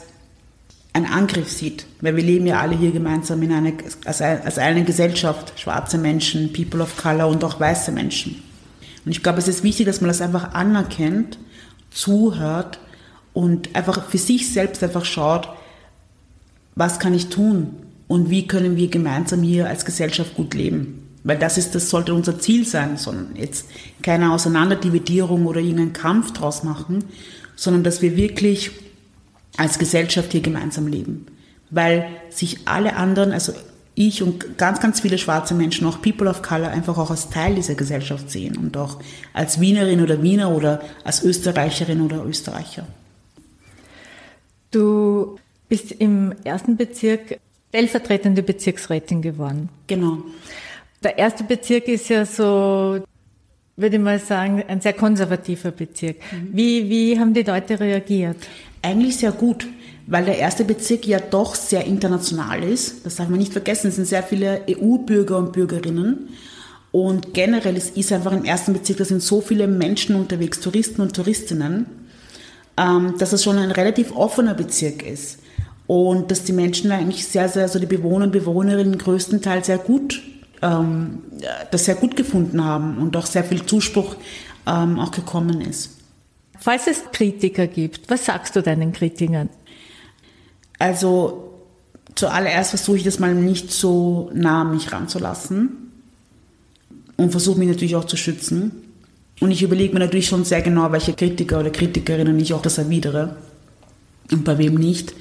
ein 0.92 1.06
Angriff 1.06 1.50
sieht, 1.50 1.86
weil 2.00 2.16
wir 2.16 2.24
leben 2.24 2.46
ja 2.46 2.60
alle 2.60 2.76
hier 2.76 2.90
gemeinsam 2.90 3.42
in 3.42 3.52
einer, 3.52 3.72
als, 4.04 4.20
als 4.20 4.58
eine 4.58 4.84
Gesellschaft, 4.84 5.52
schwarze 5.58 5.96
Menschen, 5.96 6.52
People 6.52 6.82
of 6.82 6.96
Color 6.96 7.28
und 7.28 7.42
auch 7.44 7.58
weiße 7.58 7.92
Menschen. 7.92 8.42
Und 9.04 9.12
ich 9.12 9.22
glaube, 9.22 9.38
es 9.38 9.48
ist 9.48 9.62
wichtig, 9.62 9.86
dass 9.86 10.00
man 10.00 10.08
das 10.08 10.20
einfach 10.20 10.54
anerkennt 10.54 11.38
zuhört 11.98 12.78
und 13.32 13.74
einfach 13.74 14.04
für 14.08 14.18
sich 14.18 14.52
selbst 14.52 14.82
einfach 14.82 15.04
schaut, 15.04 15.48
was 16.74 17.00
kann 17.00 17.12
ich 17.12 17.28
tun 17.28 17.74
und 18.06 18.30
wie 18.30 18.46
können 18.46 18.76
wir 18.76 18.88
gemeinsam 18.88 19.42
hier 19.42 19.68
als 19.68 19.84
Gesellschaft 19.84 20.34
gut 20.36 20.54
leben. 20.54 21.08
Weil 21.24 21.38
das 21.38 21.58
ist, 21.58 21.74
das 21.74 21.90
sollte 21.90 22.14
unser 22.14 22.38
Ziel 22.38 22.64
sein, 22.64 22.96
sondern 22.96 23.34
jetzt 23.34 23.66
keine 24.02 24.32
Auseinanderdividierung 24.32 25.46
oder 25.46 25.60
irgendeinen 25.60 25.92
Kampf 25.92 26.32
draus 26.32 26.62
machen, 26.62 27.04
sondern 27.56 27.82
dass 27.82 28.00
wir 28.00 28.16
wirklich 28.16 28.70
als 29.56 29.78
Gesellschaft 29.78 30.30
hier 30.30 30.40
gemeinsam 30.40 30.86
leben. 30.86 31.26
Weil 31.70 32.08
sich 32.30 32.60
alle 32.66 32.94
anderen, 32.94 33.32
also 33.32 33.52
ich 33.98 34.22
und 34.22 34.56
ganz, 34.58 34.80
ganz 34.80 35.00
viele 35.00 35.18
schwarze 35.18 35.54
Menschen, 35.54 35.86
auch 35.86 36.00
People 36.00 36.28
of 36.28 36.40
Color, 36.42 36.68
einfach 36.70 36.96
auch 36.98 37.10
als 37.10 37.30
Teil 37.30 37.56
dieser 37.56 37.74
Gesellschaft 37.74 38.30
sehen 38.30 38.56
und 38.56 38.76
auch 38.76 39.00
als 39.32 39.60
Wienerin 39.60 40.00
oder 40.00 40.22
Wiener 40.22 40.54
oder 40.54 40.80
als 41.04 41.24
Österreicherin 41.24 42.00
oder 42.00 42.24
Österreicher. 42.24 42.86
Du 44.70 45.38
bist 45.68 45.92
im 45.92 46.32
ersten 46.44 46.76
Bezirk 46.76 47.38
stellvertretende 47.70 48.42
Bezirksrätin 48.42 49.20
geworden. 49.20 49.68
Genau. 49.86 50.18
Der 51.02 51.18
erste 51.18 51.44
Bezirk 51.44 51.88
ist 51.88 52.08
ja 52.08 52.24
so, 52.24 53.00
würde 53.76 53.96
ich 53.96 54.02
mal 54.02 54.18
sagen, 54.18 54.62
ein 54.66 54.80
sehr 54.80 54.94
konservativer 54.94 55.70
Bezirk. 55.70 56.16
Mhm. 56.32 56.48
Wie, 56.52 56.88
wie 56.88 57.18
haben 57.18 57.34
die 57.34 57.42
Leute 57.42 57.78
reagiert? 57.78 58.36
Eigentlich 58.80 59.16
sehr 59.16 59.32
gut 59.32 59.66
weil 60.08 60.24
der 60.24 60.38
erste 60.38 60.64
Bezirk 60.64 61.06
ja 61.06 61.20
doch 61.20 61.54
sehr 61.54 61.84
international 61.84 62.62
ist. 62.62 63.04
Das 63.04 63.16
darf 63.16 63.28
man 63.28 63.38
nicht 63.38 63.52
vergessen. 63.52 63.88
Es 63.88 63.96
sind 63.96 64.06
sehr 64.06 64.22
viele 64.22 64.62
EU-Bürger 64.68 65.36
und 65.36 65.52
Bürgerinnen. 65.52 66.30
Und 66.90 67.34
generell 67.34 67.76
ist, 67.76 67.96
ist 67.96 68.12
einfach 68.12 68.32
im 68.32 68.44
ersten 68.44 68.72
Bezirk, 68.72 68.98
da 68.98 69.04
sind 69.04 69.22
so 69.22 69.42
viele 69.42 69.68
Menschen 69.68 70.16
unterwegs, 70.16 70.60
Touristen 70.60 71.02
und 71.02 71.14
Touristinnen, 71.14 71.84
ähm, 72.78 73.14
dass 73.18 73.34
es 73.34 73.44
schon 73.44 73.58
ein 73.58 73.70
relativ 73.70 74.16
offener 74.16 74.54
Bezirk 74.54 75.06
ist. 75.06 75.40
Und 75.86 76.30
dass 76.30 76.44
die 76.44 76.52
Menschen 76.52 76.90
eigentlich 76.90 77.26
sehr, 77.26 77.48
sehr, 77.50 77.64
also 77.64 77.78
die 77.78 77.86
Bewohner 77.86 78.24
und 78.24 78.32
Bewohnerinnen 78.32 78.96
größtenteils 78.96 79.66
sehr 79.66 79.78
gut, 79.78 80.22
ähm, 80.62 81.22
das 81.70 81.84
sehr 81.84 81.94
gut 81.96 82.16
gefunden 82.16 82.64
haben 82.64 82.96
und 82.98 83.14
auch 83.16 83.26
sehr 83.26 83.44
viel 83.44 83.64
Zuspruch 83.66 84.16
ähm, 84.66 84.98
auch 84.98 85.10
gekommen 85.10 85.60
ist. 85.60 85.98
Falls 86.58 86.86
es 86.86 87.02
Kritiker 87.12 87.66
gibt, 87.66 88.10
was 88.10 88.24
sagst 88.24 88.56
du 88.56 88.62
deinen 88.62 88.92
Kritikern? 88.92 89.48
Also 90.78 91.54
zuallererst 92.14 92.70
versuche 92.70 92.98
ich 92.98 93.04
das 93.04 93.18
mal 93.18 93.34
nicht 93.34 93.70
so 93.70 94.30
nah 94.34 94.62
an 94.62 94.72
mich 94.72 94.92
ranzulassen 94.92 95.70
und 97.16 97.30
versuche 97.30 97.58
mich 97.58 97.68
natürlich 97.68 97.96
auch 97.96 98.04
zu 98.04 98.16
schützen. 98.16 98.72
Und 99.40 99.50
ich 99.50 99.62
überlege 99.62 99.94
mir 99.94 100.00
natürlich 100.00 100.26
schon 100.26 100.44
sehr 100.44 100.62
genau, 100.62 100.90
welche 100.90 101.12
Kritiker 101.12 101.60
oder 101.60 101.70
Kritikerinnen 101.70 102.38
ich 102.40 102.54
auch 102.54 102.62
das 102.62 102.78
erwidere 102.78 103.36
und 104.32 104.44
bei 104.44 104.58
wem 104.58 104.74
nicht. 104.74 105.14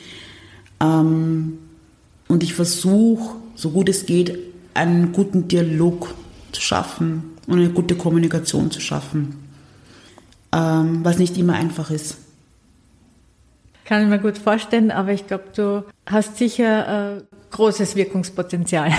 Ähm, 0.80 1.60
und 2.28 2.43
ich 2.43 2.54
versuche, 2.54 3.36
so 3.56 3.72
gut 3.72 3.89
es 3.89 4.06
geht, 4.06 4.38
einen 4.74 5.12
guten 5.12 5.48
Dialog 5.48 6.13
zu 6.52 6.62
schaffen 6.62 7.38
und 7.48 7.60
eine 7.60 7.70
gute 7.70 7.96
Kommunikation 7.96 8.72
zu 8.72 8.80
schaffen, 8.80 9.36
ähm, 10.52 11.00
was 11.04 11.17
nicht 11.20 11.38
immer 11.38 11.54
einfach 11.54 11.89
ist. 11.91 12.17
Kann 13.88 14.04
ich 14.04 14.10
mir 14.10 14.19
gut 14.19 14.38
vorstellen, 14.38 14.91
aber 14.91 15.13
ich 15.13 15.28
glaube, 15.28 15.45
du 15.56 15.86
hast 16.06 16.36
sicher 16.36 17.19
äh, 17.19 17.21
großes 17.52 17.95
Wirkungspotenzial. 17.95 18.91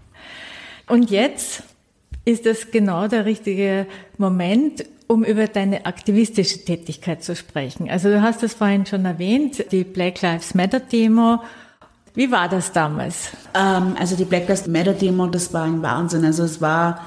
Und 0.86 1.10
jetzt 1.10 1.62
ist 2.26 2.44
es 2.44 2.70
genau 2.70 3.08
der 3.08 3.24
richtige 3.24 3.86
Moment, 4.18 4.84
um 5.06 5.24
über 5.24 5.46
deine 5.46 5.86
aktivistische 5.86 6.62
Tätigkeit 6.62 7.24
zu 7.24 7.34
sprechen. 7.34 7.88
Also 7.88 8.10
du 8.10 8.20
hast 8.20 8.42
es 8.42 8.52
vorhin 8.52 8.84
schon 8.84 9.06
erwähnt, 9.06 9.64
die 9.72 9.82
Black 9.82 10.20
Lives 10.20 10.54
Matter 10.54 10.80
Demo. 10.80 11.42
Wie 12.14 12.30
war 12.30 12.50
das 12.50 12.70
damals? 12.70 13.30
Ähm, 13.54 13.96
also 13.98 14.14
die 14.14 14.26
Black 14.26 14.46
Lives 14.46 14.66
Matter 14.66 14.92
Demo, 14.92 15.26
das 15.26 15.54
war 15.54 15.64
ein 15.64 15.80
Wahnsinn. 15.80 16.22
Also 16.26 16.42
es 16.42 16.60
war, 16.60 17.00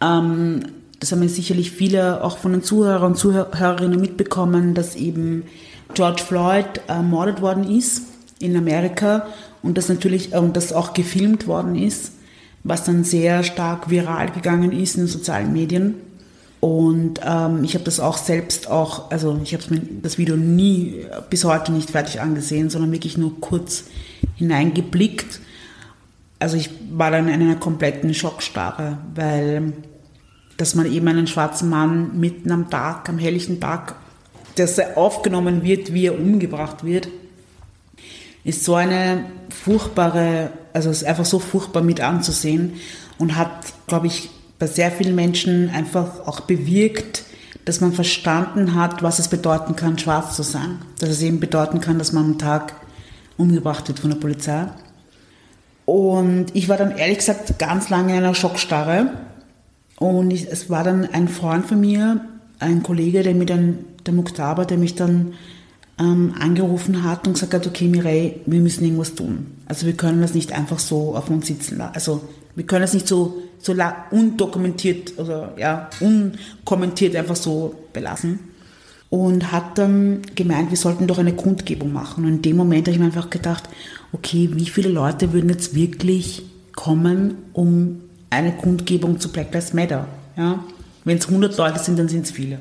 ähm, 0.00 0.62
das 1.00 1.10
haben 1.10 1.26
sicherlich 1.28 1.72
viele 1.72 2.22
auch 2.22 2.38
von 2.38 2.52
den 2.52 2.62
Zuhörern 2.62 3.12
und 3.12 3.16
Zuhörerinnen 3.16 4.00
mitbekommen, 4.00 4.74
dass 4.74 4.94
eben 4.94 5.42
George 5.94 6.22
Floyd 6.22 6.80
ermordet 6.86 7.40
worden 7.40 7.64
ist 7.64 8.02
in 8.38 8.56
Amerika 8.56 9.26
und 9.62 9.78
das 9.78 9.88
natürlich 9.88 10.34
und 10.34 10.56
das 10.56 10.72
auch 10.72 10.94
gefilmt 10.94 11.46
worden 11.46 11.76
ist, 11.76 12.12
was 12.64 12.84
dann 12.84 13.04
sehr 13.04 13.42
stark 13.42 13.90
viral 13.90 14.30
gegangen 14.30 14.72
ist 14.72 14.96
in 14.96 15.02
den 15.02 15.08
sozialen 15.08 15.52
Medien. 15.52 15.94
Und 16.60 17.20
ähm, 17.24 17.64
ich 17.64 17.74
habe 17.74 17.84
das 17.84 17.98
auch 17.98 18.16
selbst 18.16 18.70
auch, 18.70 19.10
also 19.10 19.40
ich 19.42 19.52
habe 19.52 19.64
das 20.00 20.16
Video 20.16 20.36
nie 20.36 21.06
bis 21.28 21.44
heute 21.44 21.72
nicht 21.72 21.90
fertig 21.90 22.20
angesehen, 22.20 22.70
sondern 22.70 22.92
wirklich 22.92 23.18
nur 23.18 23.40
kurz 23.40 23.84
hineingeblickt. 24.36 25.40
Also 26.38 26.56
ich 26.56 26.70
war 26.92 27.10
dann 27.10 27.28
in 27.28 27.40
einer 27.40 27.56
kompletten 27.56 28.14
Schockstarre, 28.14 28.98
weil 29.14 29.72
dass 30.56 30.76
man 30.76 30.86
eben 30.86 31.08
einen 31.08 31.26
schwarzen 31.26 31.68
Mann 31.68 32.20
mitten 32.20 32.52
am 32.52 32.70
Tag, 32.70 33.08
am 33.08 33.18
helllichen 33.18 33.58
Tag 33.58 33.96
dass 34.56 34.78
er 34.78 34.96
aufgenommen 34.98 35.62
wird, 35.62 35.92
wie 35.92 36.06
er 36.06 36.18
umgebracht 36.18 36.84
wird, 36.84 37.08
ist 38.44 38.64
so 38.64 38.74
eine 38.74 39.26
furchtbare, 39.50 40.50
also 40.72 40.90
ist 40.90 41.04
einfach 41.04 41.24
so 41.24 41.38
furchtbar 41.38 41.82
mit 41.82 42.00
anzusehen 42.00 42.74
und 43.18 43.36
hat, 43.36 43.50
glaube 43.86 44.08
ich, 44.08 44.30
bei 44.58 44.66
sehr 44.66 44.90
vielen 44.90 45.14
Menschen 45.14 45.70
einfach 45.70 46.26
auch 46.26 46.40
bewirkt, 46.40 47.24
dass 47.64 47.80
man 47.80 47.92
verstanden 47.92 48.74
hat, 48.74 49.02
was 49.02 49.18
es 49.18 49.28
bedeuten 49.28 49.76
kann, 49.76 49.98
schwarz 49.98 50.36
zu 50.36 50.42
sein. 50.42 50.78
Dass 50.98 51.10
es 51.10 51.22
eben 51.22 51.38
bedeuten 51.38 51.80
kann, 51.80 51.98
dass 51.98 52.12
man 52.12 52.24
am 52.24 52.38
Tag 52.38 52.74
umgebracht 53.36 53.86
wird 53.88 54.00
von 54.00 54.10
der 54.10 54.18
Polizei. 54.18 54.66
Und 55.84 56.46
ich 56.54 56.68
war 56.68 56.76
dann 56.76 56.96
ehrlich 56.96 57.18
gesagt 57.18 57.58
ganz 57.58 57.88
lange 57.88 58.12
in 58.12 58.18
einer 58.18 58.34
Schockstarre. 58.34 59.12
Und 59.96 60.32
ich, 60.32 60.50
es 60.50 60.70
war 60.70 60.82
dann 60.82 61.08
ein 61.12 61.28
Freund 61.28 61.66
von 61.66 61.80
mir, 61.80 62.24
ein 62.58 62.82
Kollege, 62.82 63.22
der 63.22 63.34
mir 63.34 63.46
dann 63.46 63.84
der 64.06 64.14
Muktaba, 64.14 64.64
der 64.64 64.78
mich 64.78 64.94
dann 64.94 65.34
ähm, 65.98 66.34
angerufen 66.38 67.02
hat 67.02 67.26
und 67.26 67.34
gesagt 67.34 67.54
hat, 67.54 67.66
okay 67.66 67.88
Mireille, 67.88 68.36
wir 68.46 68.60
müssen 68.60 68.84
irgendwas 68.84 69.14
tun. 69.14 69.46
Also 69.66 69.86
wir 69.86 69.94
können 69.94 70.20
das 70.20 70.34
nicht 70.34 70.52
einfach 70.52 70.78
so 70.78 71.14
auf 71.14 71.30
uns 71.30 71.46
sitzen 71.46 71.78
lassen. 71.78 71.94
Also 71.94 72.22
wir 72.54 72.64
können 72.64 72.82
das 72.82 72.94
nicht 72.94 73.08
so, 73.08 73.42
so 73.58 73.74
undokumentiert 74.10 75.18
oder 75.18 75.54
ja, 75.58 75.88
unkommentiert 76.00 77.16
einfach 77.16 77.36
so 77.36 77.74
belassen. 77.92 78.40
Und 79.10 79.52
hat 79.52 79.76
dann 79.76 80.22
gemeint, 80.34 80.70
wir 80.70 80.78
sollten 80.78 81.06
doch 81.06 81.18
eine 81.18 81.34
Kundgebung 81.34 81.92
machen. 81.92 82.24
Und 82.24 82.36
in 82.36 82.42
dem 82.42 82.56
Moment 82.56 82.86
habe 82.86 82.92
ich 82.92 82.98
mir 82.98 83.06
einfach 83.06 83.28
gedacht, 83.28 83.68
okay, 84.12 84.48
wie 84.54 84.66
viele 84.66 84.88
Leute 84.88 85.34
würden 85.34 85.50
jetzt 85.50 85.74
wirklich 85.74 86.42
kommen, 86.74 87.34
um 87.52 88.00
eine 88.30 88.52
Kundgebung 88.52 89.20
zu 89.20 89.30
Black 89.30 89.52
Lives 89.52 89.74
Matter? 89.74 90.08
Ja? 90.38 90.64
Wenn 91.04 91.18
es 91.18 91.28
100 91.28 91.56
Leute 91.58 91.78
sind, 91.78 91.98
dann 91.98 92.08
sind 92.08 92.24
es 92.24 92.30
viele. 92.30 92.58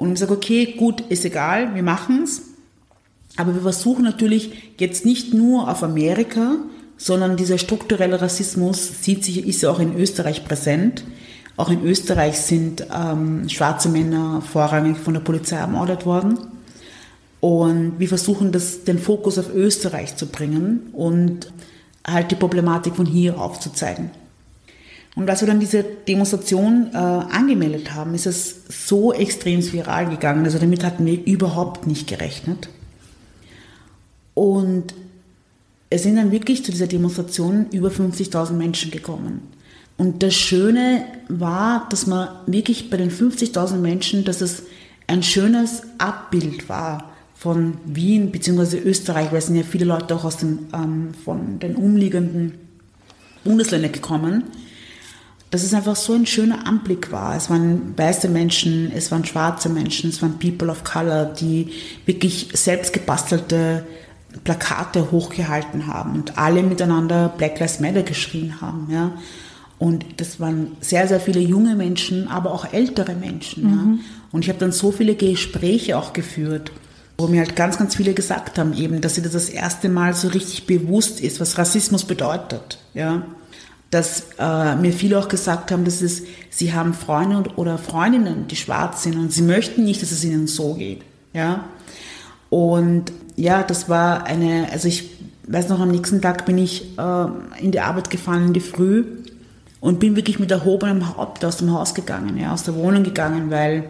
Und 0.00 0.14
ich 0.14 0.18
sage, 0.18 0.32
okay, 0.32 0.74
gut, 0.78 1.02
ist 1.02 1.26
egal, 1.26 1.74
wir 1.74 1.82
machen 1.82 2.22
es. 2.24 2.42
Aber 3.36 3.54
wir 3.54 3.60
versuchen 3.60 4.02
natürlich 4.02 4.72
jetzt 4.78 5.04
nicht 5.04 5.34
nur 5.34 5.70
auf 5.70 5.82
Amerika, 5.82 6.56
sondern 6.96 7.36
dieser 7.36 7.58
strukturelle 7.58 8.20
Rassismus 8.20 9.02
sieht 9.02 9.24
sich, 9.24 9.46
ist 9.46 9.60
ja 9.60 9.70
auch 9.70 9.78
in 9.78 9.94
Österreich 9.94 10.46
präsent. 10.46 11.04
Auch 11.58 11.68
in 11.68 11.84
Österreich 11.84 12.40
sind 12.40 12.86
ähm, 12.90 13.46
schwarze 13.50 13.90
Männer 13.90 14.40
vorrangig 14.40 14.96
von 14.96 15.12
der 15.12 15.20
Polizei 15.20 15.56
ermordet 15.56 16.06
worden. 16.06 16.38
Und 17.40 17.98
wir 17.98 18.08
versuchen 18.08 18.52
das, 18.52 18.84
den 18.84 18.98
Fokus 18.98 19.38
auf 19.38 19.54
Österreich 19.54 20.16
zu 20.16 20.28
bringen 20.28 20.88
und 20.94 21.52
halt 22.06 22.30
die 22.30 22.36
Problematik 22.36 22.96
von 22.96 23.04
hier 23.04 23.38
aufzuzeigen. 23.38 24.10
Und 25.16 25.28
als 25.28 25.40
wir 25.40 25.48
dann 25.48 25.60
diese 25.60 25.82
Demonstration 25.82 26.90
äh, 26.92 26.96
angemeldet 26.96 27.94
haben, 27.94 28.14
ist 28.14 28.26
es 28.26 28.62
so 28.68 29.12
extrem 29.12 29.60
viral 29.72 30.08
gegangen. 30.08 30.44
Also 30.44 30.58
damit 30.58 30.84
hatten 30.84 31.04
wir 31.04 31.24
überhaupt 31.26 31.86
nicht 31.86 32.06
gerechnet. 32.06 32.68
Und 34.34 34.94
es 35.90 36.04
sind 36.04 36.16
dann 36.16 36.30
wirklich 36.30 36.64
zu 36.64 36.70
dieser 36.70 36.86
Demonstration 36.86 37.66
über 37.72 37.88
50.000 37.88 38.52
Menschen 38.52 38.92
gekommen. 38.92 39.42
Und 39.98 40.22
das 40.22 40.34
Schöne 40.34 41.04
war, 41.28 41.88
dass 41.90 42.06
man 42.06 42.28
wirklich 42.46 42.88
bei 42.88 42.96
den 42.96 43.10
50.000 43.10 43.76
Menschen, 43.76 44.24
dass 44.24 44.40
es 44.40 44.62
ein 45.08 45.22
schönes 45.24 45.82
Abbild 45.98 46.68
war 46.68 47.10
von 47.34 47.78
Wien 47.84 48.30
bzw. 48.30 48.78
Österreich, 48.78 49.32
weil 49.32 49.38
es 49.38 49.46
sind 49.46 49.56
ja 49.56 49.64
viele 49.64 49.84
Leute 49.84 50.14
auch 50.14 50.24
aus 50.24 50.36
den, 50.36 50.68
ähm, 50.72 51.12
von 51.24 51.58
den 51.58 51.74
umliegenden 51.74 52.54
Bundesländern 53.44 53.92
gekommen 53.92 54.44
dass 55.50 55.64
es 55.64 55.74
einfach 55.74 55.96
so 55.96 56.14
ein 56.14 56.26
schöner 56.26 56.66
Anblick 56.66 57.10
war. 57.10 57.36
Es 57.36 57.50
waren 57.50 57.94
weiße 57.96 58.28
Menschen, 58.28 58.92
es 58.94 59.10
waren 59.10 59.24
schwarze 59.24 59.68
Menschen, 59.68 60.10
es 60.10 60.22
waren 60.22 60.38
People 60.38 60.70
of 60.70 60.84
Color, 60.84 61.26
die 61.26 61.72
wirklich 62.06 62.50
selbst 62.54 62.92
gebastelte 62.92 63.84
Plakate 64.44 65.10
hochgehalten 65.10 65.88
haben 65.88 66.14
und 66.14 66.38
alle 66.38 66.62
miteinander 66.62 67.30
Black 67.36 67.58
Lives 67.58 67.80
Matter 67.80 68.04
geschrien 68.04 68.60
haben. 68.60 68.88
Ja. 68.92 69.12
Und 69.80 70.04
das 70.18 70.38
waren 70.38 70.76
sehr, 70.80 71.08
sehr 71.08 71.18
viele 71.18 71.40
junge 71.40 71.74
Menschen, 71.74 72.28
aber 72.28 72.52
auch 72.52 72.72
ältere 72.72 73.14
Menschen. 73.14 73.64
Mhm. 73.64 73.70
Ja. 73.70 74.04
Und 74.30 74.44
ich 74.44 74.48
habe 74.48 74.60
dann 74.60 74.70
so 74.70 74.92
viele 74.92 75.16
Gespräche 75.16 75.98
auch 75.98 76.12
geführt, 76.12 76.70
wo 77.18 77.26
mir 77.26 77.40
halt 77.40 77.56
ganz, 77.56 77.76
ganz 77.76 77.96
viele 77.96 78.14
gesagt 78.14 78.56
haben, 78.56 78.72
eben, 78.72 79.00
dass 79.00 79.16
sie 79.16 79.22
das 79.22 79.32
das 79.32 79.48
erste 79.48 79.88
Mal 79.88 80.14
so 80.14 80.28
richtig 80.28 80.66
bewusst 80.66 81.20
ist, 81.20 81.40
was 81.40 81.58
Rassismus 81.58 82.04
bedeutet. 82.04 82.78
Ja 82.94 83.24
dass 83.90 84.28
äh, 84.38 84.76
mir 84.76 84.92
viele 84.92 85.18
auch 85.18 85.28
gesagt 85.28 85.72
haben, 85.72 85.84
dass 85.84 86.00
es, 86.00 86.22
sie 86.48 86.72
haben 86.72 86.94
Freunde 86.94 87.50
oder 87.56 87.76
Freundinnen, 87.76 88.46
die 88.46 88.56
schwarz 88.56 89.02
sind 89.02 89.16
und 89.16 89.32
sie 89.32 89.42
möchten 89.42 89.84
nicht, 89.84 90.00
dass 90.00 90.12
es 90.12 90.24
ihnen 90.24 90.46
so 90.46 90.74
geht. 90.74 91.02
Ja. 91.32 91.64
Und 92.50 93.12
ja, 93.36 93.62
das 93.62 93.88
war 93.88 94.24
eine, 94.26 94.68
also 94.70 94.86
ich 94.86 95.10
weiß 95.48 95.68
noch, 95.68 95.80
am 95.80 95.90
nächsten 95.90 96.20
Tag 96.20 96.46
bin 96.46 96.58
ich 96.58 96.98
äh, 96.98 97.26
in 97.60 97.72
die 97.72 97.80
Arbeit 97.80 98.10
gefahren 98.10 98.46
in 98.46 98.52
die 98.52 98.60
Früh 98.60 99.04
und 99.80 99.98
bin 99.98 100.14
wirklich 100.14 100.38
mit 100.38 100.50
erhobenem 100.50 101.16
Haupt 101.16 101.44
aus 101.44 101.56
dem 101.56 101.72
Haus 101.72 101.94
gegangen, 101.94 102.36
ja, 102.36 102.52
aus 102.52 102.62
der 102.62 102.76
Wohnung 102.76 103.02
gegangen, 103.02 103.50
weil 103.50 103.84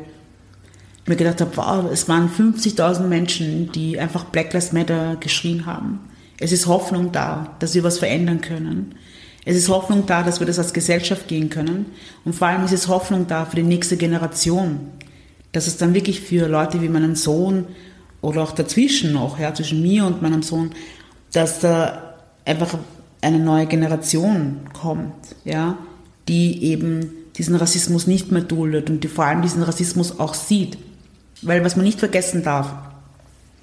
ich 1.03 1.09
mir 1.09 1.17
gedacht 1.17 1.41
habe, 1.41 1.57
wow, 1.57 1.91
es 1.93 2.09
waren 2.09 2.31
50.000 2.31 3.03
Menschen, 3.03 3.73
die 3.73 3.99
einfach 3.99 4.25
Black 4.25 4.53
Lives 4.53 4.73
Matter 4.73 5.17
geschrien 5.21 5.67
haben. 5.67 6.01
Es 6.39 6.53
ist 6.53 6.67
Hoffnung 6.67 7.13
da, 7.13 7.55
dass 7.59 7.75
wir 7.75 7.85
was 7.85 7.99
verändern 7.99 8.41
können. 8.41 8.95
Es 9.45 9.57
ist 9.57 9.69
Hoffnung 9.69 10.07
da, 10.07 10.23
dass 10.23 10.41
wir 10.41 10.47
das 10.47 10.59
als 10.59 10.73
Gesellschaft 10.73 11.29
gehen 11.29 11.49
können. 11.49 11.87
Und 12.25 12.35
vor 12.35 12.49
allem 12.49 12.65
ist 12.65 12.73
es 12.73 12.89
Hoffnung 12.89 13.27
da 13.27 13.45
für 13.47 13.57
die 13.57 13.63
nächste 13.63 13.97
Generation. 13.97 14.81
Dass 15.53 15.67
es 15.67 15.79
dann 15.79 15.95
wirklich 15.95 16.21
für 16.21 16.47
Leute 16.47 16.83
wie 16.83 16.89
meinen 16.89 17.17
Sohn 17.17 17.67
oder 18.21 18.43
auch 18.43 18.53
dazwischen 18.53 19.13
noch, 19.13 19.39
ja, 19.39 19.55
zwischen 19.55 19.83
mir 19.83 20.05
und 20.05 20.23
meinem 20.23 20.43
Sohn, 20.43 20.73
dass 21.33 21.61
da 21.61 22.17
einfach 22.45 22.79
eine 23.23 23.39
neue 23.39 23.67
Generation 23.67 24.61
kommt, 24.73 25.15
ja, 25.45 25.79
die 26.29 26.65
eben 26.65 27.11
diesen 27.37 27.57
Rassismus 27.57 28.07
nicht 28.07 28.31
mehr 28.31 28.43
duldet 28.43 28.91
und 28.91 29.03
die 29.03 29.09
vor 29.09 29.25
allem 29.25 29.43
diesen 29.43 29.63
Rassismus 29.63 30.19
auch 30.19 30.35
sieht. 30.35 30.79
Weil 31.43 31.65
was 31.65 31.77
man 31.77 31.85
nicht 31.85 31.99
vergessen 31.99 32.43
darf, 32.43 32.73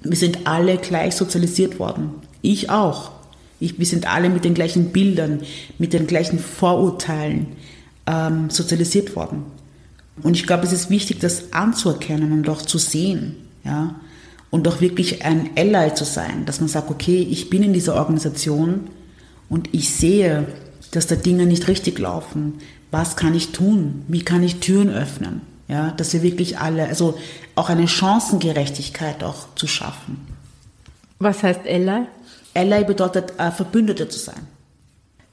wir 0.00 0.16
sind 0.16 0.46
alle 0.46 0.76
gleich 0.78 1.14
sozialisiert 1.14 1.78
worden. 1.78 2.10
Ich 2.42 2.70
auch. 2.70 3.12
Ich, 3.60 3.78
wir 3.78 3.86
sind 3.86 4.12
alle 4.12 4.30
mit 4.30 4.44
den 4.44 4.54
gleichen 4.54 4.92
Bildern, 4.92 5.42
mit 5.78 5.92
den 5.92 6.06
gleichen 6.06 6.38
Vorurteilen 6.38 7.48
ähm, 8.06 8.50
sozialisiert 8.50 9.16
worden. 9.16 9.44
Und 10.22 10.34
ich 10.34 10.46
glaube, 10.46 10.64
es 10.64 10.72
ist 10.72 10.90
wichtig, 10.90 11.20
das 11.20 11.52
anzuerkennen 11.52 12.32
und 12.32 12.48
auch 12.48 12.62
zu 12.62 12.78
sehen. 12.78 13.36
Ja? 13.64 13.94
Und 14.50 14.66
auch 14.66 14.80
wirklich 14.80 15.24
ein 15.24 15.50
Ally 15.56 15.94
zu 15.94 16.04
sein, 16.04 16.44
dass 16.46 16.60
man 16.60 16.68
sagt, 16.68 16.90
okay, 16.90 17.26
ich 17.30 17.50
bin 17.50 17.62
in 17.62 17.72
dieser 17.72 17.94
Organisation 17.94 18.88
und 19.48 19.68
ich 19.72 19.90
sehe, 19.90 20.46
dass 20.92 21.06
da 21.06 21.16
Dinge 21.16 21.46
nicht 21.46 21.68
richtig 21.68 21.98
laufen. 21.98 22.54
Was 22.90 23.16
kann 23.16 23.34
ich 23.34 23.52
tun? 23.52 24.04
Wie 24.08 24.22
kann 24.22 24.42
ich 24.42 24.56
Türen 24.56 24.88
öffnen? 24.88 25.42
Ja, 25.68 25.90
dass 25.90 26.14
wir 26.14 26.22
wirklich 26.22 26.58
alle, 26.58 26.88
also 26.88 27.18
auch 27.54 27.68
eine 27.68 27.86
Chancengerechtigkeit 27.86 29.22
auch 29.22 29.54
zu 29.54 29.66
schaffen. 29.66 30.26
Was 31.18 31.42
heißt 31.42 31.60
Ally? 31.66 32.06
Ally 32.58 32.84
bedeutet 32.84 33.34
äh, 33.38 33.50
Verbündete 33.50 34.08
zu 34.08 34.18
sein. 34.18 34.46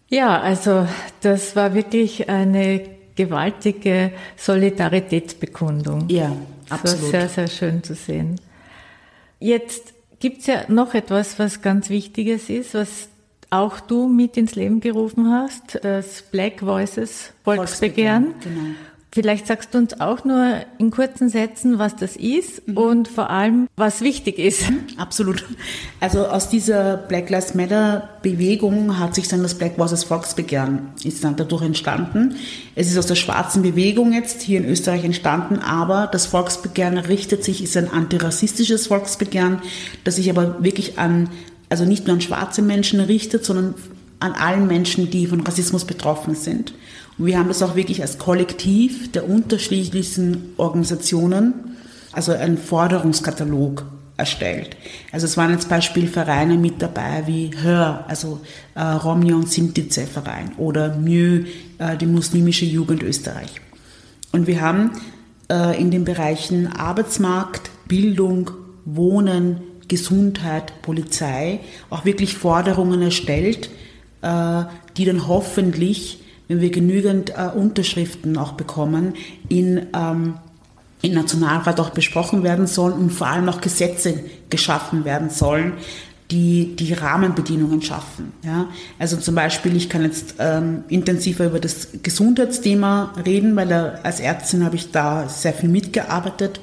Ja, 0.10 0.40
also 0.40 0.88
das 1.22 1.56
war 1.56 1.74
wirklich 1.74 2.30
eine 2.30 2.82
gewaltige 3.16 4.12
Solidaritätsbekundung. 4.38 6.08
Ja, 6.10 6.36
absolut. 6.70 6.84
Das 6.98 7.02
war 7.04 7.10
sehr, 7.10 7.30
sehr 7.30 7.48
schön 7.48 7.84
zu 7.84 7.96
sehen. 7.96 8.40
Jetzt 9.40 9.94
gibt's 10.20 10.46
ja 10.46 10.66
noch 10.68 10.94
etwas, 10.94 11.40
was 11.40 11.62
ganz 11.62 11.90
Wichtiges 11.90 12.50
ist, 12.50 12.76
was 12.76 13.10
auch 13.50 13.80
du 13.80 14.08
mit 14.08 14.38
ins 14.38 14.56
Leben 14.56 14.80
gerufen 14.80 15.32
hast, 15.32 15.80
das 15.84 16.22
Black 16.24 16.62
Voices 16.62 17.32
Volksbegehren. 17.44 18.34
Volksbegehren 18.34 18.56
genau. 18.56 18.76
Vielleicht 19.16 19.48
sagst 19.48 19.74
du 19.74 19.78
uns 19.78 20.02
auch 20.02 20.26
nur 20.26 20.58
in 20.78 20.92
kurzen 20.92 21.30
Sätzen, 21.30 21.80
was 21.80 21.96
das 21.96 22.18
ist 22.18 22.68
mhm. 22.68 22.76
und 22.76 23.08
vor 23.08 23.30
allem, 23.30 23.70
was 23.78 24.02
wichtig 24.02 24.38
ist. 24.38 24.70
Mhm, 24.70 24.88
absolut. 24.98 25.46
Also 26.02 26.26
aus 26.28 26.50
dieser 26.50 26.98
Black 26.98 27.30
Lives 27.30 27.56
Matter 27.56 28.10
Bewegung 28.24 29.00
hat 29.00 29.16
sich 29.16 29.30
dann 29.30 29.42
das 29.42 29.56
Black 29.56 29.78
Voices 29.78 30.04
Volksbegehren 30.04 30.90
ist 31.06 31.24
dann 31.24 31.38
dadurch 31.38 31.62
entstanden. 31.62 32.36
Es 32.76 32.92
ist 32.92 32.98
aus 32.98 33.06
der 33.06 33.16
schwarzen 33.16 33.62
Bewegung 33.62 34.12
jetzt 34.12 34.42
hier 34.42 34.58
in 34.58 34.66
Österreich 34.66 35.06
entstanden, 35.06 35.60
aber 35.60 36.10
das 36.12 36.26
Volksbegehren 36.26 36.98
richtet 36.98 37.42
sich, 37.46 37.64
ist 37.64 37.78
ein 37.78 37.90
antirassistisches 37.90 38.88
Volksbegehren, 38.88 39.62
das 40.04 40.18
sich 40.18 40.30
aber 40.30 40.62
wirklich 40.62 41.00
an, 41.00 41.30
also 41.70 41.86
nicht 41.86 42.06
nur 42.06 42.16
an 42.16 42.22
schwarze 42.22 42.62
Menschen 42.62 43.00
richtet, 43.00 43.46
sondern 43.46 43.76
an 44.20 44.34
allen 44.34 44.68
Menschen, 44.68 45.10
die 45.10 45.26
von 45.26 45.40
Rassismus 45.40 45.86
betroffen 45.86 46.36
sind. 46.36 46.74
Wir 47.18 47.40
haben 47.40 47.48
das 47.48 47.64
auch 47.64 47.76
wirklich 47.76 48.02
als 48.02 48.18
Kollektiv 48.18 49.12
der 49.12 49.30
unterschiedlichsten 49.30 50.54
Organisationen, 50.58 51.54
also 52.12 52.34
einen 52.34 52.58
Forderungskatalog 52.58 53.86
erstellt. 54.18 54.76
Also 55.12 55.26
es 55.26 55.38
waren 55.38 55.52
jetzt 55.52 55.70
Beispiel 55.70 56.08
Vereine 56.08 56.58
mit 56.58 56.82
dabei 56.82 57.24
wie 57.26 57.52
Hör, 57.62 58.06
also 58.08 58.42
äh, 58.76 58.82
Romja 58.82 59.36
und 59.36 59.50
Sintize 59.50 60.08
Verein 60.08 60.52
oder 60.58 60.96
Mieux, 60.96 61.48
äh, 61.78 61.98
die 61.98 62.06
muslimische 62.06 62.66
Jugend 62.66 63.04
Österreich. 63.04 63.62
Und 64.32 64.48
wir 64.48 64.62
haben 64.62 64.92
äh, 65.50 65.80
in 65.80 65.92
den 65.92 66.06
Bereichen 66.06 66.68
Arbeitsmarkt, 66.68 67.70
Bildung, 67.88 68.52
Wohnen, 68.86 69.62
Gesundheit, 69.88 70.82
Polizei 70.82 71.60
auch 71.90 72.06
wirklich 72.06 72.36
Forderungen 72.36 73.02
erstellt, 73.02 73.70
äh, 74.22 74.64
die 74.98 75.06
dann 75.06 75.28
hoffentlich, 75.28 76.20
wenn 76.48 76.62
wir 76.62 76.70
genügend 76.70 77.32
äh, 77.32 77.50
Unterschriften 77.56 78.38
auch 78.38 78.54
bekommen, 78.54 79.14
in 79.50 79.88
ähm, 79.94 80.36
im 81.06 81.14
Nationalrat 81.14 81.80
auch 81.80 81.92
besprochen 81.92 82.44
werden 82.44 82.68
sollen 82.68 82.94
und 82.94 83.12
vor 83.12 83.28
allem 83.28 83.48
auch 83.50 83.62
Gesetze 83.62 84.24
geschaffen 84.50 85.06
werden 85.06 85.30
sollen, 85.30 85.74
die 86.32 86.76
die 86.76 86.94
Rahmenbedingungen 86.94 87.82
schaffen. 87.84 88.34
Ja? 88.44 88.68
Also 88.98 89.18
zum 89.18 89.36
Beispiel, 89.36 89.76
ich 89.76 89.90
kann 89.90 90.04
jetzt 90.04 90.36
ähm, 90.40 90.84
intensiver 90.88 91.46
über 91.46 91.60
das 91.60 91.90
Gesundheitsthema 92.02 93.14
reden, 93.24 93.56
weil 93.56 93.68
da, 93.68 94.00
als 94.02 94.20
Ärztin 94.20 94.66
habe 94.66 94.76
ich 94.76 94.92
da 94.92 95.30
sehr 95.30 95.54
viel 95.54 95.70
mitgearbeitet. 95.70 96.60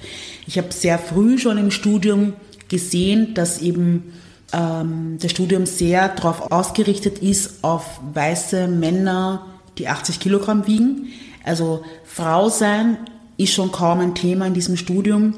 Ich 0.46 0.58
habe 0.58 0.72
sehr 0.72 0.98
früh 0.98 1.38
schon 1.38 1.58
im 1.58 1.70
Studium 1.70 2.32
gesehen, 2.68 3.34
dass 3.34 3.62
eben 3.62 4.12
ähm, 4.52 5.18
das 5.20 5.30
Studium 5.30 5.66
sehr 5.66 6.08
darauf 6.08 6.50
ausgerichtet 6.50 7.20
ist 7.20 7.62
auf 7.62 8.00
weiße 8.12 8.66
Männer, 8.66 9.46
die 9.78 9.88
80 9.88 10.20
Kilogramm 10.20 10.66
wiegen. 10.66 11.08
Also 11.44 11.84
Frau 12.04 12.48
sein 12.48 12.98
ist 13.36 13.52
schon 13.52 13.72
kaum 13.72 14.00
ein 14.00 14.14
Thema 14.14 14.46
in 14.46 14.54
diesem 14.54 14.76
Studium. 14.76 15.34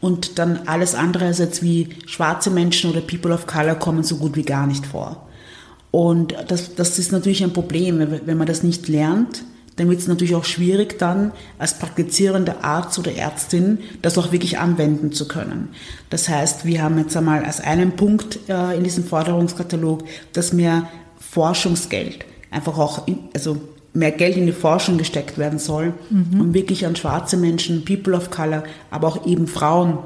Und 0.00 0.38
dann 0.38 0.66
alles 0.66 0.94
andere 0.96 1.26
als 1.26 1.38
jetzt 1.38 1.62
wie 1.62 1.90
schwarze 2.06 2.50
Menschen 2.50 2.90
oder 2.90 3.00
People 3.00 3.32
of 3.32 3.46
Color 3.46 3.76
kommen 3.76 4.02
so 4.02 4.16
gut 4.16 4.34
wie 4.34 4.42
gar 4.42 4.66
nicht 4.66 4.86
vor. 4.86 5.28
Und 5.92 6.34
das, 6.48 6.74
das 6.74 6.98
ist 6.98 7.12
natürlich 7.12 7.44
ein 7.44 7.52
Problem, 7.52 8.20
wenn 8.24 8.38
man 8.38 8.46
das 8.46 8.62
nicht 8.62 8.88
lernt 8.88 9.44
dann 9.76 9.88
wird 9.88 10.00
es 10.00 10.08
natürlich 10.08 10.34
auch 10.34 10.44
schwierig 10.44 10.98
dann 10.98 11.32
als 11.58 11.78
praktizierender 11.78 12.62
Arzt 12.62 12.98
oder 12.98 13.14
Ärztin 13.14 13.78
das 14.02 14.18
auch 14.18 14.32
wirklich 14.32 14.58
anwenden 14.58 15.12
zu 15.12 15.26
können. 15.26 15.70
Das 16.10 16.28
heißt, 16.28 16.64
wir 16.64 16.82
haben 16.82 16.98
jetzt 16.98 17.16
einmal 17.16 17.44
als 17.44 17.60
einen 17.60 17.92
Punkt 17.92 18.38
äh, 18.48 18.76
in 18.76 18.84
diesem 18.84 19.04
Forderungskatalog, 19.04 20.04
dass 20.34 20.52
mehr 20.52 20.88
Forschungsgeld 21.18 22.26
einfach 22.50 22.76
auch, 22.76 23.06
in, 23.06 23.18
also 23.34 23.56
mehr 23.94 24.10
Geld 24.10 24.36
in 24.36 24.46
die 24.46 24.52
Forschung 24.52 24.98
gesteckt 24.98 25.38
werden 25.38 25.58
soll, 25.58 25.92
mhm. 26.10 26.40
um 26.40 26.54
wirklich 26.54 26.86
an 26.86 26.96
schwarze 26.96 27.36
Menschen, 27.36 27.84
People 27.84 28.14
of 28.14 28.30
Color, 28.30 28.64
aber 28.90 29.08
auch 29.08 29.26
eben 29.26 29.46
Frauen 29.46 29.98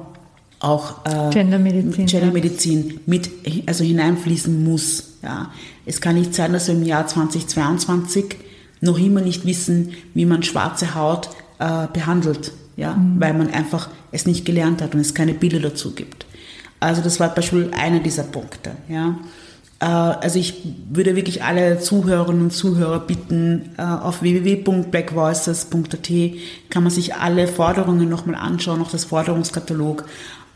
auch 0.58 1.04
äh, 1.04 1.30
Gendermedizin, 1.30 2.06
Gendermedizin 2.06 2.88
ja. 2.88 2.94
mit 3.06 3.30
also 3.66 3.84
hineinfließen 3.84 4.64
muss. 4.64 5.16
Ja, 5.22 5.50
es 5.84 6.00
kann 6.00 6.16
nicht 6.16 6.34
sein, 6.34 6.52
dass 6.52 6.68
wir 6.68 6.74
im 6.74 6.84
Jahr 6.84 7.06
2022 7.06 8.36
noch 8.80 8.98
immer 8.98 9.20
nicht 9.20 9.44
wissen, 9.46 9.92
wie 10.14 10.26
man 10.26 10.42
schwarze 10.42 10.94
Haut 10.94 11.30
äh, 11.58 11.86
behandelt, 11.92 12.52
ja, 12.76 12.94
mhm. 12.94 13.20
weil 13.20 13.34
man 13.34 13.50
einfach 13.50 13.88
es 14.12 14.26
nicht 14.26 14.44
gelernt 14.44 14.82
hat 14.82 14.94
und 14.94 15.00
es 15.00 15.14
keine 15.14 15.34
Bilder 15.34 15.60
dazu 15.60 15.92
gibt. 15.92 16.26
Also 16.80 17.02
das 17.02 17.20
war 17.20 17.28
zum 17.28 17.36
Beispiel 17.36 17.70
einer 17.72 18.00
dieser 18.00 18.24
Punkte, 18.24 18.72
ja. 18.88 19.18
Äh, 19.80 19.84
also 19.86 20.38
ich 20.38 20.54
würde 20.90 21.16
wirklich 21.16 21.42
alle 21.42 21.78
Zuhörerinnen 21.78 22.42
und 22.42 22.52
Zuhörer 22.52 23.00
bitten, 23.00 23.70
äh, 23.78 23.82
auf 23.82 24.22
www.blackvoices.at 24.22 26.10
kann 26.70 26.82
man 26.82 26.92
sich 26.92 27.14
alle 27.14 27.48
Forderungen 27.48 28.08
nochmal 28.08 28.36
anschauen, 28.36 28.80
auch 28.82 28.90
das 28.90 29.04
Forderungskatalog. 29.04 30.04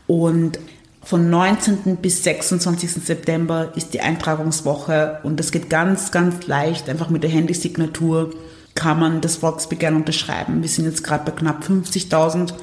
Und 0.07 0.59
von 1.03 1.29
19. 1.29 1.97
bis 1.97 2.23
26. 2.23 2.91
September 2.91 3.71
ist 3.75 3.93
die 3.93 4.01
Eintragungswoche 4.01 5.19
und 5.23 5.39
das 5.39 5.51
geht 5.51 5.69
ganz, 5.69 6.11
ganz 6.11 6.45
leicht. 6.47 6.89
Einfach 6.89 7.09
mit 7.09 7.23
der 7.23 7.29
Handysignatur 7.31 8.31
kann 8.75 8.99
man 8.99 9.19
das 9.19 9.37
Volksbegehren 9.37 9.95
unterschreiben. 9.95 10.61
Wir 10.61 10.69
sind 10.69 10.85
jetzt 10.85 11.03
gerade 11.03 11.25
bei 11.25 11.31
knapp 11.31 11.63
50.000 11.63 12.53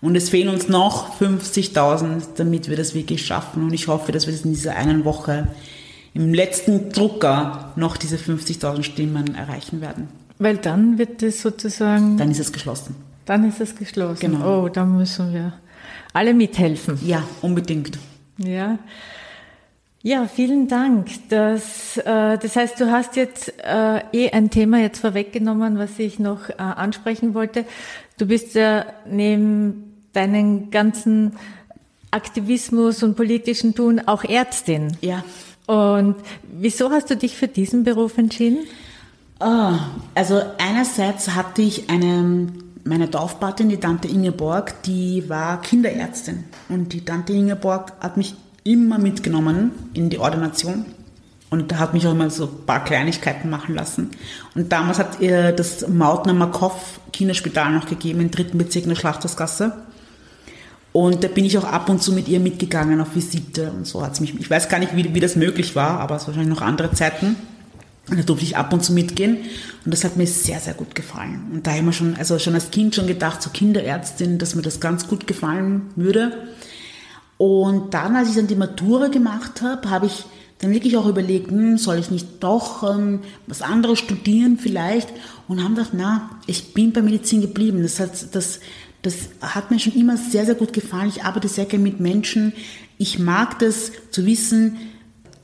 und 0.00 0.16
es 0.16 0.30
fehlen 0.30 0.48
uns 0.48 0.68
noch 0.68 1.20
50.000, 1.20 2.22
damit 2.36 2.68
wir 2.68 2.76
das 2.76 2.94
wirklich 2.94 3.24
schaffen. 3.24 3.64
Und 3.64 3.74
ich 3.74 3.86
hoffe, 3.86 4.12
dass 4.12 4.26
wir 4.26 4.32
das 4.32 4.44
in 4.44 4.52
dieser 4.52 4.76
einen 4.76 5.04
Woche 5.04 5.48
im 6.14 6.32
letzten 6.32 6.90
Drucker 6.90 7.72
noch 7.76 7.96
diese 7.96 8.16
50.000 8.16 8.84
Stimmen 8.84 9.34
erreichen 9.34 9.80
werden. 9.80 10.08
Weil 10.38 10.56
dann 10.56 10.98
wird 10.98 11.22
es 11.22 11.42
sozusagen. 11.42 12.16
Dann 12.16 12.30
ist 12.30 12.40
es 12.40 12.52
geschlossen. 12.52 12.94
Dann 13.24 13.48
ist 13.48 13.60
es 13.60 13.74
geschlossen. 13.76 14.20
Genau. 14.20 14.64
Oh, 14.64 14.68
da 14.68 14.84
müssen 14.84 15.32
wir 15.32 15.52
alle 16.12 16.34
mithelfen. 16.34 16.98
Ja, 17.04 17.22
unbedingt. 17.42 17.98
Ja. 18.38 18.78
Ja, 20.02 20.26
vielen 20.26 20.68
Dank. 20.68 21.08
Das, 21.30 21.96
äh, 21.96 22.36
das 22.36 22.56
heißt, 22.56 22.78
du 22.78 22.90
hast 22.90 23.16
jetzt 23.16 23.54
äh, 23.64 24.00
eh 24.12 24.30
ein 24.30 24.50
Thema 24.50 24.78
jetzt 24.78 24.98
vorweggenommen, 24.98 25.78
was 25.78 25.98
ich 25.98 26.18
noch 26.18 26.50
äh, 26.50 26.54
ansprechen 26.58 27.32
wollte. 27.32 27.64
Du 28.18 28.26
bist 28.26 28.54
ja 28.54 28.84
neben 29.06 29.94
deinen 30.12 30.70
ganzen 30.70 31.32
Aktivismus 32.10 33.02
und 33.02 33.16
politischen 33.16 33.74
Tun 33.74 34.00
auch 34.04 34.24
Ärztin. 34.24 34.96
Ja. 35.00 35.24
Und 35.66 36.16
wieso 36.42 36.90
hast 36.90 37.10
du 37.10 37.16
dich 37.16 37.36
für 37.36 37.48
diesen 37.48 37.84
Beruf 37.84 38.18
entschieden? 38.18 38.66
Oh, 39.40 39.72
also 40.14 40.42
einerseits 40.58 41.34
hatte 41.34 41.62
ich 41.62 41.90
eine 41.90 42.48
meine 42.84 43.10
Taufpatin, 43.10 43.68
die 43.70 43.78
Tante 43.78 44.08
Ingeborg, 44.08 44.82
die 44.82 45.28
war 45.28 45.60
Kinderärztin. 45.62 46.44
Und 46.68 46.92
die 46.92 47.04
Tante 47.04 47.32
Ingeborg 47.32 47.92
hat 48.00 48.16
mich 48.16 48.34
immer 48.62 48.98
mitgenommen 48.98 49.72
in 49.94 50.10
die 50.10 50.18
Ordination. 50.18 50.84
Und 51.50 51.78
hat 51.78 51.94
mich 51.94 52.06
auch 52.06 52.12
immer 52.12 52.30
so 52.30 52.44
ein 52.44 52.66
paar 52.66 52.82
Kleinigkeiten 52.82 53.48
machen 53.48 53.74
lassen. 53.74 54.10
Und 54.54 54.72
damals 54.72 54.98
hat 54.98 55.20
ihr 55.20 55.52
das 55.52 55.86
Mautner 55.86 56.34
Markov 56.34 57.00
Kinderspital 57.12 57.72
noch 57.72 57.86
gegeben, 57.86 58.20
im 58.20 58.30
dritten 58.30 58.58
Bezirk 58.58 58.84
in 58.84 58.90
der 58.90 58.96
Schlachtersgasse. 58.96 59.72
Und 60.96 61.24
da 61.24 61.28
bin 61.28 61.44
ich 61.44 61.58
auch 61.58 61.64
ab 61.64 61.88
und 61.88 62.00
zu 62.00 62.12
mit 62.12 62.28
ihr 62.28 62.38
mitgegangen 62.38 63.00
auf 63.00 63.16
Visite 63.16 63.72
und 63.72 63.84
so 63.84 64.02
hat's 64.02 64.20
mich, 64.20 64.32
ich 64.38 64.48
weiß 64.48 64.68
gar 64.68 64.78
nicht, 64.78 64.94
wie, 64.94 65.12
wie 65.12 65.18
das 65.18 65.34
möglich 65.34 65.74
war, 65.74 65.98
aber 65.98 66.14
es 66.14 66.28
wahrscheinlich 66.28 66.54
noch 66.54 66.62
andere 66.62 66.92
Zeiten. 66.92 67.34
Und 68.08 68.16
da 68.16 68.22
durfte 68.22 68.44
ich 68.44 68.56
ab 68.56 68.72
und 68.72 68.84
zu 68.84 68.92
mitgehen 68.92 69.38
und 69.84 69.92
das 69.92 70.04
hat 70.04 70.16
mir 70.16 70.28
sehr, 70.28 70.60
sehr 70.60 70.74
gut 70.74 70.94
gefallen. 70.94 71.46
Und 71.52 71.66
da 71.66 71.72
habe 71.72 71.80
ich 71.80 71.86
mir 71.86 71.92
schon, 71.92 72.14
also 72.14 72.38
schon 72.38 72.54
als 72.54 72.70
Kind 72.70 72.94
schon 72.94 73.08
gedacht, 73.08 73.42
so 73.42 73.50
Kinderärztin, 73.50 74.38
dass 74.38 74.54
mir 74.54 74.62
das 74.62 74.78
ganz 74.78 75.08
gut 75.08 75.26
gefallen 75.26 75.90
würde. 75.96 76.30
Und 77.38 77.92
dann, 77.92 78.14
als 78.14 78.28
ich 78.28 78.36
dann 78.36 78.46
die 78.46 78.54
Matura 78.54 79.08
gemacht 79.08 79.62
habe, 79.62 79.90
habe 79.90 80.06
ich 80.06 80.24
dann 80.60 80.70
wirklich 80.70 80.96
auch 80.96 81.08
überlegt, 81.08 81.50
hm, 81.50 81.76
soll 81.76 81.98
ich 81.98 82.12
nicht 82.12 82.28
doch 82.38 82.88
ähm, 82.88 83.22
was 83.48 83.62
anderes 83.62 83.98
studieren 83.98 84.58
vielleicht? 84.58 85.08
Und 85.48 85.64
haben 85.64 85.74
gedacht, 85.74 85.90
na, 85.92 86.30
ich 86.46 86.72
bin 86.72 86.92
bei 86.92 87.02
Medizin 87.02 87.40
geblieben. 87.40 87.82
Das 87.82 87.98
hat, 87.98 88.32
das, 88.36 88.60
das 89.04 89.28
hat 89.40 89.70
mir 89.70 89.78
schon 89.78 89.92
immer 89.94 90.16
sehr, 90.16 90.46
sehr 90.46 90.54
gut 90.54 90.72
gefallen. 90.72 91.10
Ich 91.10 91.24
arbeite 91.24 91.46
sehr 91.46 91.66
gerne 91.66 91.84
mit 91.84 92.00
Menschen. 92.00 92.54
Ich 92.96 93.18
mag 93.18 93.58
das 93.58 93.92
zu 94.10 94.24
wissen, 94.24 94.78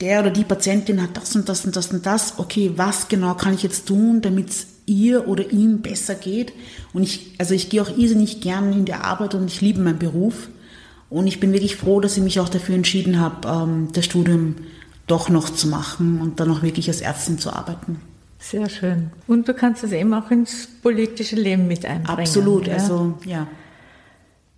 der 0.01 0.21
oder 0.21 0.31
die 0.31 0.43
Patientin 0.43 1.01
hat 1.01 1.15
das 1.15 1.35
und 1.35 1.47
das 1.47 1.63
und 1.63 1.75
das 1.75 1.93
und 1.93 2.05
das. 2.05 2.39
Okay, 2.39 2.71
was 2.75 3.07
genau 3.07 3.35
kann 3.35 3.53
ich 3.53 3.61
jetzt 3.61 3.87
tun, 3.87 4.21
damit 4.21 4.49
es 4.49 4.67
ihr 4.87 5.27
oder 5.27 5.51
ihm 5.51 5.81
besser 5.81 6.15
geht? 6.15 6.53
Und 6.91 7.03
ich, 7.03 7.35
also 7.37 7.53
ich 7.53 7.69
gehe 7.69 7.83
auch 7.83 7.95
irrsinnig 7.95 8.41
gern 8.41 8.73
in 8.73 8.85
die 8.85 8.93
Arbeit 8.93 9.35
und 9.35 9.45
ich 9.45 9.61
liebe 9.61 9.79
meinen 9.79 9.99
Beruf. 9.99 10.49
Und 11.11 11.27
ich 11.27 11.39
bin 11.39 11.53
wirklich 11.53 11.75
froh, 11.75 11.99
dass 11.99 12.17
ich 12.17 12.23
mich 12.23 12.39
auch 12.39 12.49
dafür 12.49 12.73
entschieden 12.73 13.19
habe, 13.19 13.47
ähm, 13.47 13.89
das 13.93 14.05
Studium 14.05 14.55
doch 15.05 15.29
noch 15.29 15.51
zu 15.51 15.67
machen 15.67 16.19
und 16.19 16.39
dann 16.39 16.49
auch 16.49 16.63
wirklich 16.63 16.87
als 16.87 17.01
Ärztin 17.01 17.37
zu 17.37 17.53
arbeiten. 17.53 18.01
Sehr 18.41 18.67
schön. 18.69 19.11
Und 19.27 19.47
du 19.47 19.53
kannst 19.53 19.83
es 19.83 19.91
eben 19.91 20.13
auch 20.15 20.31
ins 20.31 20.67
politische 20.81 21.35
Leben 21.35 21.67
mit 21.67 21.85
einbringen. 21.85 22.19
Absolut, 22.19 22.67
ja? 22.67 22.73
also 22.73 23.17
ja. 23.23 23.47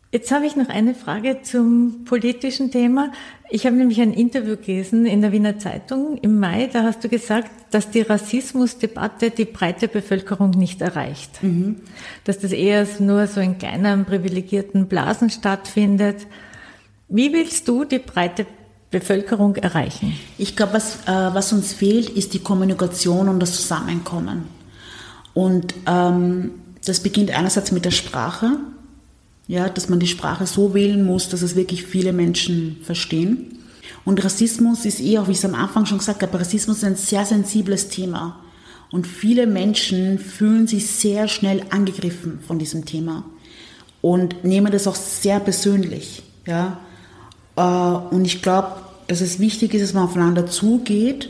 Jetzt 0.10 0.32
habe 0.32 0.46
ich 0.46 0.56
noch 0.56 0.70
eine 0.70 0.94
Frage 0.94 1.42
zum 1.42 2.06
politischen 2.06 2.72
Thema. 2.72 3.12
Ich 3.50 3.66
habe 3.66 3.76
nämlich 3.76 4.00
ein 4.00 4.14
Interview 4.14 4.56
gelesen 4.56 5.06
in 5.06 5.22
der 5.22 5.32
Wiener 5.32 5.58
Zeitung 5.58 6.18
im 6.22 6.40
Mai. 6.40 6.70
Da 6.72 6.84
hast 6.84 7.04
du 7.04 7.10
gesagt, 7.10 7.50
dass 7.72 7.90
die 7.90 8.02
Rassismusdebatte 8.02 9.32
die 9.32 9.46
breite 9.46 9.88
Bevölkerung 9.88 10.52
nicht 10.52 10.82
erreicht. 10.82 11.42
Mhm. 11.42 11.78
Dass 12.26 12.40
das 12.40 12.52
eher 12.52 12.88
nur 13.00 13.28
so 13.28 13.42
in 13.42 13.58
kleinen 13.58 14.06
privilegierten 14.06 14.88
Blasen 14.88 15.32
stattfindet. 15.32 16.28
Wie 17.10 17.34
willst 17.34 17.68
du 17.68 17.84
die 17.84 18.00
breite 18.00 18.46
Bevölkerung 19.00 19.56
erreichen? 19.58 20.18
Ich 20.38 20.56
glaube, 20.56 20.74
was, 20.74 20.96
äh, 21.06 21.34
was 21.34 21.52
uns 21.52 21.74
fehlt, 21.74 22.10
ist 22.10 22.34
die 22.34 22.40
Kommunikation 22.40 23.28
und 23.28 23.40
das 23.40 23.56
Zusammenkommen. 23.56 24.46
Und 25.34 25.74
ähm, 25.86 26.52
das 26.86 27.02
beginnt 27.02 27.32
einerseits 27.32 27.72
mit 27.72 27.86
der 27.86 27.92
Sprache 27.92 28.58
ja, 29.48 29.70
dass 29.70 29.90
man 29.90 30.00
die 30.00 30.08
Sprache 30.08 30.48
so 30.48 30.74
wählen 30.74 31.06
muss, 31.06 31.30
dass 31.30 31.42
es 31.42 31.56
wirklich 31.56 31.84
viele 31.84 32.14
Menschen 32.14 32.78
verstehen. 32.82 33.60
Und 34.06 34.24
Rassismus 34.24 34.86
ist 34.86 35.02
eh, 35.02 35.18
auch 35.20 35.28
wie 35.28 35.32
ich 35.32 35.38
es 35.38 35.46
am 35.46 35.56
Anfang 35.56 35.86
schon 35.86 35.98
gesagt 35.98 36.22
habe, 36.22 36.40
Rassismus 36.40 36.78
ist 36.78 36.84
ein 36.84 36.96
sehr 36.96 37.26
sensibles 37.26 37.90
Thema. 37.90 38.40
Und 38.92 39.08
viele 39.08 39.48
Menschen 39.48 40.20
fühlen 40.20 40.68
sich 40.68 40.88
sehr 40.88 41.28
schnell 41.28 41.64
angegriffen 41.72 42.40
von 42.46 42.60
diesem 42.60 42.86
Thema 42.86 43.26
und 44.02 44.44
nehmen 44.44 44.72
das 44.72 44.88
auch 44.88 44.96
sehr 44.96 45.40
persönlich. 45.40 46.22
Ja? 46.46 46.80
Äh, 47.56 47.62
und 47.62 48.26
ich 48.26 48.42
glaube, 48.42 48.72
dass 49.08 49.22
es 49.22 49.40
wichtig 49.40 49.74
ist, 49.74 49.84
dass 49.84 49.94
man 49.94 50.06
aufeinander 50.06 50.48
zugeht 50.48 51.30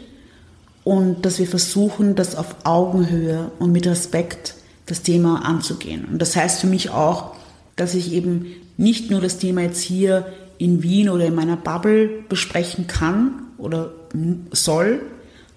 und 0.84 1.26
dass 1.26 1.40
wir 1.40 1.48
versuchen, 1.48 2.16
das 2.16 2.36
auf 2.36 2.56
Augenhöhe 2.64 3.52
und 3.60 3.72
mit 3.72 3.88
Respekt 3.88 4.56
das 4.86 5.02
Thema 5.02 5.46
anzugehen. 5.46 6.06
Und 6.12 6.22
das 6.22 6.36
heißt 6.36 6.62
für 6.62 6.68
mich 6.68 6.90
auch, 6.90 7.32
dass 7.76 7.96
ich 7.96 8.12
eben 8.12 8.48
nicht 8.78 9.10
nur 9.10 9.22
das 9.22 9.38
Thema 9.38 9.62
jetzt 9.62 9.82
hier 9.82 10.28
in 10.58 10.84
Wien 10.84 11.10
oder 11.10 11.26
in 11.26 11.36
meiner 11.36 11.58
Bubble 11.58 12.10
besprechen 12.30 12.88
kann 12.88 13.48
oder 13.58 13.92
soll, 14.52 15.02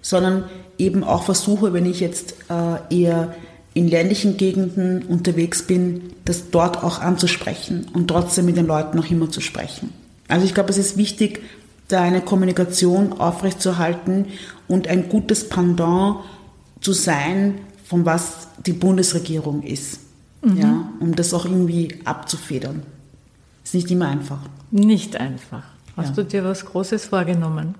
sondern 0.01 0.45
eben 0.77 1.03
auch 1.03 1.23
versuche, 1.23 1.73
wenn 1.73 1.85
ich 1.85 1.99
jetzt 1.99 2.35
äh, 2.49 2.95
eher 2.95 3.35
in 3.73 3.87
ländlichen 3.87 4.37
Gegenden 4.37 5.03
unterwegs 5.03 5.63
bin, 5.63 6.13
das 6.25 6.49
dort 6.49 6.83
auch 6.83 6.99
anzusprechen 6.99 7.87
und 7.93 8.07
trotzdem 8.07 8.45
mit 8.45 8.57
den 8.57 8.65
Leuten 8.65 8.97
noch 8.97 9.09
immer 9.11 9.29
zu 9.29 9.41
sprechen. 9.41 9.93
Also 10.27 10.45
ich 10.45 10.53
glaube, 10.53 10.69
es 10.69 10.77
ist 10.77 10.97
wichtig, 10.97 11.41
da 11.87 12.01
eine 12.01 12.21
Kommunikation 12.21 13.13
aufrechtzuerhalten 13.13 14.25
und 14.67 14.87
ein 14.87 15.09
gutes 15.09 15.47
Pendant 15.47 16.17
zu 16.81 16.93
sein, 16.93 17.59
von 17.85 18.05
was 18.05 18.49
die 18.65 18.73
Bundesregierung 18.73 19.63
ist 19.63 19.99
mhm. 20.41 20.57
ja, 20.57 20.89
um 20.99 21.15
das 21.15 21.33
auch 21.33 21.45
irgendwie 21.45 21.99
abzufedern. 22.05 22.83
Ist 23.63 23.73
nicht 23.73 23.91
immer 23.91 24.07
einfach. 24.07 24.39
Nicht 24.71 25.15
einfach. 25.17 25.63
Hast 25.95 26.09
ja. 26.09 26.15
du 26.15 26.25
dir 26.25 26.43
was 26.43 26.65
Großes 26.65 27.05
vorgenommen? 27.05 27.75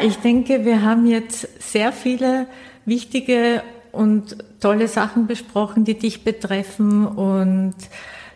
Ich 0.00 0.16
denke, 0.16 0.64
wir 0.64 0.82
haben 0.82 1.06
jetzt 1.06 1.48
sehr 1.60 1.92
viele 1.92 2.46
wichtige 2.84 3.62
und 3.92 4.36
tolle 4.60 4.88
Sachen 4.88 5.26
besprochen, 5.26 5.84
die 5.84 5.98
dich 5.98 6.24
betreffen 6.24 7.06
und 7.06 7.74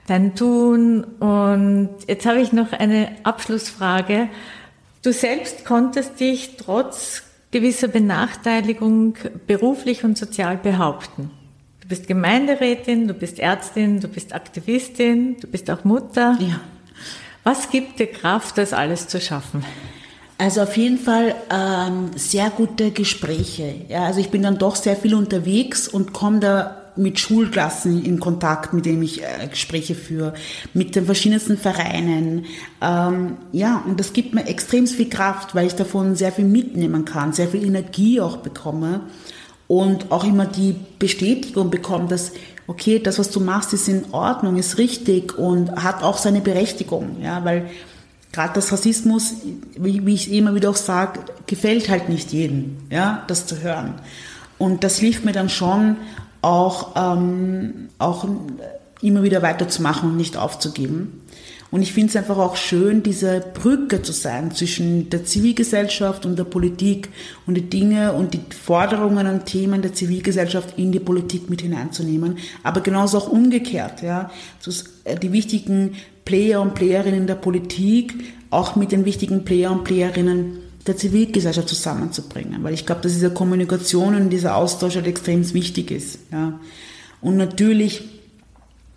dein 0.06 0.34
Tun. 0.34 1.04
Und 1.04 1.90
jetzt 2.06 2.26
habe 2.26 2.40
ich 2.40 2.52
noch 2.52 2.72
eine 2.72 3.08
Abschlussfrage. 3.22 4.28
Du 5.02 5.12
selbst 5.12 5.64
konntest 5.64 6.18
dich 6.20 6.56
trotz 6.56 7.22
gewisser 7.50 7.88
Benachteiligung 7.88 9.16
beruflich 9.46 10.04
und 10.04 10.18
sozial 10.18 10.56
behaupten. 10.56 11.30
Du 11.80 11.88
bist 11.88 12.08
Gemeinderätin, 12.08 13.06
du 13.06 13.14
bist 13.14 13.38
Ärztin, 13.38 14.00
du 14.00 14.08
bist 14.08 14.34
Aktivistin, 14.34 15.36
du 15.40 15.46
bist 15.46 15.70
auch 15.70 15.84
Mutter. 15.84 16.36
Ja. 16.40 16.60
Was 17.44 17.70
gibt 17.70 18.00
dir 18.00 18.08
Kraft, 18.08 18.58
das 18.58 18.72
alles 18.72 19.06
zu 19.06 19.20
schaffen? 19.20 19.64
Also 20.38 20.62
auf 20.62 20.76
jeden 20.76 20.98
Fall 20.98 21.34
ähm, 21.50 22.10
sehr 22.16 22.50
gute 22.50 22.90
Gespräche. 22.90 23.74
Ja, 23.88 24.04
also 24.04 24.20
ich 24.20 24.30
bin 24.30 24.42
dann 24.42 24.58
doch 24.58 24.76
sehr 24.76 24.96
viel 24.96 25.14
unterwegs 25.14 25.86
und 25.88 26.12
komme 26.12 26.40
da 26.40 26.85
mit 26.96 27.18
Schulklassen 27.18 28.04
in 28.04 28.20
Kontakt, 28.20 28.72
mit 28.72 28.86
denen 28.86 29.02
ich 29.02 29.22
äh, 29.22 29.46
Gespräche 29.48 29.94
führe, 29.94 30.34
mit 30.74 30.96
den 30.96 31.06
verschiedensten 31.06 31.58
Vereinen. 31.58 32.46
Ähm, 32.80 33.36
ja, 33.52 33.82
und 33.86 34.00
das 34.00 34.12
gibt 34.12 34.34
mir 34.34 34.46
extrem 34.46 34.86
viel 34.86 35.08
Kraft, 35.08 35.54
weil 35.54 35.66
ich 35.66 35.74
davon 35.74 36.14
sehr 36.16 36.32
viel 36.32 36.44
mitnehmen 36.44 37.04
kann, 37.04 37.32
sehr 37.32 37.48
viel 37.48 37.64
Energie 37.64 38.20
auch 38.20 38.38
bekomme 38.38 39.02
und 39.68 40.12
auch 40.12 40.24
immer 40.24 40.46
die 40.46 40.76
Bestätigung 40.98 41.70
bekomme, 41.70 42.08
dass 42.08 42.32
okay, 42.66 42.98
das, 42.98 43.18
was 43.18 43.30
du 43.30 43.40
machst, 43.40 43.72
ist 43.72 43.88
in 43.88 44.12
Ordnung, 44.12 44.56
ist 44.56 44.78
richtig 44.78 45.38
und 45.38 45.70
hat 45.82 46.02
auch 46.02 46.18
seine 46.18 46.40
Berechtigung, 46.40 47.16
ja, 47.22 47.44
weil 47.44 47.70
gerade 48.32 48.54
das 48.54 48.72
Rassismus, 48.72 49.34
wie, 49.76 50.04
wie 50.04 50.14
ich 50.14 50.32
immer 50.32 50.54
wieder 50.54 50.70
auch 50.70 50.76
sage, 50.76 51.20
gefällt 51.46 51.88
halt 51.88 52.08
nicht 52.08 52.32
jedem, 52.32 52.76
ja, 52.90 53.24
das 53.28 53.46
zu 53.46 53.60
hören. 53.60 53.94
Und 54.58 54.84
das 54.84 54.98
hilft 54.98 55.24
mir 55.24 55.32
dann 55.32 55.48
schon 55.48 55.96
auch, 56.46 56.92
ähm, 56.94 57.88
auch 57.98 58.26
immer 59.02 59.22
wieder 59.24 59.42
weiterzumachen 59.42 60.10
und 60.10 60.16
nicht 60.16 60.36
aufzugeben. 60.36 61.22
Und 61.72 61.82
ich 61.82 61.92
finde 61.92 62.10
es 62.10 62.16
einfach 62.16 62.38
auch 62.38 62.54
schön, 62.54 63.02
diese 63.02 63.40
Brücke 63.40 64.00
zu 64.00 64.12
sein 64.12 64.52
zwischen 64.52 65.10
der 65.10 65.24
Zivilgesellschaft 65.24 66.24
und 66.24 66.38
der 66.38 66.44
Politik 66.44 67.08
und 67.46 67.54
die 67.54 67.68
Dinge 67.68 68.12
und 68.12 68.32
die 68.34 68.40
Forderungen 68.54 69.26
und 69.26 69.46
Themen 69.46 69.82
der 69.82 69.92
Zivilgesellschaft 69.92 70.78
in 70.78 70.92
die 70.92 71.00
Politik 71.00 71.50
mit 71.50 71.62
hineinzunehmen. 71.62 72.38
Aber 72.62 72.80
genauso 72.80 73.18
auch 73.18 73.28
umgekehrt, 73.28 74.02
ja. 74.02 74.30
Äh, 75.04 75.18
die 75.18 75.32
wichtigen 75.32 75.96
Player 76.24 76.62
und 76.62 76.74
Playerinnen 76.74 77.26
der 77.26 77.34
Politik 77.34 78.14
auch 78.50 78.76
mit 78.76 78.92
den 78.92 79.04
wichtigen 79.04 79.44
Player 79.44 79.72
und 79.72 79.82
Playerinnen 79.82 80.58
der 80.86 80.96
Zivilgesellschaft 80.96 81.68
zusammenzubringen. 81.68 82.62
Weil 82.62 82.74
ich 82.74 82.86
glaube, 82.86 83.00
dass 83.02 83.12
diese 83.12 83.30
Kommunikation 83.30 84.14
und 84.14 84.30
dieser 84.30 84.56
Austausch 84.56 84.96
halt 84.96 85.06
extrem 85.06 85.52
wichtig 85.54 85.90
ist. 85.90 86.18
Ja. 86.32 86.58
Und 87.20 87.36
natürlich, 87.36 88.02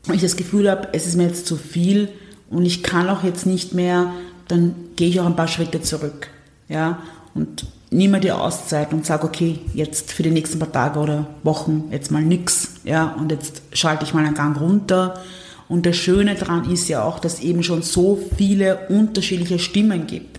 wenn 0.06 0.16
ich 0.16 0.22
das 0.22 0.36
Gefühl 0.36 0.70
habe, 0.70 0.90
es 0.94 1.08
ist 1.08 1.16
mir 1.16 1.28
jetzt 1.28 1.48
zu 1.48 1.56
viel, 1.56 2.10
und 2.50 2.66
ich 2.66 2.84
kann 2.84 3.10
auch 3.10 3.24
jetzt 3.24 3.46
nicht 3.46 3.74
mehr, 3.74 4.12
dann 4.48 4.74
gehe 4.96 5.10
ich 5.10 5.20
auch 5.20 5.26
ein 5.26 5.36
paar 5.36 5.48
Schritte 5.48 5.82
zurück. 5.82 6.30
Ja, 6.68 7.00
und 7.34 7.66
nehme 7.92 8.20
die 8.20 8.32
Auszeit 8.32 8.94
und 8.94 9.06
sage, 9.06 9.26
okay, 9.26 9.60
jetzt 9.74 10.12
für 10.12 10.24
die 10.24 10.32
nächsten 10.32 10.60
paar 10.60 10.72
Tage 10.72 11.00
oder 11.00 11.28
Wochen 11.44 11.86
jetzt 11.92 12.12
mal 12.12 12.22
nix. 12.22 12.76
Ja, 12.84 13.16
und 13.20 13.32
jetzt 13.32 13.62
schalte 13.74 14.06
ich 14.06 14.14
mal 14.14 14.26
einen 14.26 14.36
Gang 14.36 14.60
runter. 14.60 15.22
Und 15.68 15.86
das 15.86 15.98
Schöne 15.98 16.36
daran 16.36 16.72
ist 16.72 16.90
ja 16.90 17.04
auch, 17.04 17.20
dass 17.20 17.40
eben 17.40 17.62
schon 17.64 17.84
so 17.84 18.20
viele 18.38 18.88
unterschiedliche 18.90 19.60
Stimmen 19.60 20.08
gibt, 20.08 20.39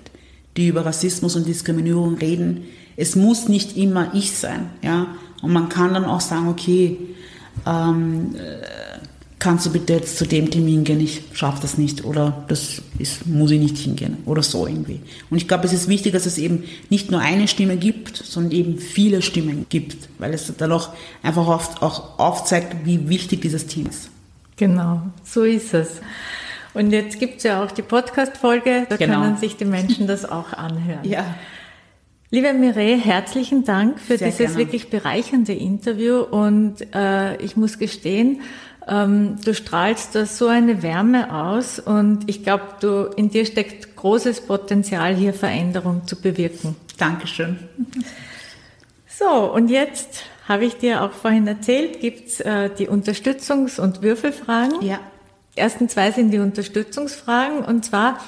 die 0.60 0.68
über 0.68 0.84
Rassismus 0.84 1.36
und 1.36 1.46
Diskriminierung 1.46 2.16
reden. 2.18 2.64
Es 2.96 3.16
muss 3.16 3.48
nicht 3.48 3.76
immer 3.76 4.14
ich 4.14 4.32
sein, 4.32 4.70
ja. 4.82 5.08
Und 5.42 5.52
man 5.52 5.70
kann 5.70 5.94
dann 5.94 6.04
auch 6.04 6.20
sagen, 6.20 6.48
okay, 6.48 6.98
ähm, 7.66 8.34
kannst 9.38 9.64
du 9.64 9.70
bitte 9.70 9.94
jetzt 9.94 10.18
zu 10.18 10.26
dem 10.26 10.50
Termin 10.50 10.84
gehen, 10.84 11.00
ich 11.00 11.22
schaffe 11.32 11.62
das 11.62 11.78
nicht 11.78 12.04
oder 12.04 12.44
das 12.48 12.82
ist, 12.98 13.26
muss 13.26 13.50
ich 13.50 13.58
nicht 13.58 13.78
hingehen 13.78 14.18
oder 14.26 14.42
so 14.42 14.66
irgendwie. 14.66 15.00
Und 15.30 15.38
ich 15.38 15.48
glaube, 15.48 15.64
es 15.64 15.72
ist 15.72 15.88
wichtig, 15.88 16.12
dass 16.12 16.26
es 16.26 16.36
eben 16.36 16.64
nicht 16.90 17.10
nur 17.10 17.20
eine 17.20 17.48
Stimme 17.48 17.78
gibt, 17.78 18.18
sondern 18.18 18.52
eben 18.52 18.78
viele 18.78 19.22
Stimmen 19.22 19.64
gibt, 19.70 20.10
weil 20.18 20.34
es 20.34 20.52
dann 20.58 20.70
auch 20.70 20.90
einfach 21.22 21.46
oft 21.48 21.82
auch 21.82 22.18
aufzeigt, 22.18 22.84
wie 22.84 23.08
wichtig 23.08 23.40
dieses 23.40 23.66
Team 23.66 23.86
ist. 23.86 24.10
Genau, 24.56 25.00
so 25.24 25.42
ist 25.42 25.72
es. 25.72 25.88
Und 26.74 26.92
jetzt 26.92 27.18
gibt 27.18 27.38
es 27.38 27.42
ja 27.44 27.62
auch 27.62 27.72
die 27.72 27.82
Podcast-Folge, 27.82 28.86
da 28.88 28.96
genau. 28.96 29.22
können 29.22 29.36
sich 29.36 29.56
die 29.56 29.64
Menschen 29.64 30.06
das 30.06 30.24
auch 30.24 30.52
anhören. 30.52 31.00
Ja. 31.04 31.34
Liebe 32.32 32.52
Mireille, 32.52 32.96
herzlichen 32.96 33.64
Dank 33.64 33.98
für 33.98 34.16
Sehr 34.16 34.28
dieses 34.28 34.38
gerne. 34.38 34.58
wirklich 34.58 34.88
bereichernde 34.88 35.52
Interview 35.52 36.20
und 36.20 36.76
äh, 36.94 37.34
ich 37.42 37.56
muss 37.56 37.76
gestehen, 37.76 38.42
ähm, 38.86 39.36
du 39.44 39.52
strahlst 39.52 40.14
da 40.14 40.26
so 40.26 40.46
eine 40.46 40.84
Wärme 40.84 41.34
aus 41.34 41.80
und 41.80 42.30
ich 42.30 42.44
glaube, 42.44 42.64
du, 42.80 43.10
in 43.16 43.30
dir 43.30 43.44
steckt 43.46 43.96
großes 43.96 44.42
Potenzial, 44.42 45.16
hier 45.16 45.34
Veränderung 45.34 46.06
zu 46.06 46.20
bewirken. 46.20 46.76
Dankeschön. 46.98 47.58
So, 49.22 49.52
und 49.52 49.68
jetzt 49.68 50.24
habe 50.48 50.64
ich 50.64 50.78
dir 50.78 51.02
auch 51.02 51.12
vorhin 51.12 51.46
erzählt, 51.46 52.00
gibt's 52.00 52.40
äh, 52.40 52.70
die 52.70 52.88
Unterstützungs- 52.88 53.78
und 53.78 54.00
Würfelfragen. 54.00 54.80
Ja. 54.80 54.98
Die 55.56 55.60
ersten 55.60 55.88
zwei 55.88 56.12
sind 56.12 56.30
die 56.30 56.38
Unterstützungsfragen 56.38 57.64
und 57.64 57.84
zwar, 57.84 58.18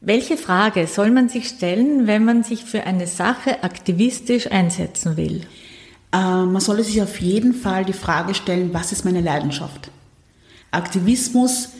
welche 0.00 0.36
Frage 0.36 0.86
soll 0.86 1.10
man 1.10 1.28
sich 1.28 1.48
stellen, 1.48 2.06
wenn 2.06 2.24
man 2.24 2.44
sich 2.44 2.64
für 2.64 2.84
eine 2.84 3.06
Sache 3.06 3.64
aktivistisch 3.64 4.50
einsetzen 4.50 5.16
will? 5.16 5.42
Äh, 6.12 6.18
man 6.18 6.60
sollte 6.60 6.84
sich 6.84 7.02
auf 7.02 7.20
jeden 7.20 7.52
Fall 7.52 7.84
die 7.84 7.92
Frage 7.92 8.34
stellen, 8.34 8.72
was 8.72 8.92
ist 8.92 9.04
meine 9.04 9.20
Leidenschaft? 9.20 9.90
Aktivismus 10.70 11.70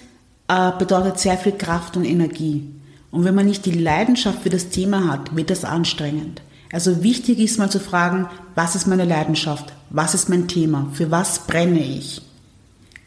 äh, 0.49 0.72
bedeutet 0.78 1.18
sehr 1.18 1.36
viel 1.36 1.53
Kraft 1.53 1.96
und 1.96 2.05
Energie. 2.05 2.68
Und 3.11 3.24
wenn 3.24 3.34
man 3.34 3.46
nicht 3.46 3.64
die 3.66 3.72
Leidenschaft 3.72 4.42
für 4.42 4.51
das 4.51 4.70
Thema 4.70 5.11
hat, 5.11 5.34
wird 5.34 5.51
das 5.51 5.64
anstrengend. 5.64 6.42
Also 6.72 7.03
wichtig 7.03 7.38
ist 7.38 7.59
mal 7.59 7.70
zu 7.70 7.80
fragen, 7.80 8.28
was 8.55 8.74
ist 8.74 8.86
meine 8.86 9.05
Leidenschaft? 9.05 9.72
Was 9.90 10.14
ist 10.14 10.28
mein 10.28 10.49
Thema? 10.49 10.88
Für 10.92 11.11
was 11.11 11.46
brenne 11.46 11.80
ich? 11.80 12.20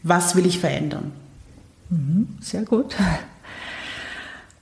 Was 0.01 0.35
will 0.35 0.47
ich 0.47 0.57
verändern? 0.57 1.11
Mhm, 1.91 2.29
sehr 2.39 2.63
gut. 2.63 2.95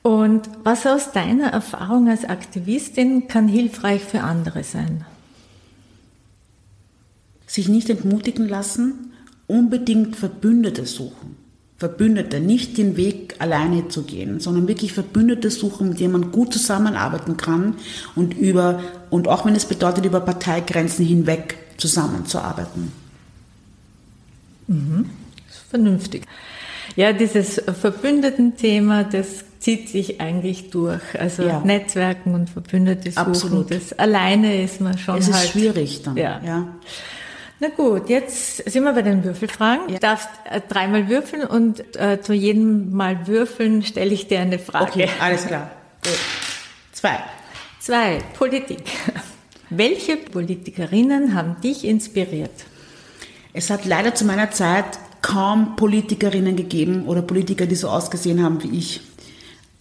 Und 0.02 0.50
was 0.64 0.86
aus 0.88 1.12
deiner 1.12 1.48
Erfahrung 1.48 2.10
als 2.10 2.26
Aktivistin 2.26 3.28
kann 3.28 3.48
hilfreich 3.48 4.04
für 4.04 4.22
andere 4.22 4.64
sein? 4.64 5.06
Sich 7.46 7.68
nicht 7.68 7.90
entmutigen 7.90 8.48
lassen, 8.48 9.14
unbedingt 9.48 10.16
Verbündete 10.16 10.86
suchen. 10.86 11.36
Verbündete, 11.78 12.40
nicht 12.40 12.78
den 12.78 12.98
Weg 12.98 13.36
alleine 13.40 13.88
zu 13.88 14.04
gehen, 14.04 14.40
sondern 14.40 14.68
wirklich 14.68 14.92
Verbündete 14.92 15.50
suchen, 15.50 15.90
mit 15.90 16.00
denen 16.00 16.12
man 16.12 16.32
gut 16.32 16.52
zusammenarbeiten 16.52 17.38
kann 17.38 17.76
und 18.16 18.38
über, 18.38 18.82
und 19.10 19.28
auch 19.30 19.46
wenn 19.46 19.56
es 19.56 19.66
bedeutet, 19.66 20.06
über 20.06 20.20
Parteigrenzen 20.20 21.06
hinweg 21.06 21.58
zusammenzuarbeiten. 21.78 22.92
Mhm. 24.68 25.10
Das 25.48 25.56
ist 25.56 25.70
vernünftig. 25.70 26.26
Ja, 26.96 27.14
dieses 27.14 27.62
Verbündeten-Thema, 27.82 29.04
das 29.04 29.46
zieht 29.60 29.90
sich 29.90 30.22
eigentlich 30.22 30.70
durch. 30.70 31.02
Also 31.20 31.44
ja. 31.44 31.60
Netzwerken 31.60 32.34
und 32.34 32.50
Verbündete 32.50 33.12
suchen. 33.12 33.28
Absolut. 33.28 33.72
Das 33.72 33.94
alleine 33.94 34.62
ist 34.64 34.82
man 34.82 34.98
schon 34.98 35.18
es 35.18 35.26
halt. 35.28 35.36
Es 35.36 35.44
ist 35.44 35.52
schwierig 35.52 36.02
dann. 36.04 36.18
Ja. 36.18 36.42
ja. 36.46 36.68
Na 37.62 37.68
gut, 37.68 38.08
jetzt 38.10 38.70
sind 38.70 38.84
wir 38.84 38.94
bei 38.94 39.02
den 39.02 39.24
Würfelfragen. 39.24 39.90
Ja. 39.90 39.96
Du 39.96 40.00
darfst 40.00 40.30
äh, 40.50 40.62
dreimal 40.68 41.10
würfeln 41.10 41.44
und 41.44 41.96
äh, 41.98 42.22
zu 42.22 42.34
jedem 42.34 42.92
Mal 42.92 43.28
würfeln 43.28 43.84
stelle 43.84 44.14
ich 44.14 44.28
dir 44.28 44.40
eine 44.40 44.60
Frage. 44.60 44.92
Okay, 44.92 45.10
alles 45.20 45.46
klar. 45.46 45.70
Gut. 46.04 46.18
Zwei. 46.94 47.20
Zwei. 47.80 48.20
Politik. 48.38 48.84
Welche 49.70 50.16
Politikerinnen 50.18 51.36
haben 51.36 51.58
dich 51.62 51.84
inspiriert? 51.84 52.52
Es 53.54 53.70
hat 53.70 53.86
leider 53.86 54.16
zu 54.16 54.26
meiner 54.26 54.52
Zeit 54.52 54.86
kaum 55.22 55.76
Politikerinnen 55.76 56.56
gegeben 56.56 57.06
oder 57.06 57.22
Politiker, 57.22 57.66
die 57.66 57.76
so 57.76 57.90
ausgesehen 57.90 58.44
haben 58.44 58.64
wie 58.64 58.78
ich. 58.78 59.02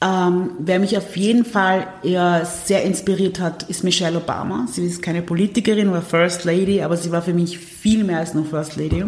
Ähm, 0.00 0.50
wer 0.60 0.78
mich 0.78 0.96
auf 0.96 1.16
jeden 1.16 1.44
Fall 1.44 1.88
eher 2.04 2.44
sehr 2.44 2.84
inspiriert 2.84 3.40
hat, 3.40 3.64
ist 3.64 3.82
Michelle 3.82 4.18
Obama. 4.18 4.66
Sie 4.70 4.86
ist 4.86 5.02
keine 5.02 5.22
Politikerin 5.22 5.88
oder 5.88 6.02
First 6.02 6.44
Lady, 6.44 6.82
aber 6.82 6.96
sie 6.96 7.10
war 7.10 7.22
für 7.22 7.34
mich 7.34 7.58
viel 7.58 8.04
mehr 8.04 8.18
als 8.18 8.32
nur 8.32 8.44
First 8.44 8.76
Lady. 8.76 9.04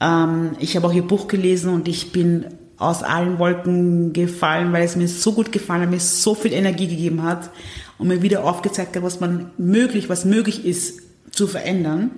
Ähm, 0.00 0.52
ich 0.58 0.74
habe 0.74 0.86
auch 0.86 0.92
ihr 0.92 1.06
Buch 1.06 1.28
gelesen 1.28 1.74
und 1.74 1.86
ich 1.86 2.12
bin 2.12 2.46
aus 2.78 3.02
allen 3.02 3.38
Wolken 3.38 4.14
gefallen, 4.14 4.72
weil 4.72 4.84
es 4.84 4.96
mir 4.96 5.06
so 5.06 5.32
gut 5.32 5.52
gefallen 5.52 5.82
hat, 5.82 5.90
mir 5.90 6.00
so 6.00 6.34
viel 6.34 6.54
Energie 6.54 6.88
gegeben 6.88 7.22
hat 7.22 7.50
und 7.98 8.08
mir 8.08 8.22
wieder 8.22 8.44
aufgezeigt 8.44 8.96
hat, 8.96 9.02
was 9.02 9.20
man 9.20 9.50
möglich, 9.58 10.08
was 10.08 10.24
möglich 10.24 10.64
ist 10.64 11.02
zu 11.30 11.46
verändern. 11.46 12.10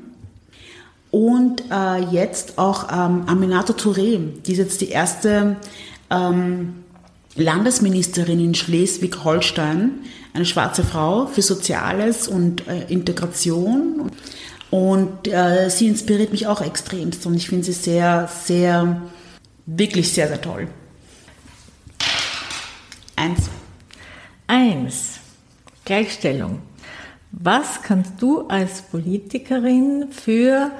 Und 1.12 1.64
äh, 1.70 1.98
jetzt 2.10 2.56
auch 2.56 2.88
ähm, 2.90 3.24
Aminato 3.26 3.74
Touré, 3.74 4.18
die 4.18 4.52
ist 4.52 4.58
jetzt 4.58 4.80
die 4.80 4.88
erste 4.88 5.56
ähm, 6.10 6.84
Landesministerin 7.36 8.40
in 8.40 8.54
Schleswig-Holstein, 8.54 9.90
eine 10.32 10.46
schwarze 10.46 10.82
Frau 10.82 11.26
für 11.26 11.42
Soziales 11.42 12.28
und 12.28 12.66
äh, 12.66 12.84
Integration. 12.88 14.10
Und 14.70 15.28
äh, 15.28 15.68
sie 15.68 15.86
inspiriert 15.86 16.32
mich 16.32 16.46
auch 16.46 16.62
extremst 16.62 17.26
und 17.26 17.34
ich 17.34 17.46
finde 17.46 17.64
sie 17.64 17.72
sehr, 17.72 18.30
sehr, 18.44 19.02
wirklich 19.66 20.14
sehr, 20.14 20.28
sehr 20.28 20.40
toll. 20.40 20.68
Eins. 23.16 23.50
Eins. 24.46 25.18
Gleichstellung. 25.84 26.62
Was 27.32 27.82
kannst 27.82 28.14
du 28.18 28.48
als 28.48 28.80
Politikerin 28.80 30.06
für 30.10 30.70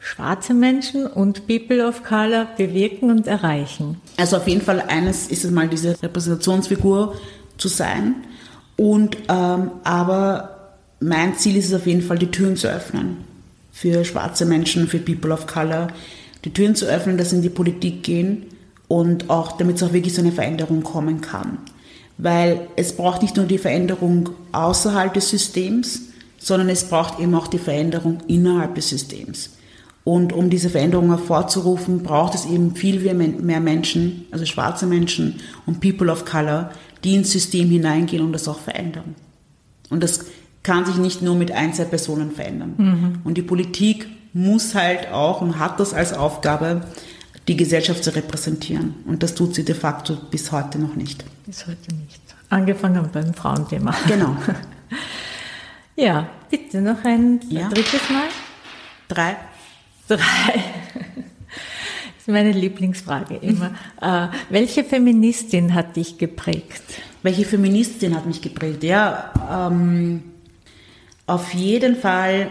schwarze 0.00 0.54
Menschen 0.54 1.06
und 1.06 1.46
People 1.46 1.86
of 1.86 2.02
Color 2.02 2.48
bewirken 2.56 3.10
und 3.10 3.26
erreichen? 3.26 4.00
Also 4.16 4.38
auf 4.38 4.48
jeden 4.48 4.62
Fall 4.62 4.80
eines 4.80 5.28
ist 5.28 5.44
es 5.44 5.50
mal 5.50 5.68
diese 5.68 6.02
Repräsentationsfigur 6.02 7.14
zu 7.58 7.68
sein. 7.68 8.16
Und 8.76 9.16
ähm, 9.28 9.70
aber 9.84 10.72
mein 11.00 11.36
Ziel 11.36 11.56
ist 11.56 11.66
es 11.66 11.74
auf 11.74 11.86
jeden 11.86 12.02
Fall, 12.02 12.18
die 12.18 12.30
Türen 12.30 12.56
zu 12.56 12.66
öffnen 12.66 13.18
für 13.72 14.04
schwarze 14.04 14.46
Menschen, 14.46 14.88
für 14.88 14.98
People 14.98 15.32
of 15.32 15.46
Color, 15.46 15.88
die 16.44 16.52
Türen 16.52 16.74
zu 16.74 16.86
öffnen, 16.86 17.16
dass 17.16 17.30
sie 17.30 17.36
in 17.36 17.42
die 17.42 17.50
Politik 17.50 18.02
gehen 18.02 18.46
und 18.88 19.30
auch, 19.30 19.52
damit 19.52 19.76
es 19.76 19.82
auch 19.82 19.92
wirklich 19.92 20.14
so 20.14 20.22
eine 20.22 20.32
Veränderung 20.32 20.82
kommen 20.82 21.20
kann. 21.20 21.58
Weil 22.18 22.68
es 22.76 22.94
braucht 22.94 23.22
nicht 23.22 23.36
nur 23.36 23.46
die 23.46 23.58
Veränderung 23.58 24.30
außerhalb 24.52 25.14
des 25.14 25.30
Systems, 25.30 26.02
sondern 26.38 26.68
es 26.68 26.84
braucht 26.84 27.20
eben 27.20 27.34
auch 27.34 27.46
die 27.46 27.58
Veränderung 27.58 28.18
innerhalb 28.26 28.74
des 28.74 28.88
Systems. 28.88 29.50
Und 30.04 30.32
um 30.32 30.48
diese 30.48 30.70
Veränderung 30.70 31.08
hervorzurufen, 31.10 32.02
braucht 32.02 32.34
es 32.34 32.46
eben 32.46 32.74
viel 32.74 33.00
mehr 33.14 33.60
Menschen, 33.60 34.26
also 34.30 34.46
schwarze 34.46 34.86
Menschen 34.86 35.40
und 35.66 35.80
People 35.80 36.10
of 36.10 36.24
Color, 36.24 36.70
die 37.04 37.14
ins 37.14 37.30
System 37.32 37.68
hineingehen 37.68 38.24
und 38.24 38.32
das 38.32 38.48
auch 38.48 38.58
verändern. 38.58 39.14
Und 39.90 40.02
das 40.02 40.26
kann 40.62 40.86
sich 40.86 40.96
nicht 40.96 41.22
nur 41.22 41.34
mit 41.34 41.52
Einzelpersonen 41.52 42.32
verändern. 42.32 42.74
Mhm. 42.76 43.18
Und 43.24 43.36
die 43.36 43.42
Politik 43.42 44.08
muss 44.32 44.74
halt 44.74 45.10
auch 45.12 45.40
und 45.40 45.58
hat 45.58 45.80
das 45.80 45.92
als 45.92 46.12
Aufgabe, 46.12 46.82
die 47.48 47.56
Gesellschaft 47.56 48.04
zu 48.04 48.14
repräsentieren. 48.14 48.94
Und 49.06 49.22
das 49.22 49.34
tut 49.34 49.54
sie 49.54 49.64
de 49.64 49.74
facto 49.74 50.16
bis 50.30 50.52
heute 50.52 50.78
noch 50.78 50.94
nicht. 50.94 51.24
Bis 51.46 51.66
heute 51.66 51.94
nicht. 51.94 52.20
Angefangen 52.48 53.08
beim 53.12 53.34
Frauenthema. 53.34 53.94
Genau. 54.06 54.36
ja, 55.96 56.28
bitte 56.50 56.80
noch 56.80 57.04
ein 57.04 57.40
ja. 57.48 57.68
drittes 57.68 58.08
Mal. 58.10 58.28
Drei. 59.08 59.36
Drei. 60.10 60.18
Das 60.56 62.26
ist 62.26 62.28
meine 62.28 62.50
Lieblingsfrage 62.50 63.36
immer. 63.36 63.70
Äh, 64.00 64.26
welche 64.48 64.82
Feministin 64.82 65.72
hat 65.72 65.94
dich 65.94 66.18
geprägt? 66.18 66.82
Welche 67.22 67.44
Feministin 67.44 68.16
hat 68.16 68.26
mich 68.26 68.42
geprägt? 68.42 68.82
Ja, 68.82 69.32
ähm, 69.70 70.22
auf 71.26 71.54
jeden 71.54 71.94
Fall 71.94 72.50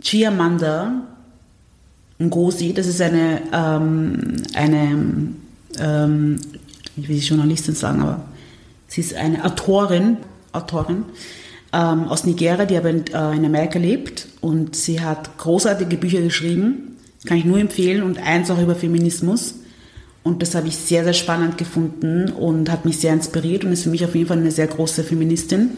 Chiamanda 0.00 1.02
Ngozi, 2.20 2.72
das 2.72 2.86
ist 2.86 3.00
eine, 3.00 3.42
ähm, 3.52 4.36
eine 4.54 5.34
ähm, 5.80 6.40
ich 6.96 7.08
will 7.08 7.16
die 7.16 7.26
Journalistin 7.26 7.74
sagen, 7.74 8.02
aber 8.02 8.20
sie 8.86 9.00
ist 9.00 9.14
eine 9.14 9.44
Autorin, 9.44 10.18
Autorin 10.52 11.06
ähm, 11.72 12.06
aus 12.06 12.24
Nigeria, 12.24 12.66
die 12.66 12.76
aber 12.76 12.90
in, 12.90 13.06
äh, 13.08 13.32
in 13.32 13.44
Amerika 13.44 13.80
lebt 13.80 14.28
und 14.42 14.76
sie 14.76 15.00
hat 15.00 15.38
großartige 15.38 15.96
Bücher 15.96 16.20
geschrieben, 16.20 16.98
kann 17.24 17.38
ich 17.38 17.44
nur 17.44 17.58
empfehlen 17.58 18.02
und 18.02 18.18
eins 18.18 18.50
auch 18.50 18.60
über 18.60 18.74
Feminismus. 18.74 19.54
Und 20.24 20.42
das 20.42 20.54
habe 20.54 20.68
ich 20.68 20.76
sehr, 20.76 21.04
sehr 21.04 21.14
spannend 21.14 21.56
gefunden 21.58 22.30
und 22.30 22.70
hat 22.70 22.84
mich 22.84 22.98
sehr 22.98 23.12
inspiriert 23.12 23.64
und 23.64 23.72
ist 23.72 23.84
für 23.84 23.90
mich 23.90 24.04
auf 24.04 24.14
jeden 24.14 24.26
Fall 24.26 24.38
eine 24.38 24.50
sehr 24.50 24.66
große 24.66 25.04
Feministin. 25.04 25.70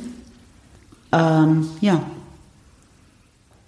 Ähm, 1.12 1.69
ja. 1.81 2.03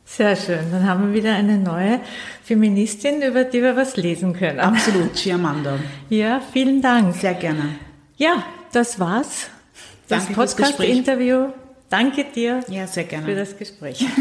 Sehr 0.04 0.36
schön. 0.36 0.70
Dann 0.70 0.86
haben 0.86 1.08
wir 1.08 1.14
wieder 1.22 1.34
eine 1.34 1.58
neue 1.58 2.00
Feministin, 2.42 3.22
über 3.22 3.44
die 3.44 3.62
wir 3.62 3.76
was 3.76 3.96
lesen 3.96 4.32
können. 4.32 4.60
Absolut, 4.60 5.14
Chiamanda. 5.14 5.78
Ja, 6.08 6.40
vielen 6.52 6.80
Dank. 6.80 7.14
Sehr 7.16 7.34
gerne. 7.34 7.76
Ja, 8.16 8.44
das 8.72 8.98
war's. 8.98 9.48
Das 10.08 10.26
Podcast-Interview. 10.26 11.48
Danke 11.90 12.24
dir. 12.34 12.60
Ja, 12.68 12.86
sehr 12.86 13.04
gerne. 13.04 13.26
Für 13.26 13.34
das 13.34 13.56
Gespräch. 13.58 14.04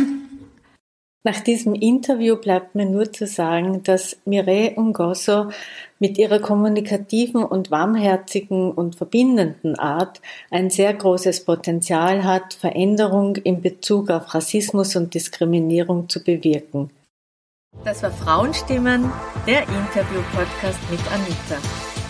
Nach 1.26 1.40
diesem 1.40 1.74
Interview 1.74 2.36
bleibt 2.36 2.76
mir 2.76 2.86
nur 2.86 3.12
zu 3.12 3.26
sagen, 3.26 3.82
dass 3.82 4.16
Mireille 4.26 4.76
Ungosso 4.76 5.50
mit 5.98 6.20
ihrer 6.20 6.38
kommunikativen 6.38 7.44
und 7.44 7.72
warmherzigen 7.72 8.72
und 8.72 8.96
verbindenden 8.96 9.74
Art 9.80 10.22
ein 10.52 10.70
sehr 10.70 10.94
großes 10.94 11.44
Potenzial 11.44 12.24
hat, 12.24 12.54
Veränderung 12.54 13.38
in 13.38 13.64
Bezug 13.64 14.12
auf 14.12 14.36
Rassismus 14.36 14.96
und 14.96 15.16
Diskriminierung 15.16 16.10
zu 16.10 16.24
bewirken. 16.24 16.92
Das 17.84 18.04
war 18.04 18.12
Frauenstimmen, 18.12 19.12
der 19.48 19.62
Interview-Podcast 19.64 20.80
mit 20.92 21.00
Anita, 21.12 21.58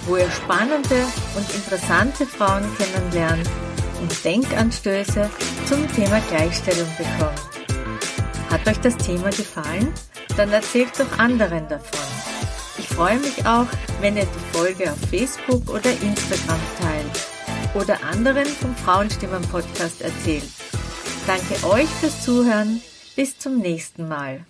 wo 0.07 0.17
ihr 0.17 0.29
spannende 0.29 1.05
und 1.37 1.55
interessante 1.55 2.25
Frauen 2.25 2.63
kennenlernt 2.77 3.49
und 4.01 4.25
Denkanstöße 4.25 5.29
zum 5.67 5.87
Thema 5.93 6.19
Gleichstellung 6.29 6.89
bekommt. 6.97 7.54
Hat 8.55 8.69
euch 8.69 8.79
das 8.79 8.95
Thema 8.95 9.31
gefallen? 9.31 9.91
Dann 10.37 10.49
erzählt 10.49 10.97
doch 10.97 11.19
anderen 11.19 11.67
davon. 11.67 11.99
Ich 12.77 12.87
freue 12.87 13.19
mich 13.19 13.45
auch, 13.45 13.67
wenn 13.99 14.15
ihr 14.15 14.23
die 14.23 14.57
Folge 14.57 14.93
auf 14.93 15.09
Facebook 15.09 15.69
oder 15.69 15.91
Instagram 15.91 16.61
teilt 16.79 17.27
oder 17.73 18.01
anderen 18.01 18.45
vom 18.45 18.73
Frauenstimmen 18.73 19.41
Podcast 19.49 20.01
erzählt. 20.01 20.47
Danke 21.27 21.67
euch 21.67 21.89
fürs 21.99 22.23
Zuhören. 22.23 22.81
Bis 23.17 23.37
zum 23.37 23.57
nächsten 23.57 24.07
Mal. 24.07 24.45